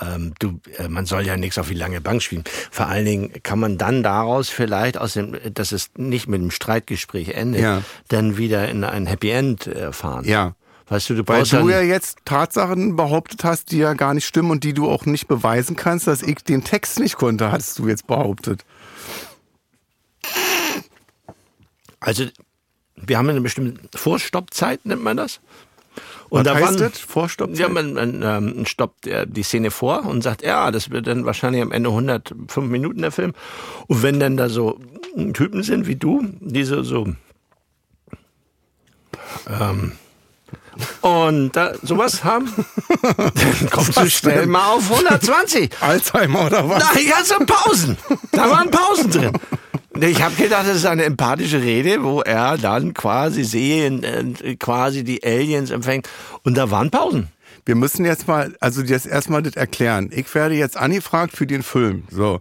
Ähm, 0.03 0.35
du, 0.39 0.61
äh, 0.77 0.89
man 0.89 1.07
soll 1.07 1.25
ja 1.27 1.37
nichts 1.37 1.57
auf 1.57 1.69
die 1.69 1.75
lange 1.75 2.01
Bank 2.01 2.23
spielen. 2.23 2.45
Vor 2.71 2.87
allen 2.87 3.05
Dingen 3.07 3.33
kann 3.43 3.59
man 3.59 3.79
dann 3.79 4.03
daraus 4.03 4.51
vielleicht 4.51 4.99
aus 4.99 5.15
dem, 5.15 5.37
dass 5.55 5.73
es 5.73 5.91
nicht 5.97 6.29
mit 6.29 6.41
einem 6.41 6.51
Streitgespräch 6.51 7.29
endet, 7.31 7.63
Ja. 7.63 7.83
dann 8.09 8.37
wieder 8.37 8.69
in 8.69 8.85
ein 8.85 9.07
Happy 9.07 9.31
End 9.31 9.67
äh, 9.67 9.93
fahren. 9.93 10.27
Ja. 10.27 10.55
Weißt 10.89 11.09
du, 11.09 11.15
du 11.15 11.29
Weil 11.29 11.45
du 11.45 11.69
ja 11.69 11.81
jetzt 11.81 12.19
Tatsachen 12.25 12.97
behauptet 12.97 13.45
hast, 13.45 13.71
die 13.71 13.79
ja 13.79 13.95
gar 13.95 14.13
nicht 14.13 14.27
stimmen 14.27 14.51
und 14.51 14.65
die 14.65 14.75
du 14.75 14.91
auch 14.91 15.07
nicht 15.07 15.29
beweisen 15.29 15.77
kannst, 15.77 16.09
dass 16.09 16.21
ich 16.21 16.39
den 16.43 16.65
Text 16.65 16.99
nicht 16.99 17.15
konnte, 17.17 17.53
hast 17.53 17.79
du 17.79 17.87
jetzt 17.87 18.09
behauptet. 18.09 18.65
also 22.01 22.25
wir 22.97 23.19
haben 23.19 23.29
eine 23.29 23.41
bestimmte 23.41 23.81
Vorstoppzeit, 23.99 24.85
nennt 24.85 25.03
man 25.03 25.17
das. 25.17 25.41
Und 26.29 26.47
Was 26.47 26.55
heißt 26.55 26.65
waren- 26.65 26.77
das? 26.79 26.99
Vorstoppzeit? 27.01 27.59
Ja, 27.59 27.69
man, 27.69 27.95
man 27.95 28.23
ähm, 28.23 28.67
stoppt 28.67 29.07
äh, 29.09 29.27
die 29.27 29.43
Szene 29.43 29.71
vor 29.73 30.05
und 30.07 30.23
sagt, 30.23 30.43
ja, 30.43 30.71
das 30.71 30.91
wird 30.91 31.07
dann 31.09 31.25
wahrscheinlich 31.27 31.61
am 31.63 31.73
Ende 31.73 31.91
105 31.91 32.57
Minuten 32.71 33.03
der 33.03 33.11
Film. 33.11 33.33
Und 33.89 34.03
wenn 34.03 34.21
dann 34.21 34.37
da 34.37 34.49
so 34.49 34.79
Typen 35.35 35.63
sind 35.65 35.87
wie 35.89 35.97
du, 35.97 36.23
die 36.41 36.63
so, 36.65 36.83
so 36.85 37.09
ähm, 39.49 39.93
und 41.01 41.53
da 41.57 41.73
sowas 41.83 42.23
haben, 42.25 42.53
dann 43.17 43.71
kommst 43.71 43.97
du 43.97 44.09
schnell 44.09 44.47
mal 44.47 44.69
auf 44.75 44.91
120. 44.91 45.71
Alzheimer 45.81 46.47
oder 46.47 46.69
was? 46.69 46.85
Nein, 46.95 47.09
ganze 47.09 47.35
Pausen. 47.45 47.97
Da 48.33 48.49
waren 48.51 48.71
Pausen 48.71 49.11
drin. 49.11 49.33
Ich 50.03 50.23
habe 50.23 50.35
gedacht, 50.35 50.67
das 50.67 50.77
ist 50.77 50.87
eine 50.87 51.05
empathische 51.05 51.61
Rede, 51.63 52.03
wo 52.03 52.21
er 52.23 52.57
dann 52.57 52.95
quasi 52.95 53.45
sehen, 53.45 54.03
äh, 54.03 54.57
quasi 54.57 55.05
die 55.05 55.23
Aliens 55.23 55.71
empfängt. 55.71 56.09
Und 56.43 56.57
da 56.57 56.71
waren 56.71 56.91
Pausen. 56.91 57.29
Wir 57.67 57.75
müssen 57.75 58.07
jetzt 58.07 58.27
mal, 58.27 58.57
also 58.61 58.83
jetzt 58.83 59.07
erstmal 59.07 59.43
das 59.43 59.57
erklären. 59.57 60.11
Ich 60.13 60.35
werde 60.35 60.55
jetzt 60.55 60.77
angefragt 60.77 61.37
für 61.37 61.47
den 61.47 61.63
Film. 61.63 62.05
So. 62.11 62.41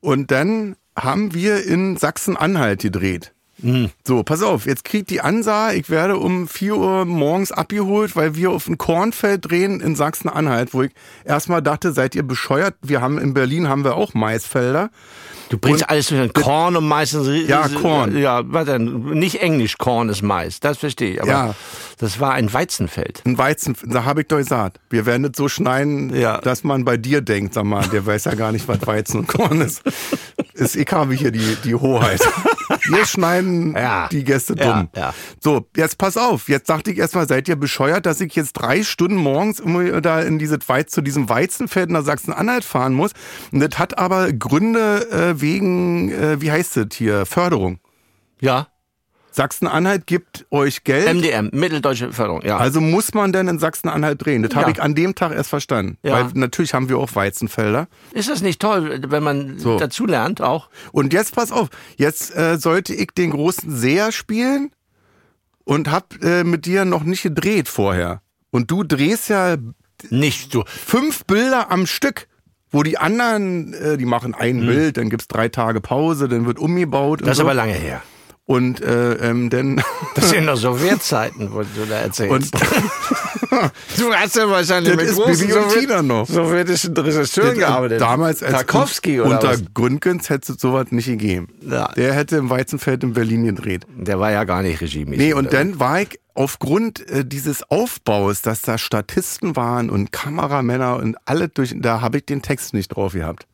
Und 0.00 0.30
dann 0.30 0.76
haben 0.96 1.34
wir 1.34 1.64
in 1.64 1.96
Sachsen-Anhalt 1.96 2.80
gedreht. 2.80 3.32
So, 4.04 4.22
pass 4.22 4.42
auf, 4.42 4.66
jetzt 4.66 4.84
kriegt 4.84 5.10
die 5.10 5.20
Ansage, 5.20 5.76
ich 5.78 5.90
werde 5.90 6.16
um 6.16 6.46
4 6.46 6.76
Uhr 6.76 7.04
morgens 7.04 7.50
abgeholt, 7.50 8.14
weil 8.14 8.36
wir 8.36 8.50
auf 8.52 8.68
ein 8.68 8.78
Kornfeld 8.78 9.50
drehen 9.50 9.80
in 9.80 9.96
Sachsen-Anhalt, 9.96 10.72
wo 10.74 10.82
ich 10.82 10.92
erstmal 11.24 11.60
dachte, 11.60 11.92
seid 11.92 12.14
ihr 12.14 12.22
bescheuert? 12.22 12.76
Wir 12.82 13.00
haben 13.00 13.18
in 13.18 13.34
Berlin 13.34 13.68
haben 13.68 13.82
wir 13.82 13.96
auch 13.96 14.14
Maisfelder. 14.14 14.90
Du 15.48 15.58
bringst 15.58 15.88
alles 15.88 16.08
durch 16.08 16.32
Korn 16.34 16.76
und 16.76 16.86
meistens. 16.86 17.26
Ja, 17.48 17.66
Korn. 17.68 18.16
Ja, 18.16 18.42
warte, 18.44 18.78
nicht 18.78 19.40
Englisch, 19.42 19.78
Korn 19.78 20.08
ist 20.10 20.22
Mais, 20.22 20.60
das 20.60 20.78
verstehe 20.78 21.12
ich. 21.14 21.22
Aber 21.22 21.30
Ja. 21.30 21.54
das 21.98 22.20
war 22.20 22.34
ein 22.34 22.52
Weizenfeld. 22.52 23.22
Ein 23.24 23.38
Weizen, 23.38 23.74
da 23.86 24.04
habe 24.04 24.20
ich 24.20 24.28
doch 24.28 24.36
gesagt. 24.36 24.78
Wir 24.90 25.04
werden 25.06 25.22
das 25.24 25.32
so 25.36 25.48
schneiden, 25.48 26.14
Ja. 26.14 26.38
dass 26.42 26.64
man 26.64 26.84
bei 26.84 26.96
dir 26.98 27.22
denkt, 27.22 27.54
sag 27.54 27.64
mal, 27.64 27.82
der 27.88 28.04
weiß 28.06 28.26
ja 28.26 28.34
gar 28.34 28.52
nicht, 28.52 28.68
was 28.68 28.86
Weizen 28.86 29.20
und 29.20 29.26
Korn 29.26 29.62
ist. 29.62 29.82
ist 30.58 30.76
ich 30.76 30.90
habe 30.92 31.14
hier 31.14 31.30
die, 31.30 31.56
die 31.64 31.74
Hoheit. 31.74 32.20
Wir 32.88 33.06
schneiden 33.06 33.74
Ja. 33.74 34.08
die 34.08 34.24
Gäste 34.24 34.54
Ja, 34.58 34.78
dumm. 34.80 34.88
ja. 34.94 35.14
So, 35.42 35.66
jetzt 35.76 35.98
pass 35.98 36.16
auf. 36.16 36.48
Jetzt 36.48 36.68
dachte 36.68 36.90
ich 36.90 36.98
erstmal, 36.98 37.26
seid 37.28 37.48
ihr 37.48 37.56
bescheuert, 37.56 38.06
dass 38.06 38.20
ich 38.20 38.34
jetzt 38.34 38.52
drei 38.54 38.82
Stunden 38.82 39.16
morgens 39.16 39.60
immer 39.60 40.00
da 40.00 40.20
in 40.20 40.38
diese 40.38 40.58
Weiz, 40.66 40.90
zu 40.92 41.00
diesem 41.02 41.28
Weizenfeld 41.28 41.90
nach 41.90 42.02
Sachsen-Anhalt 42.04 42.64
fahren 42.64 42.94
muss. 42.94 43.12
Und 43.52 43.60
das 43.60 43.78
hat 43.78 43.98
aber 43.98 44.32
Gründe 44.32 45.10
äh, 45.10 45.40
wegen, 45.40 46.10
äh, 46.12 46.40
wie 46.40 46.50
heißt 46.50 46.76
das 46.76 46.86
hier, 46.94 47.26
Förderung. 47.26 47.78
Ja. 48.40 48.68
Sachsen-Anhalt 49.30 50.06
gibt 50.06 50.46
euch 50.50 50.84
Geld. 50.84 51.06
MDM, 51.14 51.50
Mitteldeutsche 51.52 52.12
Förderung, 52.12 52.42
ja. 52.44 52.56
Also 52.56 52.80
muss 52.80 53.14
man 53.14 53.32
denn 53.32 53.46
in 53.48 53.58
Sachsen-Anhalt 53.58 54.24
drehen? 54.24 54.42
Das 54.42 54.54
habe 54.54 54.66
Ja. 54.70 54.76
ich 54.76 54.82
an 54.82 54.94
dem 54.94 55.14
Tag 55.14 55.32
erst 55.32 55.50
verstanden. 55.50 55.96
Ja. 56.02 56.12
Weil 56.12 56.30
natürlich 56.34 56.74
haben 56.74 56.88
wir 56.88 56.98
auch 56.98 57.14
Weizenfelder. 57.14 57.88
ist 58.12 58.28
das 58.28 58.42
nicht 58.42 58.60
toll, 58.60 59.00
wenn 59.08 59.22
man 59.22 59.58
So. 59.58 59.78
dazu 59.78 60.06
lernt 60.06 60.40
auch? 60.40 60.68
Und 60.92 61.12
jetzt 61.12 61.34
pass 61.34 61.52
auf, 61.52 61.68
jetzt 61.96 62.34
äh, 62.36 62.56
sollte 62.58 62.94
ich 62.94 63.08
den 63.12 63.30
großen 63.30 63.74
Seher 63.74 64.10
spielen 64.12 64.70
und 65.64 65.90
hab 65.90 66.14
äh, 66.22 66.44
mit 66.44 66.66
dir 66.66 66.84
noch 66.84 67.04
nicht 67.04 67.22
gedreht 67.22 67.68
vorher. 67.68 68.22
Und 68.50 68.70
du 68.70 68.82
drehst 68.82 69.28
ja 69.28 69.56
Nicht 70.10 70.52
so. 70.52 70.64
fünf 70.66 71.24
Bilder 71.26 71.70
am 71.70 71.86
Stück. 71.86 72.26
Wo 72.70 72.82
die 72.82 72.98
anderen, 72.98 73.72
äh, 73.72 73.96
die 73.96 74.04
machen 74.04 74.34
ein 74.34 74.60
Bild, 74.60 74.98
dann 74.98 75.08
gibt's 75.08 75.26
drei 75.26 75.48
Tage 75.48 75.80
Pause, 75.80 76.28
dann 76.28 76.44
wird 76.44 76.58
umgebaut. 76.58 77.20
und. 77.22 77.26
Das 77.26 77.32
ist 77.32 77.38
so. 77.38 77.44
aber 77.44 77.54
lange 77.54 77.72
her. 77.72 78.02
Und 78.48 78.80
äh, 78.80 79.12
ähm, 79.16 79.50
dann 79.50 79.82
Das 80.14 80.30
sind 80.30 80.46
noch 80.46 80.56
Sowjetzeiten, 80.56 81.52
wo 81.52 81.58
du 81.60 81.84
da 81.86 81.96
erzählst. 81.96 82.32
und 82.32 82.62
du 83.98 84.14
hast 84.14 84.36
ja 84.36 84.48
wahrscheinlich 84.48 84.96
Das 84.96 85.10
ist 85.10 85.22
Bibi 85.22 85.52
und 85.52 85.68
Tina 85.74 86.00
noch. 86.00 86.26
sowjetischen 86.26 86.96
Regisseuren 86.96 87.58
gearbeitet. 87.58 88.00
damals 88.00 88.42
als 88.42 88.54
Tarkovsky 88.54 89.20
oder 89.20 89.32
unter 89.32 89.50
was? 89.50 89.62
Gründgens 89.74 90.30
hätte 90.30 90.52
es 90.52 90.60
sowas 90.62 90.86
nicht 90.92 91.04
gegeben. 91.08 91.48
Ja. 91.60 91.88
Der 91.88 92.14
hätte 92.14 92.36
im 92.36 92.48
Weizenfeld 92.48 93.04
in 93.04 93.12
Berlin 93.12 93.44
gedreht. 93.44 93.84
Der 93.94 94.18
war 94.18 94.30
ja 94.30 94.44
gar 94.44 94.62
nicht 94.62 94.80
Regime. 94.80 95.14
Nee, 95.18 95.34
und 95.34 95.52
dann 95.52 95.78
war 95.78 96.00
ich 96.00 96.18
aufgrund 96.32 97.06
äh, 97.10 97.26
dieses 97.26 97.70
Aufbaus, 97.70 98.40
dass 98.40 98.62
da 98.62 98.78
Statisten 98.78 99.56
waren 99.56 99.90
und 99.90 100.10
Kameramänner 100.10 100.96
und 100.96 101.18
alle 101.26 101.50
durch, 101.50 101.74
da 101.76 102.00
habe 102.00 102.16
ich 102.16 102.24
den 102.24 102.40
Text 102.40 102.72
nicht 102.72 102.88
drauf 102.88 103.12
gehabt. 103.12 103.46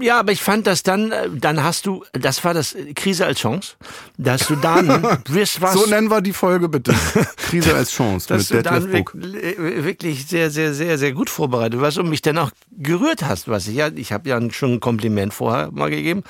Ja, 0.00 0.20
aber 0.20 0.32
ich 0.32 0.42
fand 0.42 0.66
das 0.66 0.82
dann, 0.82 1.12
äh, 1.12 1.28
dann 1.32 1.62
hast 1.62 1.86
du, 1.86 2.04
das 2.12 2.44
war 2.44 2.54
das 2.54 2.74
äh, 2.74 2.92
Krise 2.94 3.26
als 3.26 3.40
Chance, 3.40 3.74
dass 4.18 4.46
du 4.46 4.56
dann 4.56 4.88
wirst 5.28 5.60
was. 5.60 5.74
So 5.74 5.86
nennen 5.86 6.10
wir 6.10 6.20
die 6.20 6.32
Folge 6.32 6.68
bitte. 6.68 6.94
Krise 7.36 7.74
als 7.74 7.90
Chance 7.92 8.28
dass 8.28 8.50
mit 8.50 8.58
du 8.60 8.62
dann 8.70 8.90
Detlef 8.90 9.58
äh, 9.58 9.84
wirklich 9.84 10.26
sehr, 10.26 10.50
sehr, 10.50 10.74
sehr, 10.74 10.98
sehr 10.98 11.12
gut 11.12 11.30
vorbereitet 11.30 11.80
warst 11.80 11.98
und 11.98 12.08
mich 12.08 12.22
dann 12.22 12.38
auch 12.38 12.50
gerührt 12.76 13.22
hast, 13.24 13.48
was 13.48 13.66
ich 13.68 13.76
ja, 13.76 13.88
ich 13.94 14.12
habe 14.12 14.28
ja 14.28 14.40
schon 14.50 14.74
ein 14.74 14.80
Kompliment 14.80 15.32
vorher 15.34 15.70
mal 15.72 15.90
gegeben. 15.90 16.22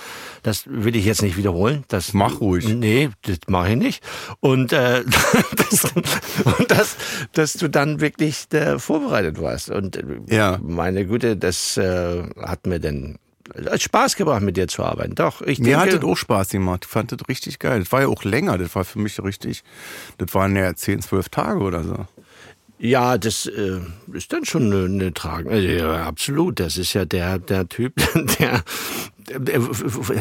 Das 0.42 0.64
will 0.66 0.96
ich 0.96 1.04
jetzt 1.04 1.22
nicht 1.22 1.36
wiederholen. 1.36 1.84
Das 1.88 2.12
Mach 2.12 2.40
ruhig. 2.40 2.68
Nee, 2.68 3.10
das 3.22 3.38
mache 3.48 3.70
ich 3.70 3.76
nicht. 3.76 4.04
Und, 4.40 4.72
äh, 4.72 5.04
das, 5.56 5.84
und 5.94 6.70
das, 6.70 6.96
dass 7.32 7.54
du 7.54 7.68
dann 7.68 8.00
wirklich 8.00 8.46
äh, 8.52 8.78
vorbereitet 8.78 9.40
warst. 9.40 9.70
Und 9.70 9.98
Ja. 10.28 10.58
meine 10.62 11.06
Güte, 11.06 11.36
das 11.36 11.76
äh, 11.76 12.22
hat 12.40 12.66
mir 12.66 12.78
dann 12.80 13.18
hat 13.70 13.82
Spaß 13.82 14.16
gebracht, 14.16 14.42
mit 14.42 14.56
dir 14.56 14.68
zu 14.68 14.82
arbeiten. 14.84 15.14
Doch, 15.14 15.42
ich 15.42 15.58
Mir 15.58 15.78
hat 15.78 15.86
denke, 15.86 16.00
das 16.00 16.08
auch 16.08 16.16
Spaß 16.16 16.48
gemacht. 16.50 16.84
Ich 16.84 16.90
fand 16.90 17.12
das 17.12 17.18
richtig 17.28 17.58
geil. 17.58 17.80
Das 17.80 17.92
war 17.92 18.02
ja 18.02 18.08
auch 18.08 18.24
länger. 18.24 18.58
Das 18.58 18.74
war 18.74 18.84
für 18.84 18.98
mich 18.98 19.22
richtig, 19.22 19.62
das 20.18 20.34
waren 20.34 20.56
ja 20.56 20.74
10, 20.74 21.02
12 21.02 21.28
Tage 21.28 21.60
oder 21.60 21.84
so. 21.84 22.06
Ja, 22.82 23.18
das 23.18 23.44
äh, 23.44 23.78
ist 24.14 24.32
dann 24.32 24.46
schon 24.46 24.72
eine, 24.72 24.86
eine 24.86 25.12
Trage. 25.12 25.50
Äh, 25.50 25.78
Ja, 25.80 26.04
absolut. 26.06 26.60
Das 26.60 26.78
ist 26.78 26.94
ja 26.94 27.04
der, 27.04 27.38
der 27.38 27.68
Typ, 27.68 27.92
der, 28.38 28.62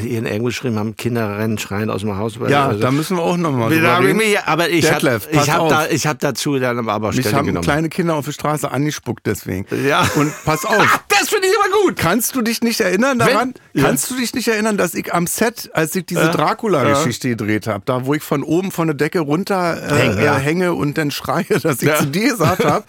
hier 0.01 0.19
in 0.19 0.25
irgendwo 0.25 0.45
geschrieben 0.47 0.77
haben, 0.77 0.95
Kinder 0.97 1.37
rennen, 1.37 1.57
schreien 1.57 1.89
aus 1.89 2.01
dem 2.01 2.17
Haus. 2.17 2.37
Ja, 2.49 2.67
Also, 2.67 2.81
da 2.81 2.91
müssen 2.91 3.17
wir 3.17 3.23
auch 3.23 3.37
nochmal 3.37 3.69
drüber 3.69 3.99
reden. 3.99 4.17
mich, 4.17 4.37
aber 4.41 4.69
ich 4.69 4.91
habe 4.91 5.21
ich 5.31 5.49
hab 5.49 5.69
da, 5.69 5.87
ich 5.87 6.05
hab 6.05 6.19
dazu 6.19 6.59
dann 6.59 6.89
aber 6.89 7.09
Mich 7.11 7.21
Stellung 7.21 7.37
haben 7.39 7.45
genommen. 7.47 7.63
kleine 7.63 7.89
Kinder 7.89 8.15
auf 8.15 8.25
der 8.25 8.33
Straße 8.33 8.69
angespuckt 8.69 9.25
deswegen. 9.25 9.65
Ja. 9.87 10.07
Und 10.15 10.33
pass 10.45 10.65
auf. 10.65 11.03
das 11.19 11.29
finde 11.29 11.47
ich 11.47 11.53
aber 11.59 11.69
gut. 11.83 11.95
Kannst 11.97 12.35
du 12.35 12.41
dich 12.41 12.61
nicht 12.61 12.79
erinnern 12.81 13.19
daran? 13.19 13.53
Wenn- 13.73 13.83
Kannst 13.83 14.09
du 14.11 14.15
dich 14.15 14.33
nicht 14.33 14.47
erinnern, 14.47 14.77
dass 14.77 14.93
ich 14.93 15.13
am 15.13 15.27
Set, 15.27 15.69
als 15.73 15.95
ich 15.95 16.05
diese 16.05 16.29
Dracula-Geschichte 16.31 17.29
gedreht 17.29 17.67
habe, 17.67 17.83
da 17.85 18.05
wo 18.05 18.13
ich 18.13 18.23
von 18.23 18.43
oben 18.43 18.71
von 18.71 18.87
der 18.87 18.95
Decke 18.95 19.19
runter 19.19 19.77
äh, 19.81 19.95
Häng, 19.95 20.21
ja. 20.23 20.37
äh, 20.37 20.39
hänge 20.39 20.73
und 20.73 20.97
dann 20.97 21.11
schreie, 21.11 21.45
dass 21.61 21.81
ich 21.81 21.87
Ja. 21.87 21.97
zu 21.97 22.07
dir 22.07 22.31
gesagt 22.31 22.65
habe, 22.65 22.83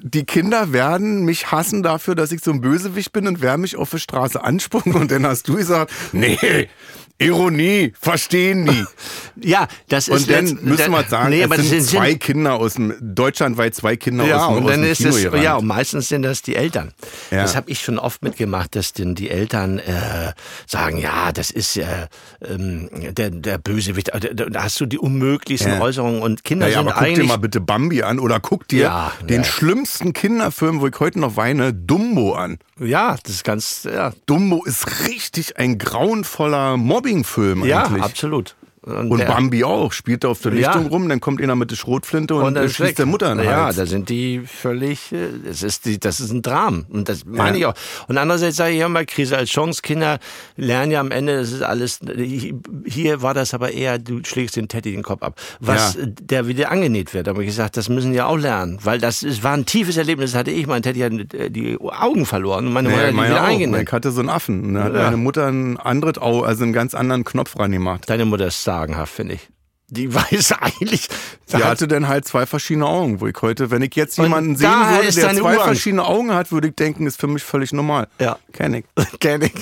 die 0.00 0.24
Kinder 0.24 0.72
werden 0.72 1.24
mich 1.24 1.50
hassen 1.52 1.82
dafür, 1.82 2.14
dass 2.14 2.32
ich 2.32 2.42
so 2.42 2.50
ein 2.50 2.60
Bösewicht 2.60 3.12
bin 3.12 3.26
und 3.26 3.40
werden 3.40 3.60
mich 3.62 3.76
auf 3.76 3.90
der 3.90 3.98
Straße 3.98 4.42
anspucken. 4.42 4.94
Und 4.94 5.10
dann 5.10 5.26
hast 5.26 5.48
du 5.48 5.54
gesagt, 5.56 5.92
nee, 6.12 6.68
Ironie, 7.18 7.92
verstehen 8.00 8.66
die. 8.66 8.84
Ja, 9.42 9.66
das 9.88 10.06
ist 10.06 10.14
Und 10.28 10.30
dann 10.30 10.46
letzt- 10.46 10.62
müssen 10.62 10.92
wir 10.92 11.02
sagen, 11.04 11.30
nee, 11.30 11.42
es 11.42 11.50
sind 11.56 11.64
sind, 11.80 11.82
zwei 11.88 12.14
Kinder 12.14 12.54
aus 12.54 12.74
dem, 12.74 12.94
deutschlandweit 13.00 13.74
zwei 13.74 13.96
Kinder 13.96 14.24
Ja, 14.24 14.46
aus 14.46 14.48
dem, 14.48 14.56
und 14.58 14.64
aus 14.66 14.70
dann 14.70 14.82
dem 14.82 14.92
ist 14.92 14.98
Kino 14.98 15.10
es, 15.36 15.42
ja, 15.42 15.56
und 15.56 15.66
meistens 15.66 16.08
sind 16.08 16.22
das 16.22 16.40
die 16.42 16.54
Eltern. 16.54 16.92
Ja. 17.32 17.42
Das 17.42 17.56
habe 17.56 17.68
ich 17.68 17.80
schon 17.80 17.98
oft 17.98 18.22
mitgemacht, 18.22 18.76
dass 18.76 18.92
denn 18.92 19.16
die 19.16 19.30
Eltern 19.30 19.80
äh, 19.80 20.32
sagen, 20.68 20.98
ja, 20.98 21.32
das 21.32 21.50
ist 21.50 21.76
äh, 21.76 21.84
ähm, 22.48 22.88
der, 22.92 23.30
der 23.30 23.58
Bösewicht. 23.58 24.10
äh, 24.10 24.34
Da 24.36 24.62
hast 24.62 24.78
du 24.78 24.86
die 24.86 24.98
unmöglichsten 24.98 25.72
Ja. 25.72 25.80
Äußerungen 25.80 26.22
und 26.22 26.44
Kinder 26.44 26.66
Naja, 26.66 26.78
sind 26.78 26.88
aber 26.88 26.96
guck 26.98 27.04
dir 27.08 27.14
eigentlich. 27.14 27.28
mal 27.28 27.36
bitte 27.38 27.60
Bambi 27.60 28.02
an 28.04 28.20
oder 28.20 28.38
guck 28.38 28.68
dir 28.68 28.82
Ja, 28.84 29.12
den 29.28 29.38
ja. 29.42 29.44
schlimmsten 29.44 30.12
Kinderfilm, 30.12 30.80
wo 30.80 30.86
ich 30.86 31.00
heute 31.00 31.18
noch 31.18 31.36
weine, 31.36 31.74
Dumbo 31.74 32.34
an. 32.34 32.58
ja, 32.78 33.16
das 33.24 33.34
ist 33.34 33.44
ganz, 33.44 33.82
ja, 33.92 34.12
Dumbo 34.26 34.64
ist 34.64 35.08
richtig 35.08 35.56
ein 35.58 35.76
grauenvoller 35.78 36.76
Mobbingfilm 37.04 37.64
ja 37.64 37.84
eigentlich. 37.84 38.02
absolut. 38.02 38.54
Und 38.86 39.16
der- 39.18 39.26
Bambi 39.26 39.64
auch, 39.64 39.92
spielt 39.92 40.24
da 40.24 40.28
auf 40.28 40.40
der 40.42 40.52
Ja. 40.52 40.72
Lichtung 40.72 40.86
rum, 40.92 41.08
dann 41.08 41.20
kommt 41.20 41.40
einer 41.40 41.56
mit 41.56 41.70
der 41.70 41.76
Schrotflinte 41.76 42.34
und, 42.34 42.54
dann 42.54 42.64
äh, 42.64 42.66
ist 42.66 42.74
schießt 42.76 42.98
der 42.98 43.06
Mutter 43.06 43.32
in 43.32 43.38
den 43.38 43.46
Ja, 43.46 43.64
Hals. 43.64 43.76
da 43.76 43.86
sind 43.86 44.08
die 44.10 44.40
völlig, 44.46 45.10
äh, 45.12 45.28
das 45.46 45.62
ist, 45.62 45.86
die, 45.86 45.98
das 45.98 46.20
ist 46.20 46.30
ein 46.32 46.42
Dram. 46.42 46.84
Und 46.90 47.08
das 47.08 47.24
meine 47.24 47.56
Ja. 47.58 47.70
ich 47.70 47.74
auch. 47.78 48.06
Und 48.08 48.18
andererseits 48.18 48.56
sage 48.56 48.72
ich 48.74 48.80
ja 48.80 48.88
mal, 48.88 49.06
Krise 49.06 49.36
als 49.38 49.48
Chance. 49.50 49.80
Kinder 49.82 50.18
lernen 50.56 50.92
ja 50.92 51.00
am 51.00 51.10
Ende, 51.10 51.36
das 51.38 51.52
ist 51.52 51.62
alles, 51.62 52.00
hier 52.84 53.22
war 53.22 53.34
das 53.34 53.54
aber 53.54 53.72
eher, 53.72 53.98
du 53.98 54.20
schlägst 54.24 54.56
den 54.56 54.68
Teddy 54.68 54.92
den 54.92 55.02
Kopf 55.02 55.22
ab. 55.22 55.40
Was, 55.60 55.94
Ja. 55.94 56.02
äh, 56.02 56.06
der 56.20 56.46
wieder 56.46 56.70
angenäht 56.70 57.14
wird. 57.14 57.28
Aber 57.28 57.40
ich 57.40 57.46
gesagt, 57.46 57.76
das 57.76 57.88
müssen 57.88 58.12
die 58.12 58.20
auch 58.20 58.36
lernen. 58.36 58.78
Weil 58.82 58.98
das 58.98 59.22
ist, 59.22 59.42
war 59.42 59.52
ein 59.54 59.66
tiefes 59.66 59.96
Erlebnis, 59.96 60.32
das 60.32 60.38
hatte 60.40 60.50
ich. 60.50 60.66
Mein 60.66 60.82
Teddy 60.82 61.00
hat 61.00 61.34
äh, 61.34 61.50
die 61.50 61.78
Augen 61.80 62.26
verloren 62.26 62.66
und 62.66 62.72
meine 62.72 62.88
Mutter 62.88 63.00
Ja, 63.02 63.08
hat 63.08 63.14
die 63.14 63.30
wieder 63.30 63.42
auch. 63.42 63.46
eingenäht. 63.48 63.82
Ich 63.88 63.92
hatte 63.92 64.10
so 64.10 64.20
einen 64.20 64.28
Affen. 64.28 64.62
Und 64.64 64.74
da 64.74 64.84
hat 64.84 64.94
Ja. 64.94 65.02
meine 65.04 65.16
Mutter 65.16 65.46
ein 65.46 65.76
anderes 65.78 66.18
Auge, 66.18 66.46
also 66.46 66.64
einen 66.64 66.72
ganz 66.72 66.94
anderen 66.94 67.24
Knopf 67.24 67.58
reingemacht. 67.58 68.08
Deine 68.08 68.24
Mutter 68.24 68.46
ist 68.48 68.62
sagenhaft, 68.74 69.14
finde 69.14 69.34
ich. 69.34 69.48
Die 69.88 70.12
weiß 70.14 70.52
eigentlich, 70.60 71.08
Die 71.52 71.62
hatte 71.62 71.86
dann 71.86 72.08
halt 72.08 72.26
zwei 72.26 72.46
verschiedene 72.46 72.86
Augen, 72.86 73.20
wo 73.20 73.26
ich 73.26 73.36
heute, 73.42 73.70
wenn 73.70 73.82
ich 73.82 73.94
jetzt 73.94 74.16
jemanden 74.16 74.56
sehen 74.56 74.70
würde, 74.70 75.12
der 75.12 75.34
zwei 75.34 75.58
an- 75.58 75.64
verschiedene 75.64 76.04
Augen 76.04 76.32
hat, 76.32 76.50
würde 76.50 76.68
ich 76.68 76.74
denken, 76.74 77.06
ist 77.06 77.20
für 77.20 77.26
mich 77.28 77.42
völlig 77.44 77.70
normal. 77.72 78.08
Ja. 78.18 78.38
Kenn 78.52 78.72
ich. 78.74 78.84
kenn 79.20 79.42
ich. 79.42 79.52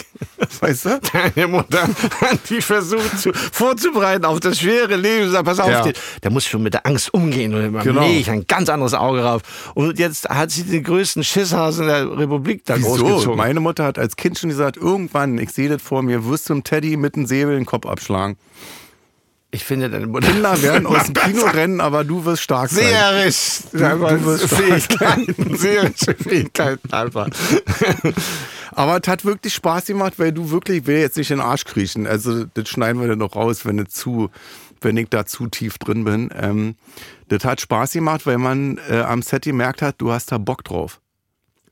Weißt 0.60 0.84
du? 0.86 1.00
Deine 1.34 1.48
Mutter 1.48 1.82
hat 2.20 2.38
die 2.48 2.62
versucht 2.62 3.18
zu, 3.18 3.32
vorzubereiten 3.34 4.24
auf 4.24 4.38
das 4.38 4.60
schwere 4.60 4.94
Leben. 4.96 5.28
Sag, 5.30 5.44
pass 5.44 5.58
auf, 5.58 5.68
Ja. 5.68 5.84
der, 6.22 6.30
muss 6.30 6.46
schon 6.46 6.62
mit 6.62 6.72
der 6.74 6.86
Angst 6.86 7.12
umgehen. 7.12 7.52
Und 7.52 7.64
immer, 7.64 7.82
Genau. 7.82 8.02
nee, 8.02 8.20
ich 8.20 8.30
ein 8.30 8.46
ganz 8.46 8.68
anderes 8.68 8.94
Auge 8.94 9.24
rauf. 9.24 9.42
Und 9.74 9.98
jetzt 9.98 10.28
hat 10.30 10.52
sie 10.52 10.62
den 10.62 10.84
größten 10.84 11.24
Schisshaus 11.24 11.78
in 11.78 11.88
der 11.88 12.16
Republik 12.16 12.64
da 12.64 12.76
Wieso? 12.78 12.90
großgezogen. 12.94 13.36
Meine 13.36 13.58
Mutter 13.60 13.84
hat 13.84 13.98
als 13.98 14.14
Kind 14.16 14.38
schon 14.38 14.50
gesagt, 14.50 14.76
irgendwann, 14.76 15.36
ich 15.38 15.50
sehe 15.50 15.68
das 15.68 15.82
vor 15.82 16.02
mir, 16.02 16.24
wirst 16.26 16.48
du 16.48 16.54
einem 16.54 16.64
Teddy 16.64 16.96
mit 16.96 17.16
einem 17.16 17.26
Säbel 17.26 17.56
den 17.56 17.66
Kopf 17.66 17.86
abschlagen. 17.86 18.36
Ich 19.55 19.64
finde 19.64 19.88
deine 19.90 20.07
Mutter... 20.07 20.26
Kinder 20.32 20.61
werden 20.62 20.86
aus 20.86 21.05
dem 21.05 21.14
Kino 21.14 21.44
rennen, 21.44 21.80
aber 21.80 22.03
du 22.05 22.24
wirst 22.24 22.42
stark 22.42 22.70
sein. 22.70 22.84
Seherisch. 22.86 23.61
Du- 23.70 23.78
du 23.78 24.24
wirst 24.24 24.48
Fähigkeiten. 24.48 25.57
Seherische 25.57 26.14
Fähigkeiten 26.18 26.92
einfach. 26.92 27.28
Aber 28.74 28.98
es 29.03 29.07
hat 29.07 29.24
wirklich 29.26 29.53
Spaß 29.53 29.84
gemacht, 29.86 30.14
weil 30.16 30.32
du 30.32 30.50
wirklich, 30.50 30.78
ich 30.78 30.86
will 30.86 30.96
jetzt 30.98 31.18
nicht 31.18 31.30
in 31.30 31.36
den 31.38 31.46
Arsch 31.46 31.64
kriechen. 31.64 32.07
Also 32.07 32.44
das 32.55 32.68
schneiden 32.70 33.00
wir 33.03 33.09
dann 33.09 33.18
noch 33.18 33.36
raus, 33.36 33.66
wenn, 33.66 33.86
zu, 33.86 34.30
wenn 34.80 34.96
ich 34.96 35.11
da 35.11 35.26
zu 35.26 35.46
tief 35.48 35.76
drin 35.76 36.05
bin. 36.05 36.30
Ähm, 36.34 36.76
das 37.28 37.44
hat 37.44 37.61
Spaß 37.61 37.92
gemacht, 37.92 38.24
weil 38.24 38.38
man 38.38 38.80
äh, 38.88 39.00
am 39.00 39.20
Set 39.20 39.42
gemerkt 39.42 39.82
hat, 39.82 39.96
du 39.98 40.11
hast 40.11 40.32
da 40.32 40.38
Bock 40.38 40.64
drauf. 40.64 41.00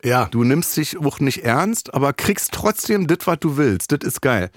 Ja. 0.05 0.26
Du 0.31 0.45
nimmst 0.45 0.76
dich 0.76 0.99
auch 0.99 1.20
nicht 1.20 1.39
ernst, 1.43 1.95
aber 1.95 2.12
kriegst 2.12 2.53
trotzdem 2.53 3.07
das, 3.07 3.18
was 3.26 3.39
du 3.41 3.57
willst. 3.57 3.93
Das 3.93 4.01
ist 4.07 4.20
geil. 4.20 4.51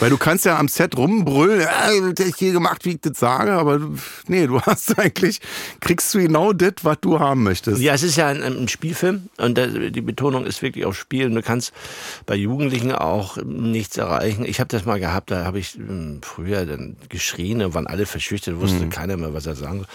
Weil 0.00 0.10
du 0.10 0.18
kannst 0.18 0.44
ja 0.44 0.58
am 0.58 0.68
Set 0.68 0.96
rumbrüllen, 0.96 1.60
ja, 1.60 2.12
das 2.12 2.26
ich 2.26 2.36
hier 2.36 2.52
gemacht, 2.52 2.84
wie 2.84 2.90
ich 2.90 3.00
das 3.00 3.18
sage, 3.18 3.52
aber 3.52 3.80
nee, 4.26 4.46
du 4.46 4.60
hast 4.62 4.98
eigentlich, 4.98 5.40
kriegst 5.80 6.12
du 6.14 6.18
genau 6.18 6.52
das, 6.52 6.74
was 6.82 6.98
du 7.00 7.20
haben 7.20 7.42
möchtest. 7.42 7.80
Ja, 7.80 7.94
es 7.94 8.02
ist 8.02 8.16
ja 8.16 8.28
ein, 8.28 8.42
ein 8.42 8.68
Spielfilm 8.68 9.28
und 9.38 9.58
die 9.58 10.00
Betonung 10.00 10.46
ist 10.46 10.62
wirklich 10.62 10.84
auf 10.84 10.96
Spiel 10.96 11.26
und 11.26 11.34
du 11.34 11.42
kannst 11.42 11.72
bei 12.26 12.34
Jugendlichen 12.34 12.92
auch 12.92 13.36
nichts 13.36 13.96
erreichen. 13.96 14.44
Ich 14.44 14.60
habe 14.60 14.68
das 14.68 14.84
mal 14.84 15.00
gehabt, 15.00 15.30
da 15.30 15.44
habe 15.44 15.58
ich 15.58 15.74
hm, 15.74 16.20
früher 16.22 16.66
dann 16.66 16.96
geschrien 17.08 17.62
und 17.62 17.74
waren 17.74 17.86
alle 17.86 18.06
verschüchtert, 18.06 18.60
wusste 18.60 18.84
mhm. 18.84 18.90
keiner 18.90 19.16
mehr, 19.16 19.34
was 19.34 19.46
er 19.46 19.54
sagen 19.54 19.78
soll 19.78 19.88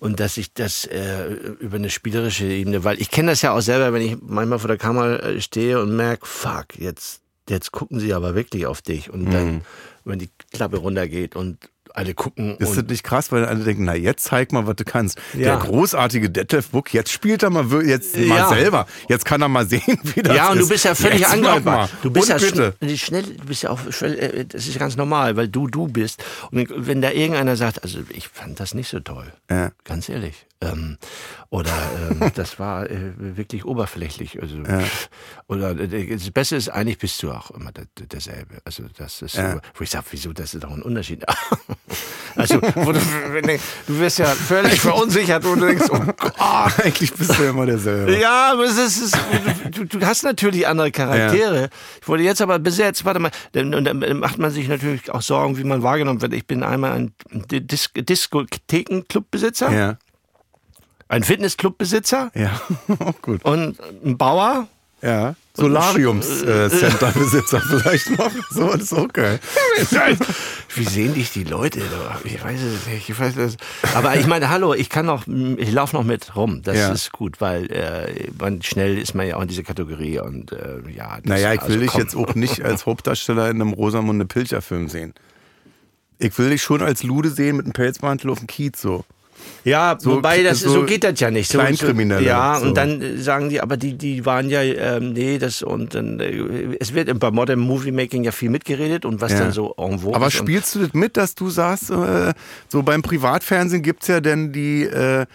und 0.00 0.18
dass 0.18 0.38
ich 0.38 0.52
das 0.54 0.86
äh, 0.86 1.26
über 1.60 1.76
eine 1.76 1.90
spielerische 1.90 2.46
Ebene, 2.46 2.84
weil 2.84 3.00
ich 3.00 3.10
kenne 3.10 3.32
das 3.32 3.42
ja 3.42 3.52
auch 3.52 3.60
selber, 3.60 3.92
wenn 3.92 4.02
ich 4.02 4.16
manchmal 4.20 4.58
vor 4.58 4.68
der 4.68 4.78
Kamera 4.78 5.16
äh, 5.16 5.40
stehe 5.40 5.80
und 5.80 5.94
merke, 5.94 6.26
fuck, 6.26 6.78
jetzt, 6.78 7.19
jetzt 7.50 7.72
gucken 7.72 8.00
sie 8.00 8.14
aber 8.14 8.34
wirklich 8.34 8.66
auf 8.66 8.80
dich 8.82 9.10
und 9.10 9.24
mhm. 9.24 9.30
dann, 9.30 9.64
wenn 10.04 10.18
die 10.18 10.30
Klappe 10.52 10.78
runtergeht 10.78 11.36
und 11.36 11.70
alle 11.94 12.14
gucken. 12.14 12.56
Ist 12.58 12.76
das 12.76 12.84
nicht 12.84 13.04
krass, 13.04 13.32
weil 13.32 13.44
alle 13.44 13.64
denken, 13.64 13.84
na 13.84 13.94
jetzt 13.94 14.24
zeig 14.24 14.52
mal, 14.52 14.66
was 14.66 14.76
du 14.76 14.84
kannst. 14.84 15.18
Ja. 15.34 15.56
Der 15.56 15.56
großartige 15.58 16.30
Detlef 16.30 16.68
Book, 16.70 16.92
jetzt 16.92 17.12
spielt 17.12 17.42
er 17.42 17.50
mal 17.50 17.66
jetzt 17.84 18.16
mal 18.16 18.38
ja. 18.38 18.48
selber. 18.48 18.86
Jetzt 19.08 19.24
kann 19.24 19.42
er 19.42 19.48
mal 19.48 19.66
sehen, 19.66 19.82
wie 20.02 20.22
das 20.22 20.32
ist. 20.32 20.36
Ja, 20.36 20.50
und 20.50 20.60
du 20.60 20.68
bist 20.68 20.84
ja 20.84 20.94
völlig 20.94 21.26
angreifbar. 21.26 21.88
Du 22.02 22.10
bist 22.10 22.30
und 22.30 22.40
ja 22.40 22.70
bitte. 22.70 22.98
schnell, 22.98 23.22
du 23.22 23.44
bist 23.44 23.62
ja 23.62 23.70
auch 23.70 23.80
äh, 24.02 24.44
das 24.44 24.66
ist 24.66 24.78
ganz 24.78 24.96
normal, 24.96 25.36
weil 25.36 25.48
du 25.48 25.66
du 25.66 25.88
bist. 25.88 26.22
Und 26.50 26.68
wenn 26.74 27.00
da 27.02 27.10
irgendeiner 27.10 27.56
sagt, 27.56 27.82
also 27.82 28.00
ich 28.10 28.28
fand 28.28 28.60
das 28.60 28.74
nicht 28.74 28.88
so 28.88 29.00
toll, 29.00 29.32
ja. 29.50 29.70
ganz 29.84 30.08
ehrlich. 30.08 30.46
Ähm, 30.62 30.98
oder 31.48 31.72
ähm, 32.10 32.30
das 32.34 32.58
war 32.58 32.88
äh, 32.88 33.12
wirklich 33.16 33.64
oberflächlich. 33.64 34.40
Also, 34.42 34.58
ja. 34.58 34.84
Oder 35.48 35.70
äh, 35.78 36.06
das 36.16 36.30
Beste 36.30 36.56
ist, 36.56 36.68
eigentlich 36.68 36.98
bist 36.98 37.22
du 37.22 37.32
auch 37.32 37.50
immer 37.50 37.72
derselbe. 37.96 38.58
Also 38.64 38.84
das 38.96 39.22
ist 39.22 39.36
so, 39.36 39.60
wo 39.74 39.84
ich 39.84 39.90
sage, 39.90 40.06
wieso, 40.10 40.32
das 40.32 40.54
ist 40.54 40.62
doch 40.62 40.70
ein 40.70 40.82
Unterschied. 40.82 41.24
also 42.36 42.60
du, 42.60 42.92
du, 43.86 43.98
wirst 43.98 44.18
ja 44.18 44.26
völlig 44.26 44.80
verunsichert 44.80 45.44
und 45.44 45.60
du 45.60 45.66
denkst, 45.66 45.86
oh 45.90 45.98
Gott. 46.16 46.32
Eigentlich 46.78 47.12
bist 47.12 47.36
du 47.36 47.42
ja 47.42 47.50
immer 47.50 47.66
derselbe. 47.66 48.18
Ja, 48.18 48.52
aber 48.52 48.64
es 48.64 48.78
ist, 48.78 49.18
du, 49.72 49.84
du, 49.84 50.00
hast 50.06 50.22
natürlich 50.22 50.66
andere 50.66 50.92
Charaktere. 50.92 51.62
Ja. 51.62 51.68
Ich 52.00 52.08
wurde 52.08 52.22
jetzt 52.22 52.40
aber 52.40 52.58
besetzt, 52.58 53.04
warte 53.04 53.20
mal, 53.20 53.30
dann, 53.52 53.84
dann 53.84 54.18
macht 54.18 54.38
man 54.38 54.50
sich 54.50 54.68
natürlich 54.68 55.10
auch 55.10 55.20
Sorgen, 55.22 55.58
wie 55.58 55.64
man 55.64 55.82
wahrgenommen 55.82 56.22
wird. 56.22 56.32
Ich 56.34 56.46
bin 56.46 56.62
einmal 56.62 56.92
ein 56.92 57.12
Dis 57.30 57.90
Diskothekenclubbesitzer. 57.94 59.72
Ja. 59.72 59.98
Ein 61.08 61.24
Fitnessclubbesitzer. 61.24 62.30
Ja, 62.34 62.60
auch 63.00 63.18
gut. 63.22 63.44
Und 63.44 63.78
ein 64.04 64.16
Bauer. 64.16 64.68
Ja. 65.02 65.34
Solariums-Center-Besitzer 65.54 67.58
äh, 67.58 67.60
vielleicht 67.60 68.18
noch. 68.18 68.30
So, 68.50 68.76
das 68.76 68.92
ist 68.92 69.14
geil. 69.14 69.40
Wie 70.74 70.84
sehen 70.84 71.14
dich 71.14 71.32
die 71.32 71.44
Leute? 71.44 71.80
Ich 72.24 72.42
weiß 72.42 72.60
es 72.60 72.86
nicht. 72.86 73.08
Ich 73.08 73.18
weiß 73.18 73.36
es. 73.36 73.56
Aber 73.94 74.16
ich 74.16 74.26
meine, 74.26 74.50
hallo, 74.50 74.74
ich 74.74 74.88
kann 74.88 75.06
noch, 75.06 75.26
ich 75.26 75.72
laufe 75.72 75.96
noch 75.96 76.04
mit 76.04 76.36
rum. 76.36 76.62
Das 76.62 76.76
ja. 76.76 76.92
ist 76.92 77.12
gut, 77.12 77.40
weil 77.40 77.70
äh, 77.72 78.30
man, 78.38 78.62
schnell 78.62 78.98
ist 78.98 79.14
man 79.14 79.26
ja 79.26 79.36
auch 79.36 79.42
in 79.42 79.48
dieser 79.48 79.64
Kategorie 79.64 80.20
und 80.20 80.52
äh, 80.52 80.78
ja. 80.94 81.18
Naja, 81.24 81.54
ich 81.54 81.62
will 81.62 81.80
also, 81.80 81.80
dich 81.80 81.94
jetzt 81.94 82.16
auch 82.16 82.34
nicht 82.34 82.62
als 82.62 82.86
Hauptdarsteller 82.86 83.50
in 83.50 83.60
einem 83.60 83.72
Rosamunde 83.72 84.26
Pilcher-Film 84.26 84.88
sehen. 84.88 85.14
Ich 86.18 86.38
will 86.38 86.50
dich 86.50 86.62
schon 86.62 86.82
als 86.82 87.02
Lude 87.02 87.30
sehen 87.30 87.56
mit 87.56 87.66
einem 87.66 87.72
Pelzmantel 87.72 88.30
auf 88.30 88.38
dem 88.38 88.46
Kiez 88.46 88.80
so. 88.80 89.04
Ja, 89.64 89.96
so, 89.98 90.16
wobei 90.16 90.42
das 90.42 90.60
so, 90.60 90.70
so 90.70 90.84
geht 90.84 91.04
das 91.04 91.20
ja 91.20 91.30
nicht. 91.30 91.50
So, 91.50 91.58
Kleinkriminelle. 91.58 92.24
Ja, 92.24 92.58
so. 92.58 92.66
und 92.66 92.76
dann 92.76 93.18
sagen 93.18 93.48
die, 93.48 93.60
aber 93.60 93.76
die, 93.76 93.96
die 93.96 94.24
waren 94.24 94.48
ja, 94.48 94.62
ähm, 94.62 95.12
nee, 95.12 95.38
das 95.38 95.62
und 95.62 95.94
dann, 95.94 96.20
äh, 96.20 96.76
es 96.78 96.94
wird 96.94 97.18
bei 97.18 97.30
Modern 97.30 97.58
Movie 97.58 97.92
Making 97.92 98.24
ja 98.24 98.32
viel 98.32 98.50
mitgeredet 98.50 99.04
und 99.04 99.20
was 99.20 99.32
ja. 99.32 99.40
dann 99.40 99.52
so 99.52 99.74
en 99.76 99.98
vogue 99.98 100.14
Aber 100.14 100.30
spielst 100.30 100.74
du 100.74 100.80
das 100.80 100.92
mit, 100.94 101.16
dass 101.16 101.34
du 101.34 101.50
sagst, 101.50 101.90
äh, 101.90 102.32
so 102.68 102.82
beim 102.82 103.02
Privatfernsehen 103.02 103.82
gibt's 103.82 104.06
ja 104.06 104.20
denn 104.20 104.52
die, 104.52 104.84
äh, 104.84 105.26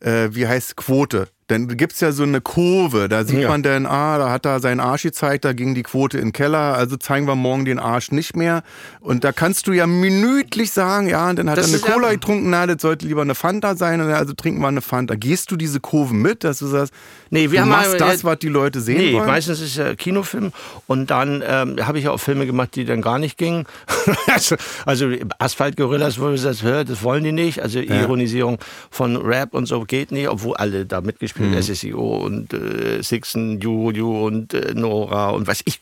äh, 0.00 0.34
wie 0.34 0.46
heißt 0.46 0.76
Quote? 0.76 1.28
Dann 1.50 1.76
gibt 1.76 1.94
es 1.94 2.00
ja 2.00 2.12
so 2.12 2.22
eine 2.22 2.40
Kurve, 2.40 3.08
da 3.08 3.24
sieht 3.24 3.40
ja. 3.40 3.48
man 3.48 3.64
dann, 3.64 3.84
ah, 3.84 4.18
da 4.18 4.30
hat 4.30 4.46
er 4.46 4.60
seinen 4.60 4.78
Arsch 4.78 5.02
gezeigt, 5.02 5.44
da 5.44 5.52
ging 5.52 5.74
die 5.74 5.82
Quote 5.82 6.16
in 6.16 6.26
den 6.26 6.32
Keller, 6.32 6.76
also 6.76 6.96
zeigen 6.96 7.26
wir 7.26 7.34
morgen 7.34 7.64
den 7.64 7.80
Arsch 7.80 8.12
nicht 8.12 8.36
mehr. 8.36 8.62
Und 9.00 9.24
da 9.24 9.32
kannst 9.32 9.66
du 9.66 9.72
ja 9.72 9.88
minütlich 9.88 10.70
sagen, 10.70 11.08
ja, 11.08 11.28
und 11.28 11.40
dann 11.40 11.50
hat 11.50 11.58
das 11.58 11.72
er 11.72 11.82
eine 11.82 11.92
Cola 11.92 12.06
ja 12.08 12.14
getrunken, 12.14 12.50
na, 12.50 12.66
das 12.68 12.80
sollte 12.82 13.04
lieber 13.04 13.22
eine 13.22 13.34
Fanta 13.34 13.74
sein, 13.74 14.00
also 14.00 14.32
trinken 14.32 14.60
wir 14.60 14.68
eine 14.68 14.80
Fanta. 14.80 15.16
Gehst 15.16 15.50
du 15.50 15.56
diese 15.56 15.80
Kurven 15.80 16.22
mit, 16.22 16.44
dass 16.44 16.60
du 16.60 16.66
sagst, 16.68 16.94
nee, 17.30 17.50
wir 17.50 17.58
du 17.58 17.60
haben 17.62 17.68
machst 17.70 17.98
mal, 17.98 17.98
das, 17.98 18.22
was 18.22 18.38
die 18.38 18.48
Leute 18.48 18.80
sehen 18.80 18.98
nee, 18.98 19.12
wollen? 19.14 19.26
meistens 19.26 19.60
ist 19.60 19.70
es 19.70 19.76
ja 19.76 19.96
Kinofilm 19.96 20.52
und 20.86 21.10
dann 21.10 21.42
ähm, 21.44 21.84
habe 21.84 21.98
ich 21.98 22.08
auch 22.08 22.18
Filme 22.18 22.46
gemacht, 22.46 22.76
die 22.76 22.84
dann 22.84 23.02
gar 23.02 23.18
nicht 23.18 23.36
gingen. 23.36 23.66
also, 24.28 24.54
also 24.86 25.10
Asphalt-Gorillas, 25.40 26.20
wo 26.20 26.26
man 26.26 26.40
das 26.40 26.62
hört, 26.62 26.90
das 26.90 27.02
wollen 27.02 27.24
die 27.24 27.32
nicht. 27.32 27.60
Also 27.60 27.80
ja. 27.80 28.02
Ironisierung 28.02 28.58
von 28.90 29.16
Rap 29.16 29.52
und 29.52 29.66
so 29.66 29.80
geht 29.84 30.12
nicht, 30.12 30.28
obwohl 30.28 30.56
alle 30.56 30.86
da 30.86 31.00
mitgespielt 31.00 31.39
mhm. 31.40 31.62
SSIO 31.62 32.16
und 32.18 32.52
äh, 32.52 33.02
Sixen, 33.02 33.60
Juju 33.60 34.26
und 34.26 34.54
äh, 34.54 34.74
Nora 34.74 35.30
und 35.30 35.46
was 35.46 35.62
ich. 35.64 35.80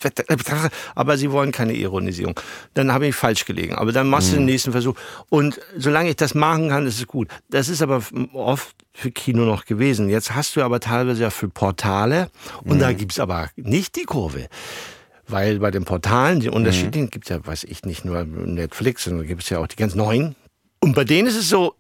Aber 0.95 1.17
sie 1.17 1.31
wollen 1.31 1.53
keine 1.53 1.75
Ironisierung. 1.75 2.39
Dann 2.75 2.93
habe 2.93 3.07
ich 3.07 3.15
falsch 3.15 3.45
gelegen. 3.45 3.75
Aber 3.75 3.93
dann 3.93 4.09
machst 4.09 4.31
du 4.31 4.35
den 4.35 4.43
mhm. 4.43 4.47
nächsten 4.47 4.73
Versuch. 4.73 4.95
Und 5.29 5.61
solange 5.77 6.11
ich 6.11 6.17
das 6.17 6.35
machen 6.35 6.69
kann, 6.69 6.87
ist 6.87 6.99
es 6.99 7.07
gut. 7.07 7.29
Das 7.51 7.69
ist 7.69 7.83
aber 7.83 8.03
oft 8.33 8.75
für 8.93 9.11
Kino 9.11 9.45
noch 9.45 9.65
gewesen. 9.65 10.09
Jetzt 10.09 10.35
hast 10.35 10.57
du 10.57 10.63
aber 10.63 10.81
teilweise 10.81 11.23
ja 11.23 11.31
für 11.31 11.49
Portale 11.49 12.31
und 12.65 12.77
mhm. 12.77 12.81
da 12.81 12.93
gibt's 12.93 13.21
aber 13.21 13.49
nicht 13.57 13.97
die 13.97 14.05
Kurve. 14.05 14.49
Weil 15.29 15.59
bei 15.59 15.71
den 15.71 15.85
Portalen, 15.85 16.41
die 16.41 16.49
unterschiedlichen, 16.49 17.07
mhm. 17.07 17.11
gibt's 17.11 17.29
ja, 17.29 17.45
weiß 17.47 17.65
ich, 17.65 17.85
nicht 17.85 18.05
nur 18.05 18.25
Netflix, 18.25 19.05
sondern 19.05 19.27
gibt 19.27 19.43
es 19.43 19.51
ja 19.51 19.59
auch 19.59 19.67
die 19.67 19.77
ganz 19.77 19.95
neuen. 19.95 20.35
Und 20.81 20.95
bei 20.95 21.05
denen 21.05 21.29
ist 21.29 21.37
es 21.37 21.49
so, 21.49 21.75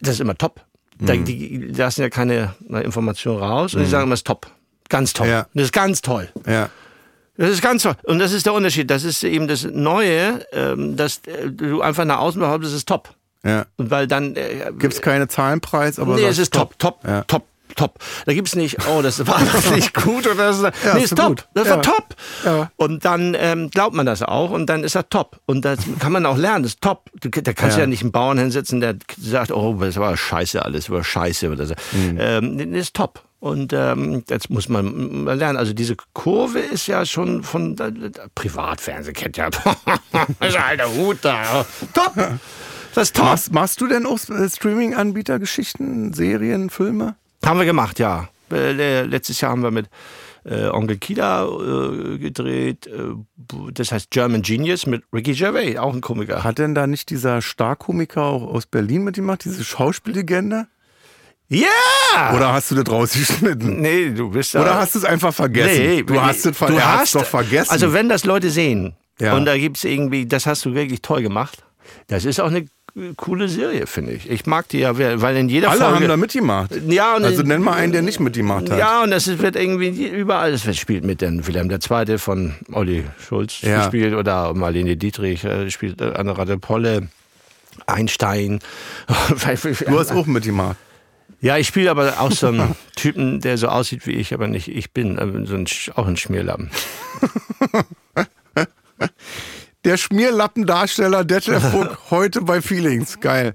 das 0.00 0.14
ist 0.14 0.20
immer 0.20 0.36
top. 0.36 0.64
Da, 0.98 1.14
mhm. 1.14 1.24
die 1.24 1.58
lassen 1.76 2.02
ja 2.02 2.10
keine 2.10 2.54
Information 2.82 3.38
raus 3.38 3.74
und 3.74 3.80
die 3.80 3.86
mhm. 3.86 3.90
sagen 3.90 4.04
immer, 4.04 4.14
es 4.14 4.20
ist 4.20 4.26
top. 4.26 4.46
Ganz 4.88 5.12
toll. 5.12 5.28
Ja. 5.28 5.46
Das 5.54 5.64
ist 5.64 5.72
ganz 5.72 6.00
toll. 6.00 6.28
Ja. 6.46 6.70
Das 7.36 7.50
ist 7.50 7.60
ganz 7.60 7.82
toll. 7.82 7.96
Und 8.04 8.18
das 8.18 8.32
ist 8.32 8.46
der 8.46 8.54
Unterschied. 8.54 8.90
Das 8.90 9.04
ist 9.04 9.22
eben 9.24 9.46
das 9.46 9.64
Neue, 9.64 10.46
ähm, 10.52 10.96
dass 10.96 11.20
äh, 11.26 11.50
du 11.50 11.82
einfach 11.82 12.04
nach 12.04 12.18
außen 12.18 12.40
behauptest, 12.40 12.72
es 12.72 12.78
ist 12.78 12.88
top. 12.88 13.14
Ja. 13.44 13.66
Und 13.76 13.90
weil 13.90 14.06
dann. 14.06 14.36
Äh, 14.36 14.72
Gibt 14.78 14.94
es 14.94 15.02
keine 15.02 15.28
Zahlenpreis, 15.28 15.98
aber. 15.98 16.16
Nee, 16.16 16.24
es 16.24 16.38
ist 16.38 16.54
top, 16.54 16.78
top, 16.78 17.00
top, 17.00 17.08
ja. 17.08 17.22
top 17.24 17.44
top. 17.74 17.98
Da 18.24 18.34
gibt 18.34 18.48
es 18.48 18.54
nicht, 18.54 18.76
oh, 18.88 19.02
das 19.02 19.26
war 19.26 19.40
doch 19.52 19.70
nicht 19.74 19.94
gut 19.94 20.26
oder 20.26 20.52
das, 20.52 20.62
ja, 20.62 20.94
nee, 20.94 21.02
ist 21.02 21.16
top. 21.16 21.28
Gut. 21.28 21.48
Das 21.54 21.68
ja. 21.68 21.76
war 21.76 21.82
top. 21.82 22.16
Ja. 22.44 22.70
Und 22.76 23.04
dann 23.04 23.36
ähm, 23.38 23.70
glaubt 23.70 23.94
man 23.94 24.06
das 24.06 24.22
auch 24.22 24.50
und 24.50 24.66
dann 24.66 24.84
ist 24.84 24.94
er 24.94 25.08
top. 25.08 25.40
Und 25.46 25.64
das 25.64 25.80
kann 25.98 26.12
man 26.12 26.26
auch 26.26 26.36
lernen, 26.36 26.62
das 26.62 26.72
ist 26.72 26.82
top. 26.82 27.10
Du, 27.20 27.28
da 27.30 27.52
kannst 27.52 27.76
ja. 27.76 27.82
ja 27.82 27.86
nicht 27.86 28.02
einen 28.02 28.12
Bauern 28.12 28.38
hinsetzen, 28.38 28.80
der 28.80 28.96
sagt, 29.18 29.50
oh, 29.50 29.74
das 29.80 29.96
war 29.96 30.16
scheiße 30.16 30.64
alles, 30.64 30.86
das 30.86 30.90
war 30.90 31.04
scheiße 31.04 31.50
oder 31.50 31.66
so. 31.66 31.74
Mhm. 31.92 32.18
Ähm, 32.20 32.72
das 32.72 32.82
ist 32.82 32.94
top. 32.94 33.22
Und 33.38 33.72
ähm, 33.72 34.24
jetzt 34.28 34.50
muss 34.50 34.68
man 34.68 35.26
lernen. 35.26 35.56
Also 35.56 35.72
diese 35.72 35.94
Kurve 36.14 36.58
ist 36.58 36.86
ja 36.86 37.04
schon 37.04 37.42
von 37.42 37.78
äh, 37.78 38.10
Privatfernsehen 38.34 39.14
kennt 39.14 39.36
ja. 39.36 39.50
das 39.50 39.76
ist 40.48 40.58
alter 40.58 40.92
Hut 40.92 41.18
da. 41.22 41.64
Top. 41.94 42.14
Das 42.94 43.08
ist 43.08 43.16
top. 43.16 43.26
Machst, 43.26 43.52
machst 43.52 43.80
du 43.80 43.86
denn 43.86 44.06
auch 44.06 44.18
Streaming-Anbieter 44.18 45.38
Geschichten, 45.38 46.14
Serien, 46.14 46.70
Filme? 46.70 47.16
Haben 47.46 47.58
wir 47.60 47.66
gemacht, 47.66 47.98
ja. 47.98 48.28
Äh, 48.50 49.02
letztes 49.02 49.40
Jahr 49.40 49.52
haben 49.52 49.62
wir 49.62 49.70
mit 49.70 49.88
äh, 50.44 50.66
Onkel 50.66 50.98
Kida 50.98 51.46
äh, 51.46 52.18
gedreht. 52.18 52.86
Äh, 52.86 53.14
das 53.72 53.92
heißt 53.92 54.10
German 54.10 54.42
Genius 54.42 54.86
mit 54.86 55.04
Ricky 55.12 55.32
Gervais, 55.32 55.78
auch 55.78 55.94
ein 55.94 56.00
Komiker. 56.00 56.44
Hat 56.44 56.58
denn 56.58 56.74
da 56.74 56.86
nicht 56.86 57.10
dieser 57.10 57.42
Starkomiker 57.42 58.22
auch 58.22 58.42
aus 58.42 58.66
Berlin 58.66 59.04
mitgemacht, 59.04 59.44
diese 59.44 59.64
Schauspiellegende? 59.64 60.66
Ja! 61.48 61.68
Yeah! 62.14 62.36
Oder 62.36 62.52
hast 62.52 62.72
du 62.72 62.74
das 62.74 62.92
rausgeschnitten? 62.92 63.80
Nee, 63.80 64.10
du 64.10 64.30
bist 64.30 64.54
da. 64.54 64.62
Oder 64.62 64.74
hast 64.78 64.94
du 64.94 64.98
es 64.98 65.04
einfach 65.04 65.32
vergessen? 65.32 65.84
Nee, 65.84 66.02
du 66.02 66.20
hast 66.20 66.44
es 66.46 66.56
ver 66.56 66.68
hast, 66.84 67.14
doch 67.14 67.24
vergessen. 67.24 67.70
Also 67.70 67.92
wenn 67.92 68.08
das 68.08 68.24
Leute 68.24 68.50
sehen 68.50 68.96
ja. 69.20 69.36
und 69.36 69.44
da 69.44 69.56
gibt 69.56 69.76
es 69.76 69.84
irgendwie, 69.84 70.26
das 70.26 70.46
hast 70.46 70.64
du 70.64 70.74
wirklich 70.74 71.02
toll 71.02 71.22
gemacht. 71.22 71.62
Das 72.08 72.24
ist 72.24 72.40
auch 72.40 72.50
eine 72.50 72.66
coole 73.16 73.48
Serie, 73.48 73.86
finde 73.86 74.12
ich. 74.12 74.30
Ich 74.30 74.46
mag 74.46 74.68
die 74.68 74.78
ja, 74.78 74.96
weil 74.96 75.36
in 75.36 75.48
jeder 75.48 75.70
Alle 75.70 75.80
Folge... 75.80 75.96
haben 75.96 76.08
da 76.08 76.16
mitgemacht. 76.16 76.70
Ja, 76.88 77.16
und 77.16 77.24
also 77.24 77.42
nenn 77.42 77.62
mal 77.62 77.74
einen, 77.74 77.92
der 77.92 78.02
nicht 78.02 78.20
mitgemacht 78.20 78.70
hat. 78.70 78.78
Ja, 78.78 79.02
und 79.02 79.10
das 79.10 79.26
wird 79.38 79.56
irgendwie 79.56 80.08
überall, 80.08 80.52
es 80.52 80.64
wird 80.64 80.76
spielt 80.76 81.04
mit, 81.04 81.20
denn 81.20 81.46
Wilhelm 81.46 81.70
II. 81.70 82.18
von 82.18 82.54
Olli 82.72 83.04
Schulz 83.18 83.60
ja. 83.60 83.82
gespielt 83.82 84.14
oder 84.14 84.54
Marlene 84.54 84.96
Dietrich 84.96 85.44
äh, 85.44 85.70
spielt 85.70 86.00
äh, 86.00 86.12
Anne 86.14 86.38
Radepolle, 86.38 87.08
Einstein. 87.86 88.60
du 89.28 89.98
hast 89.98 90.12
auch 90.12 90.26
mitgemacht. 90.26 90.76
Ja, 91.40 91.58
ich 91.58 91.66
spiele 91.66 91.90
aber 91.90 92.20
auch 92.20 92.32
so 92.32 92.48
einen 92.48 92.74
Typen, 92.96 93.40
der 93.40 93.58
so 93.58 93.68
aussieht 93.68 94.06
wie 94.06 94.12
ich, 94.12 94.32
aber 94.32 94.48
nicht 94.48 94.68
ich 94.68 94.92
bin. 94.92 95.16
So 95.46 95.54
ein, 95.54 95.66
auch 95.94 96.06
ein 96.06 96.16
Schmierlappen. 96.16 96.70
Der 99.86 99.96
Schmierlappendarsteller 99.98 101.24
Detlef 101.24 101.62
Fuck 101.70 101.98
heute 102.10 102.40
bei 102.42 102.60
Feelings. 102.60 103.20
Geil. 103.20 103.54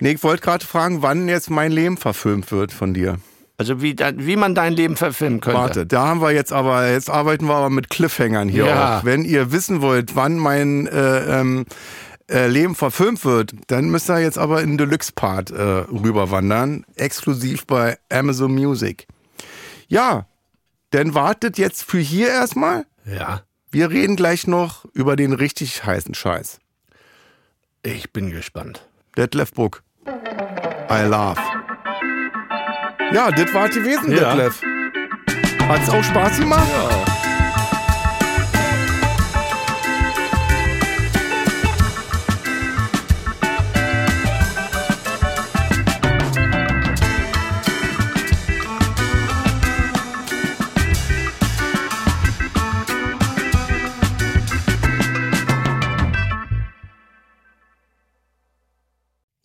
Nee, 0.00 0.12
ich 0.12 0.22
wollte 0.22 0.42
gerade 0.42 0.66
fragen, 0.66 1.00
wann 1.00 1.28
jetzt 1.28 1.48
mein 1.48 1.72
Leben 1.72 1.96
verfilmt 1.96 2.52
wird 2.52 2.72
von 2.72 2.92
dir. 2.92 3.16
Also 3.56 3.80
wie, 3.80 3.96
wie 3.98 4.36
man 4.36 4.54
dein 4.54 4.74
Leben 4.74 4.96
verfilmen 4.96 5.40
könnte. 5.40 5.58
Warte, 5.58 5.86
da 5.86 6.08
haben 6.08 6.20
wir 6.20 6.30
jetzt 6.32 6.52
aber, 6.52 6.90
jetzt 6.90 7.08
arbeiten 7.08 7.46
wir 7.48 7.54
aber 7.54 7.70
mit 7.70 7.88
Cliffhangern 7.88 8.50
hier 8.50 8.66
Ja. 8.66 8.98
auch. 8.98 9.04
Wenn 9.06 9.24
ihr 9.24 9.50
wissen 9.50 9.80
wollt, 9.80 10.14
wann 10.14 10.36
mein 10.36 10.86
äh, 10.88 11.40
ähm, 11.40 11.64
äh, 12.30 12.48
Leben 12.48 12.74
verfilmt 12.74 13.24
wird, 13.24 13.52
dann 13.68 13.86
müsst 13.86 14.10
ihr 14.10 14.18
jetzt 14.18 14.36
aber 14.36 14.60
in 14.60 14.76
Deluxe-Part 14.76 15.52
äh, 15.52 15.62
rüberwandern. 15.62 16.84
Exklusiv 16.96 17.66
bei 17.66 17.96
Amazon 18.12 18.52
Music. 18.54 19.06
Ja, 19.88 20.26
dann 20.90 21.14
wartet 21.14 21.56
jetzt 21.56 21.82
für 21.82 21.98
hier 21.98 22.28
erstmal. 22.28 22.84
Ja. 23.06 23.40
Wir 23.76 23.90
reden 23.90 24.16
gleich 24.16 24.46
noch 24.46 24.86
über 24.94 25.16
den 25.16 25.34
richtig 25.34 25.84
heißen 25.84 26.14
Scheiß. 26.14 26.60
Ich 27.82 28.10
bin 28.10 28.30
gespannt. 28.30 28.88
Detlef 29.18 29.52
Book. 29.52 29.82
I 30.90 31.02
love. 31.02 31.38
Ja, 33.12 33.30
das 33.30 33.52
war 33.52 33.68
gewesen, 33.68 34.12
Ja. 34.12 34.34
Detlef. 34.34 34.62
Hat's 35.68 35.90
auch 35.90 36.02
Spaß 36.02 36.38
gemacht? 36.38 36.66
Ja. 36.72 37.15